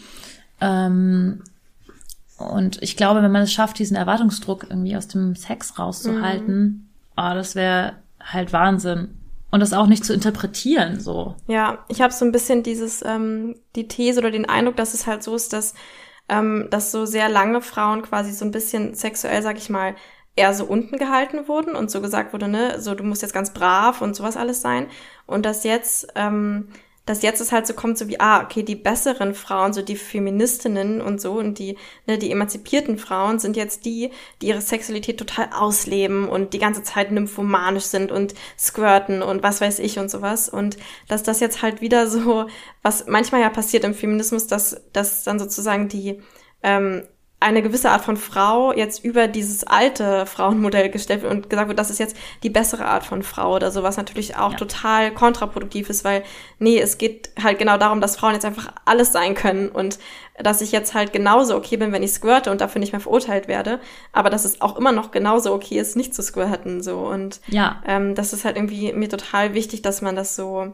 Ähm, 0.62 1.42
und 2.38 2.82
ich 2.82 2.96
glaube, 2.98 3.22
wenn 3.22 3.32
man 3.32 3.44
es 3.44 3.52
schafft, 3.54 3.80
diesen 3.80 3.98
Erwartungsdruck 3.98 4.68
irgendwie 4.70 4.96
aus 4.96 5.08
dem 5.08 5.36
Sex 5.36 5.78
rauszuhalten, 5.78 6.90
oh, 7.18 7.34
das 7.34 7.56
wäre 7.56 7.94
halt 8.20 8.54
Wahnsinn. 8.54 9.10
Und 9.52 9.60
das 9.60 9.74
auch 9.74 9.88
nicht 9.88 10.06
zu 10.06 10.14
interpretieren, 10.14 11.00
so. 11.00 11.36
Ja, 11.48 11.84
ich 11.90 12.02
habe 12.02 12.14
so 12.14 12.24
ein 12.24 12.32
bisschen 12.32 12.64
dieses, 12.64 13.04
ähm, 13.06 13.56
die 13.76 13.88
These 13.88 14.20
oder 14.20 14.32
den 14.32 14.48
Eindruck, 14.48 14.78
dass 14.78 14.94
es 14.94 15.06
halt 15.06 15.24
so 15.24 15.36
ist, 15.36 15.52
dass, 15.52 15.74
ähm, 16.30 16.68
dass 16.72 16.92
so 16.92 17.06
sehr 17.06 17.28
lange 17.28 17.62
Frauen 17.62 18.02
quasi 18.02 18.32
so 18.32 18.46
ein 18.46 18.52
bisschen 18.52 18.96
sexuell, 18.96 19.42
sag 19.42 19.58
ich 19.58 19.70
mal, 19.70 19.96
eher 20.38 20.54
so 20.54 20.64
unten 20.66 20.98
gehalten 20.98 21.50
wurden 21.50 21.76
und 21.76 21.92
so 21.92 22.02
gesagt 22.02 22.32
wurde, 22.32 22.48
ne, 22.48 22.80
so 22.80 22.96
du 22.96 23.04
musst 23.04 23.22
jetzt 23.22 23.34
ganz 23.34 23.52
brav 23.52 24.02
und 24.02 24.16
sowas 24.16 24.38
alles 24.38 24.62
sein. 24.62 24.88
Und 25.26 25.46
dass 25.46 25.66
jetzt, 25.66 26.08
ähm, 26.16 26.70
dass 27.06 27.24
jetzt 27.24 27.42
es 27.42 27.52
halt 27.52 27.66
so 27.66 27.74
kommt, 27.74 27.98
so 27.98 28.08
wie, 28.08 28.20
ah, 28.20 28.44
okay, 28.44 28.64
die 28.64 28.76
besseren 28.76 29.34
Frauen, 29.34 29.74
so 29.74 29.82
die 29.82 29.96
Feministinnen 29.96 31.02
und 31.02 31.20
so 31.20 31.34
und 31.34 31.58
die, 31.58 31.78
ne, 32.06 32.18
die 32.18 32.32
emanzipierten 32.32 32.98
Frauen 32.98 33.40
sind 33.40 33.58
jetzt 33.58 33.86
die, 33.86 34.12
die 34.42 34.48
ihre 34.48 34.62
Sexualität 34.62 35.18
total 35.18 35.50
ausleben 35.54 36.30
und 36.30 36.54
die 36.54 36.60
ganze 36.60 36.84
Zeit 36.84 37.12
nymphomanisch 37.12 37.86
sind 37.86 38.12
und 38.12 38.36
squirten 38.58 39.24
und 39.24 39.42
was 39.42 39.62
weiß 39.62 39.80
ich 39.80 39.98
und 39.98 40.12
sowas. 40.12 40.48
Und 40.48 40.78
dass 41.08 41.24
das 41.24 41.40
jetzt 41.40 41.62
halt 41.62 41.82
wieder 41.82 42.08
so, 42.08 42.48
was 42.84 43.08
manchmal 43.08 43.42
ja 43.42 43.50
passiert 43.50 43.84
im 43.84 43.96
Feminismus, 43.96 44.48
dass, 44.48 44.82
dass 44.94 45.24
dann 45.24 45.40
sozusagen 45.40 45.88
die, 45.88 46.22
ähm, 46.62 47.04
eine 47.42 47.62
gewisse 47.62 47.90
Art 47.90 48.06
von 48.06 48.18
Frau 48.18 48.72
jetzt 48.72 49.04
über 49.04 49.28
dieses 49.28 49.64
alte 49.66 50.26
Frauenmodell 50.26 50.90
gestellt 50.90 51.24
wird 51.24 51.34
und 51.34 51.50
gesagt 51.50 51.68
wird, 51.68 51.80
das 51.80 51.90
ist 51.90 52.00
jetzt 52.00 52.16
die 52.44 52.50
bessere 52.50 52.86
Art 52.86 53.04
von 53.04 53.24
Frau 53.24 53.56
oder 53.56 53.72
so, 53.72 53.84
was 53.84 53.98
natürlich 53.98 54.38
auch 54.38 54.52
Ja. 54.52 54.58
total 54.58 55.12
kontraproduktiv 55.12 55.90
ist, 55.90 56.04
weil, 56.06 56.24
nee, 56.60 56.80
es 56.80 56.98
geht 56.98 57.32
halt 57.42 57.58
genau 57.60 57.78
darum, 57.78 58.00
dass 58.00 58.16
Frauen 58.16 58.34
jetzt 58.34 58.46
einfach 58.46 58.72
alles 58.86 59.12
sein 59.12 59.34
können 59.36 59.70
und 59.70 59.98
dass 60.42 60.62
ich 60.62 60.72
jetzt 60.72 60.94
halt 60.94 61.14
genauso 61.14 61.56
okay 61.56 61.78
bin, 61.78 61.92
wenn 61.92 62.04
ich 62.04 62.14
squirte 62.14 62.52
und 62.52 62.62
dafür 62.62 62.80
nicht 62.80 62.94
mehr 62.94 63.02
verurteilt 63.02 63.48
werde, 63.48 63.80
aber 64.14 64.30
dass 64.30 64.46
es 64.46 64.62
auch 64.62 64.78
immer 64.78 64.92
noch 64.92 65.12
genauso 65.12 65.54
okay 65.54 65.78
ist, 65.80 65.96
nicht 65.98 66.16
zu 66.16 66.22
squirten, 66.24 66.82
so 66.82 67.00
und 67.00 67.42
Ja, 67.48 67.82
ähm, 67.86 68.16
das 68.16 68.34
ist 68.34 68.46
halt 68.46 68.56
irgendwie 68.56 68.94
mir 68.94 69.10
total 69.10 69.54
wichtig, 69.54 69.82
dass 69.82 70.02
man 70.02 70.16
das 70.16 70.36
so 70.36 70.74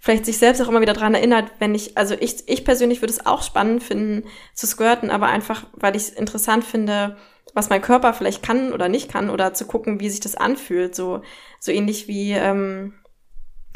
vielleicht 0.00 0.26
sich 0.26 0.38
selbst 0.38 0.60
auch 0.60 0.68
immer 0.68 0.80
wieder 0.80 0.92
dran 0.92 1.14
erinnert, 1.14 1.50
wenn 1.58 1.74
ich, 1.74 1.96
also 1.98 2.14
ich, 2.18 2.48
ich 2.48 2.64
persönlich 2.64 3.02
würde 3.02 3.12
es 3.12 3.26
auch 3.26 3.42
spannend 3.42 3.82
finden 3.82 4.28
zu 4.54 4.66
squirten, 4.66 5.10
aber 5.10 5.26
einfach, 5.26 5.66
weil 5.72 5.96
ich 5.96 6.02
es 6.02 6.10
interessant 6.10 6.64
finde, 6.64 7.16
was 7.54 7.70
mein 7.70 7.82
Körper 7.82 8.14
vielleicht 8.14 8.42
kann 8.42 8.72
oder 8.72 8.88
nicht 8.88 9.10
kann 9.10 9.30
oder 9.30 9.54
zu 9.54 9.66
gucken, 9.66 10.00
wie 10.00 10.10
sich 10.10 10.20
das 10.20 10.36
anfühlt, 10.36 10.94
so, 10.94 11.22
so 11.58 11.72
ähnlich 11.72 12.06
wie, 12.08 12.32
ähm, 12.32 12.94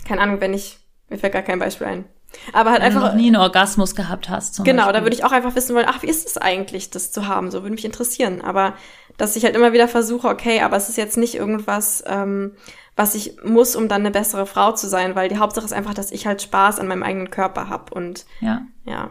keine 0.06 0.20
Ahnung, 0.20 0.40
wenn 0.40 0.54
ich, 0.54 0.78
mir 1.08 1.18
fällt 1.18 1.32
gar 1.32 1.42
kein 1.42 1.58
Beispiel 1.58 1.86
ein. 1.86 2.04
Aber 2.52 2.70
halt 2.72 2.82
wenn 2.82 2.90
du 2.92 2.96
einfach, 2.98 3.10
noch 3.12 3.14
nie 3.20 3.28
einen 3.28 3.36
Orgasmus 3.36 3.94
gehabt 3.94 4.28
hast. 4.28 4.54
Zum 4.54 4.64
Genau, 4.64 4.84
Beispiel. 4.84 4.92
da 5.00 5.02
würde 5.04 5.16
ich 5.16 5.24
auch 5.24 5.32
einfach 5.32 5.54
wissen 5.54 5.74
wollen, 5.76 5.86
ach, 5.88 6.02
wie 6.02 6.08
ist 6.08 6.26
es 6.26 6.38
eigentlich, 6.38 6.90
das 6.90 7.12
zu 7.12 7.26
haben? 7.28 7.50
So 7.50 7.62
würde 7.62 7.74
mich 7.74 7.84
interessieren. 7.84 8.40
Aber 8.40 8.74
dass 9.18 9.36
ich 9.36 9.44
halt 9.44 9.54
immer 9.54 9.72
wieder 9.72 9.88
versuche, 9.88 10.28
okay, 10.28 10.60
aber 10.62 10.76
es 10.76 10.88
ist 10.88 10.96
jetzt 10.96 11.16
nicht 11.18 11.34
irgendwas, 11.34 12.02
ähm, 12.06 12.52
was 12.96 13.14
ich 13.14 13.36
muss, 13.44 13.76
um 13.76 13.88
dann 13.88 14.02
eine 14.02 14.10
bessere 14.10 14.46
Frau 14.46 14.72
zu 14.72 14.88
sein, 14.88 15.14
weil 15.14 15.28
die 15.28 15.38
Hauptsache 15.38 15.64
ist 15.64 15.72
einfach, 15.72 15.94
dass 15.94 16.10
ich 16.12 16.26
halt 16.26 16.42
Spaß 16.42 16.78
an 16.78 16.88
meinem 16.88 17.02
eigenen 17.02 17.30
Körper 17.30 17.68
hab 17.68 17.92
und 17.92 18.26
Ja. 18.40 18.62
ja. 18.84 19.10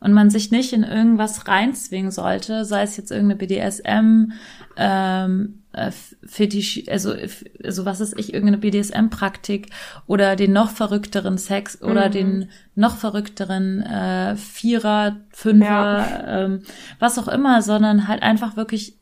Und 0.00 0.12
man 0.12 0.30
sich 0.30 0.50
nicht 0.50 0.72
in 0.72 0.84
irgendwas 0.84 1.48
reinzwingen 1.48 2.10
sollte, 2.10 2.64
sei 2.64 2.82
es 2.82 2.96
jetzt 2.96 3.10
irgendeine 3.10 3.38
BDSM, 3.38 4.32
ähm, 4.76 5.62
äh, 5.72 5.90
Fetisch, 6.24 6.84
also, 6.88 7.14
also 7.64 7.84
was 7.84 8.00
ist 8.00 8.18
ich, 8.18 8.32
irgendeine 8.32 8.58
BDSM-Praktik 8.58 9.70
oder 10.06 10.36
den 10.36 10.52
noch 10.52 10.70
verrückteren 10.70 11.36
Sex 11.38 11.82
oder 11.82 12.08
Mhm. 12.08 12.12
den 12.12 12.48
noch 12.74 12.96
verrückteren 12.96 13.82
äh, 13.82 14.36
Vierer, 14.36 15.16
Fünfer, 15.30 16.24
ähm, 16.26 16.62
was 16.98 17.18
auch 17.18 17.28
immer, 17.28 17.60
sondern 17.62 18.08
halt 18.08 18.22
einfach 18.22 18.56
wirklich 18.56 18.97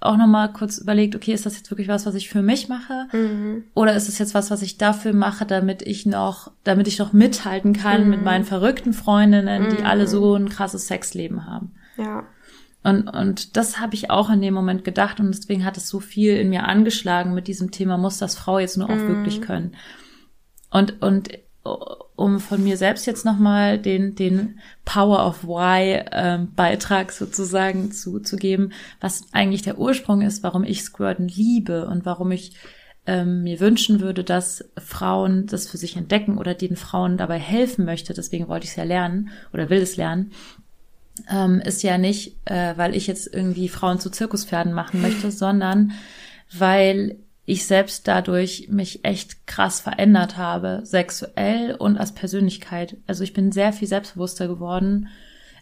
auch 0.00 0.16
nochmal 0.16 0.52
kurz 0.52 0.78
überlegt, 0.78 1.14
okay, 1.14 1.32
ist 1.32 1.44
das 1.46 1.56
jetzt 1.56 1.70
wirklich 1.70 1.88
was, 1.88 2.06
was 2.06 2.14
ich 2.14 2.30
für 2.30 2.42
mich 2.42 2.68
mache? 2.68 3.06
Mhm. 3.12 3.64
Oder 3.74 3.94
ist 3.94 4.08
es 4.08 4.18
jetzt 4.18 4.34
was, 4.34 4.50
was 4.50 4.62
ich 4.62 4.78
dafür 4.78 5.12
mache, 5.12 5.44
damit 5.44 5.82
ich 5.82 6.06
noch, 6.06 6.50
damit 6.64 6.88
ich 6.88 6.98
noch 6.98 7.12
mithalten 7.12 7.74
kann 7.74 8.08
mit 8.08 8.24
meinen 8.24 8.44
verrückten 8.44 8.94
Freundinnen, 8.94 9.76
die 9.76 9.84
alle 9.84 10.06
so 10.06 10.34
ein 10.34 10.48
krasses 10.48 10.86
Sexleben 10.86 11.46
haben? 11.46 11.72
Ja. 11.98 12.24
Und, 12.82 13.08
und 13.08 13.58
das 13.58 13.78
habe 13.78 13.94
ich 13.94 14.10
auch 14.10 14.30
in 14.30 14.40
dem 14.40 14.54
Moment 14.54 14.84
gedacht 14.84 15.20
und 15.20 15.28
deswegen 15.28 15.66
hat 15.66 15.76
es 15.76 15.88
so 15.88 16.00
viel 16.00 16.36
in 16.36 16.48
mir 16.48 16.64
angeschlagen 16.64 17.34
mit 17.34 17.46
diesem 17.46 17.70
Thema, 17.70 17.98
muss 17.98 18.16
das 18.16 18.36
Frau 18.36 18.58
jetzt 18.58 18.78
nur 18.78 18.88
auch 18.88 18.96
wirklich 18.96 19.42
können. 19.42 19.76
Und, 20.70 21.02
und 21.02 21.28
um 21.62 22.40
von 22.40 22.62
mir 22.62 22.76
selbst 22.76 23.06
jetzt 23.06 23.24
nochmal 23.24 23.78
den, 23.78 24.14
den 24.14 24.60
Power 24.84 25.26
of 25.26 25.44
Why 25.44 26.04
ähm, 26.10 26.52
Beitrag 26.54 27.12
sozusagen 27.12 27.92
zu, 27.92 28.20
zu 28.20 28.36
geben, 28.36 28.72
was 29.00 29.24
eigentlich 29.32 29.62
der 29.62 29.78
Ursprung 29.78 30.22
ist, 30.22 30.42
warum 30.42 30.64
ich 30.64 30.82
Squirten 30.82 31.28
liebe 31.28 31.86
und 31.86 32.06
warum 32.06 32.30
ich 32.32 32.54
ähm, 33.06 33.42
mir 33.42 33.60
wünschen 33.60 34.00
würde, 34.00 34.24
dass 34.24 34.64
Frauen 34.78 35.46
das 35.46 35.68
für 35.68 35.76
sich 35.76 35.96
entdecken 35.96 36.38
oder 36.38 36.54
den 36.54 36.76
Frauen 36.76 37.16
dabei 37.16 37.38
helfen 37.38 37.84
möchte. 37.84 38.14
Deswegen 38.14 38.48
wollte 38.48 38.64
ich 38.64 38.70
es 38.70 38.76
ja 38.76 38.84
lernen 38.84 39.30
oder 39.52 39.68
will 39.68 39.80
es 39.80 39.96
lernen 39.96 40.32
ähm, 41.28 41.60
ist 41.60 41.82
ja 41.82 41.98
nicht, 41.98 42.36
äh, 42.46 42.76
weil 42.76 42.94
ich 42.94 43.06
jetzt 43.06 43.32
irgendwie 43.32 43.68
Frauen 43.68 43.98
zu 43.98 44.10
Zirkuspferden 44.10 44.72
machen 44.72 45.02
möchte, 45.02 45.30
sondern 45.30 45.92
weil 46.52 47.16
ich 47.46 47.66
selbst 47.66 48.06
dadurch 48.06 48.68
mich 48.70 49.04
echt 49.04 49.46
krass 49.46 49.80
verändert 49.80 50.36
habe, 50.36 50.80
sexuell 50.84 51.74
und 51.74 51.98
als 51.98 52.12
Persönlichkeit. 52.12 52.96
Also 53.06 53.24
ich 53.24 53.32
bin 53.32 53.50
sehr 53.50 53.72
viel 53.72 53.88
selbstbewusster 53.88 54.46
geworden. 54.46 55.08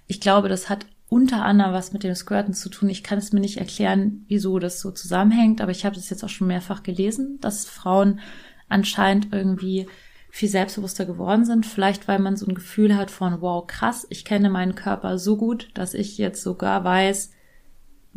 Ich 0.07 0.21
glaube, 0.21 0.49
das 0.49 0.69
hat 0.69 0.87
unter 1.09 1.45
anderem 1.45 1.73
was 1.73 1.93
mit 1.93 2.05
dem 2.05 2.15
Squirten 2.15 2.53
zu 2.53 2.69
tun. 2.69 2.91
Ich 2.91 3.03
kann 3.03 3.19
es 3.19 3.33
mir 3.33 3.41
nicht 3.41 3.57
erklären, 3.57 4.25
wieso 4.29 4.59
das 4.59 4.81
so 4.81 4.91
zusammenhängt, 4.91 5.61
aber 5.61 5.71
ich 5.71 5.87
habe 5.87 5.97
das 5.97 6.11
jetzt 6.11 6.23
auch 6.23 6.29
schon 6.29 6.49
mehrfach 6.49 6.83
gelesen, 6.83 7.39
dass 7.41 7.65
Frauen 7.65 8.21
anscheinend 8.69 9.33
irgendwie 9.33 9.87
viel 10.31 10.49
selbstbewusster 10.49 11.07
geworden 11.07 11.47
sind. 11.47 11.65
Vielleicht, 11.65 12.07
weil 12.07 12.19
man 12.19 12.37
so 12.37 12.47
ein 12.47 12.55
Gefühl 12.55 12.97
hat 12.97 13.11
von, 13.11 13.41
wow, 13.41 13.67
krass, 13.67 14.07
ich 14.11 14.25
kenne 14.27 14.51
meinen 14.51 14.75
Körper 14.75 15.19
so 15.19 15.37
gut, 15.37 15.71
dass 15.75 15.95
ich 15.95 16.19
jetzt 16.19 16.43
sogar 16.43 16.85
weiß, 16.85 17.31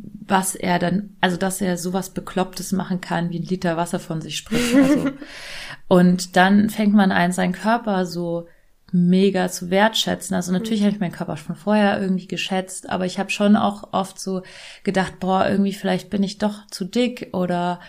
was 0.03 0.55
er 0.55 0.79
dann, 0.79 1.15
also 1.21 1.37
dass 1.37 1.61
er 1.61 1.77
sowas 1.77 2.11
Beklopptes 2.11 2.71
machen 2.71 3.01
kann, 3.01 3.29
wie 3.29 3.39
ein 3.39 3.45
Liter 3.45 3.77
Wasser 3.77 3.99
von 3.99 4.21
sich 4.21 4.37
spricht. 4.37 4.75
Also. 4.75 5.11
und 5.87 6.35
dann 6.35 6.69
fängt 6.69 6.93
man 6.93 7.11
an, 7.11 7.31
seinen 7.31 7.53
Körper 7.53 8.05
so 8.05 8.47
mega 8.91 9.49
zu 9.49 9.69
wertschätzen. 9.69 10.35
Also 10.35 10.51
natürlich 10.51 10.81
habe 10.81 10.91
ich 10.91 10.99
meinen 10.99 11.11
Körper 11.11 11.37
schon 11.37 11.55
vorher 11.55 12.01
irgendwie 12.01 12.27
geschätzt, 12.27 12.89
aber 12.89 13.05
ich 13.05 13.19
habe 13.19 13.29
schon 13.29 13.55
auch 13.55 13.93
oft 13.93 14.19
so 14.19 14.43
gedacht, 14.83 15.19
boah, 15.19 15.47
irgendwie 15.47 15.73
vielleicht 15.73 16.09
bin 16.09 16.23
ich 16.23 16.37
doch 16.37 16.67
zu 16.67 16.85
dick 16.85 17.29
oder 17.33 17.79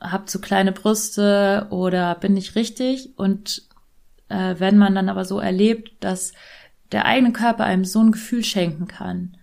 habe 0.00 0.26
zu 0.26 0.40
kleine 0.40 0.72
Brüste 0.72 1.66
oder 1.70 2.14
bin 2.16 2.34
nicht 2.34 2.56
richtig. 2.56 3.10
Und 3.16 3.62
äh, 4.28 4.56
wenn 4.58 4.76
man 4.76 4.94
dann 4.94 5.08
aber 5.08 5.24
so 5.24 5.38
erlebt, 5.38 5.92
dass 6.00 6.32
der 6.92 7.06
eigene 7.06 7.32
Körper 7.32 7.64
einem 7.64 7.84
so 7.84 8.00
ein 8.00 8.12
Gefühl 8.12 8.44
schenken 8.44 8.86
kann, 8.86 9.36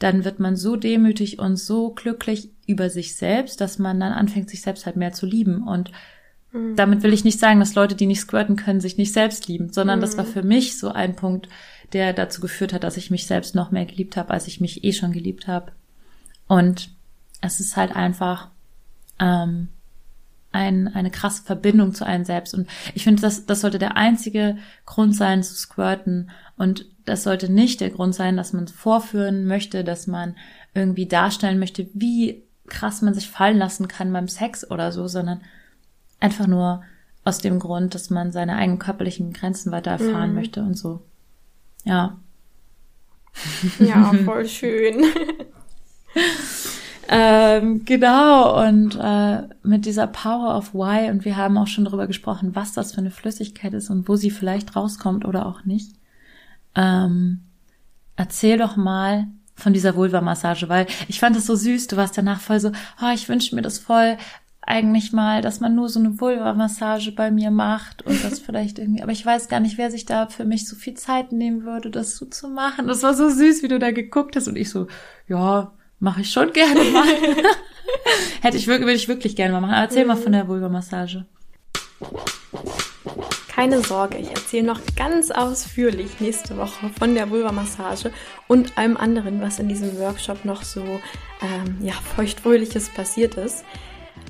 dann 0.00 0.24
wird 0.24 0.40
man 0.40 0.56
so 0.56 0.74
demütig 0.74 1.38
und 1.38 1.56
so 1.56 1.90
glücklich 1.90 2.50
über 2.66 2.90
sich 2.90 3.14
selbst, 3.14 3.60
dass 3.60 3.78
man 3.78 4.00
dann 4.00 4.12
anfängt, 4.12 4.50
sich 4.50 4.62
selbst 4.62 4.86
halt 4.86 4.96
mehr 4.96 5.12
zu 5.12 5.26
lieben. 5.26 5.62
Und 5.62 5.92
Mhm. 6.52 6.74
damit 6.74 7.02
will 7.02 7.12
ich 7.12 7.24
nicht 7.24 7.38
sagen, 7.38 7.60
dass 7.60 7.74
Leute, 7.74 7.94
die 7.94 8.06
nicht 8.06 8.20
squirten 8.20 8.56
können, 8.56 8.80
sich 8.80 8.96
nicht 8.96 9.12
selbst 9.12 9.46
lieben, 9.46 9.72
sondern 9.72 10.00
das 10.00 10.18
war 10.18 10.24
für 10.24 10.42
mich 10.42 10.78
so 10.78 10.88
ein 10.88 11.14
Punkt, 11.14 11.48
der 11.92 12.12
dazu 12.12 12.40
geführt 12.40 12.72
hat, 12.72 12.82
dass 12.82 12.96
ich 12.96 13.10
mich 13.10 13.26
selbst 13.26 13.54
noch 13.54 13.70
mehr 13.70 13.84
geliebt 13.84 14.16
habe, 14.16 14.30
als 14.30 14.46
ich 14.46 14.60
mich 14.60 14.82
eh 14.84 14.92
schon 14.92 15.12
geliebt 15.12 15.46
habe. 15.46 15.72
Und 16.48 16.90
es 17.40 17.60
ist 17.60 17.76
halt 17.76 17.94
einfach 17.94 18.48
ähm, 19.20 19.68
ein, 20.52 20.88
eine 20.88 21.10
krasse 21.10 21.42
Verbindung 21.42 21.94
zu 21.94 22.04
einem 22.04 22.24
selbst. 22.24 22.54
Und 22.54 22.68
ich 22.94 23.04
finde, 23.04 23.22
das, 23.22 23.46
das 23.46 23.60
sollte 23.60 23.78
der 23.78 23.96
einzige 23.96 24.56
Grund 24.86 25.14
sein, 25.14 25.42
zu 25.42 25.54
squirten. 25.54 26.30
Und 26.56 26.86
das 27.04 27.22
sollte 27.22 27.50
nicht 27.52 27.80
der 27.80 27.90
Grund 27.90 28.14
sein, 28.14 28.36
dass 28.36 28.52
man 28.52 28.66
vorführen 28.68 29.46
möchte, 29.46 29.84
dass 29.84 30.06
man 30.06 30.34
irgendwie 30.74 31.06
darstellen 31.06 31.58
möchte, 31.58 31.88
wie 31.94 32.42
krass 32.66 33.02
man 33.02 33.14
sich 33.14 33.28
fallen 33.28 33.58
lassen 33.58 33.88
kann 33.88 34.12
beim 34.12 34.28
Sex 34.28 34.68
oder 34.70 34.92
so, 34.92 35.06
sondern 35.08 35.40
einfach 36.20 36.46
nur 36.46 36.82
aus 37.24 37.38
dem 37.38 37.58
Grund, 37.58 37.94
dass 37.94 38.10
man 38.10 38.32
seine 38.32 38.56
eigenen 38.56 38.78
körperlichen 38.78 39.32
Grenzen 39.32 39.72
weiter 39.72 39.92
erfahren 39.92 40.30
Mhm. 40.30 40.34
möchte 40.34 40.62
und 40.62 40.74
so. 40.76 41.02
Ja. 41.84 42.18
Ja, 43.78 44.12
voll 44.24 44.46
schön. 44.48 45.04
ähm, 47.12 47.84
genau, 47.84 48.64
und 48.64 48.94
äh, 48.94 49.42
mit 49.64 49.84
dieser 49.84 50.06
Power 50.06 50.56
of 50.56 50.72
Why, 50.74 51.10
und 51.10 51.24
wir 51.24 51.36
haben 51.36 51.58
auch 51.58 51.66
schon 51.66 51.84
darüber 51.84 52.06
gesprochen, 52.06 52.54
was 52.54 52.72
das 52.72 52.92
für 52.92 52.98
eine 52.98 53.10
Flüssigkeit 53.10 53.74
ist 53.74 53.90
und 53.90 54.08
wo 54.08 54.14
sie 54.14 54.30
vielleicht 54.30 54.76
rauskommt 54.76 55.24
oder 55.24 55.46
auch 55.46 55.64
nicht. 55.64 55.96
Ähm, 56.76 57.40
erzähl 58.14 58.58
doch 58.58 58.76
mal 58.76 59.26
von 59.56 59.72
dieser 59.72 59.96
Vulva-Massage, 59.96 60.68
weil 60.68 60.86
ich 61.08 61.18
fand 61.18 61.36
es 61.36 61.46
so 61.46 61.56
süß, 61.56 61.88
du 61.88 61.96
warst 61.96 62.16
danach 62.16 62.38
voll 62.38 62.60
so, 62.60 62.70
oh, 63.02 63.10
ich 63.12 63.28
wünsche 63.28 63.56
mir 63.56 63.62
das 63.62 63.80
voll, 63.80 64.16
eigentlich 64.62 65.12
mal, 65.12 65.42
dass 65.42 65.58
man 65.58 65.74
nur 65.74 65.88
so 65.88 65.98
eine 65.98 66.20
Vulva-Massage 66.20 67.10
bei 67.10 67.32
mir 67.32 67.50
macht 67.50 68.02
und 68.02 68.22
das 68.22 68.38
vielleicht 68.38 68.78
irgendwie, 68.78 69.02
aber 69.02 69.10
ich 69.10 69.26
weiß 69.26 69.48
gar 69.48 69.58
nicht, 69.58 69.78
wer 69.78 69.90
sich 69.90 70.06
da 70.06 70.28
für 70.28 70.44
mich 70.44 70.68
so 70.68 70.76
viel 70.76 70.94
Zeit 70.94 71.32
nehmen 71.32 71.64
würde, 71.64 71.90
das 71.90 72.16
so 72.16 72.24
zu 72.24 72.46
machen. 72.46 72.86
Das 72.86 73.02
war 73.02 73.14
so 73.14 73.28
süß, 73.28 73.64
wie 73.64 73.68
du 73.68 73.80
da 73.80 73.90
geguckt 73.90 74.36
hast 74.36 74.46
und 74.46 74.54
ich 74.54 74.70
so, 74.70 74.86
ja, 75.26 75.72
mache 76.00 76.22
ich 76.22 76.30
schon 76.30 76.52
gerne 76.52 76.82
mal. 76.84 77.06
Hätte 78.42 78.56
ich 78.56 78.66
wirklich, 78.66 78.86
würde 78.86 78.96
ich 78.96 79.08
wirklich 79.08 79.36
gerne 79.36 79.52
mal 79.52 79.60
machen. 79.60 79.74
Aber 79.74 79.82
erzähl 79.82 80.04
mal 80.04 80.16
von 80.16 80.32
der 80.32 80.48
Vulva-Massage. 80.48 81.26
Keine 83.48 83.82
Sorge, 83.82 84.16
ich 84.16 84.30
erzähle 84.30 84.66
noch 84.66 84.80
ganz 84.96 85.30
ausführlich 85.30 86.18
nächste 86.20 86.56
Woche 86.56 86.90
von 86.98 87.14
der 87.14 87.30
Vulva-Massage 87.30 88.10
und 88.48 88.78
allem 88.78 88.96
anderen, 88.96 89.42
was 89.42 89.58
in 89.58 89.68
diesem 89.68 89.98
Workshop 89.98 90.46
noch 90.46 90.62
so 90.62 90.82
ähm, 91.42 91.76
ja, 91.82 91.92
feuchtfröhliches 92.16 92.88
passiert 92.88 93.34
ist. 93.34 93.64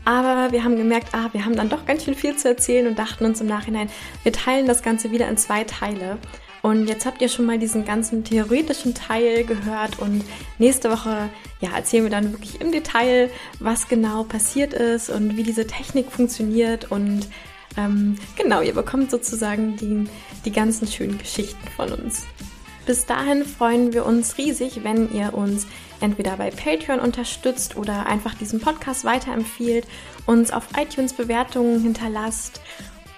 Aber 0.04 0.50
wir 0.50 0.64
haben 0.64 0.76
gemerkt, 0.76 1.08
ah, 1.12 1.28
wir 1.32 1.44
haben 1.44 1.54
dann 1.54 1.68
doch 1.68 1.86
ganz 1.86 2.04
schön 2.04 2.14
viel 2.14 2.36
zu 2.36 2.48
erzählen 2.48 2.86
und 2.88 2.98
dachten 2.98 3.24
uns 3.24 3.40
im 3.40 3.46
Nachhinein, 3.46 3.90
wir 4.22 4.32
teilen 4.32 4.66
das 4.66 4.82
Ganze 4.82 5.12
wieder 5.12 5.28
in 5.28 5.36
zwei 5.36 5.62
Teile. 5.62 6.18
Und 6.62 6.88
jetzt 6.88 7.06
habt 7.06 7.22
ihr 7.22 7.28
schon 7.28 7.46
mal 7.46 7.58
diesen 7.58 7.84
ganzen 7.84 8.24
theoretischen 8.24 8.94
Teil 8.94 9.44
gehört 9.44 9.98
und 9.98 10.24
nächste 10.58 10.90
Woche 10.90 11.30
ja, 11.60 11.70
erzählen 11.74 12.04
wir 12.04 12.10
dann 12.10 12.32
wirklich 12.32 12.60
im 12.60 12.72
Detail, 12.72 13.30
was 13.58 13.88
genau 13.88 14.24
passiert 14.24 14.74
ist 14.74 15.10
und 15.10 15.36
wie 15.36 15.42
diese 15.42 15.66
Technik 15.66 16.10
funktioniert 16.10 16.90
und 16.90 17.28
ähm, 17.76 18.16
genau, 18.36 18.60
ihr 18.60 18.74
bekommt 18.74 19.10
sozusagen 19.10 19.76
die, 19.76 20.08
die 20.44 20.52
ganzen 20.52 20.86
schönen 20.86 21.18
Geschichten 21.18 21.68
von 21.76 21.92
uns. 21.92 22.24
Bis 22.86 23.06
dahin 23.06 23.44
freuen 23.44 23.92
wir 23.92 24.04
uns 24.06 24.38
riesig, 24.38 24.82
wenn 24.82 25.12
ihr 25.12 25.34
uns 25.34 25.66
entweder 26.00 26.36
bei 26.36 26.50
Patreon 26.50 26.98
unterstützt 26.98 27.76
oder 27.76 28.06
einfach 28.06 28.34
diesen 28.34 28.58
Podcast 28.60 29.04
weiterempfiehlt, 29.04 29.86
uns 30.26 30.50
auf 30.50 30.66
iTunes 30.76 31.12
Bewertungen 31.12 31.82
hinterlasst 31.82 32.60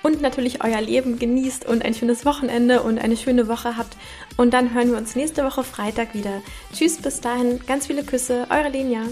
und 0.02 0.20
natürlich 0.20 0.62
euer 0.62 0.80
Leben 0.80 1.18
genießt 1.18 1.66
und 1.66 1.84
ein 1.84 1.94
schönes 1.94 2.24
Wochenende 2.24 2.82
und 2.82 2.98
eine 2.98 3.16
schöne 3.16 3.48
Woche 3.48 3.76
habt. 3.76 3.96
Und 4.36 4.52
dann 4.52 4.74
hören 4.74 4.90
wir 4.90 4.98
uns 4.98 5.16
nächste 5.16 5.44
Woche 5.44 5.64
Freitag 5.64 6.14
wieder. 6.14 6.42
Tschüss, 6.72 6.98
bis 6.98 7.20
dahin, 7.20 7.60
ganz 7.66 7.86
viele 7.86 8.04
Küsse, 8.04 8.46
eure 8.50 8.68
Lenia. 8.68 9.02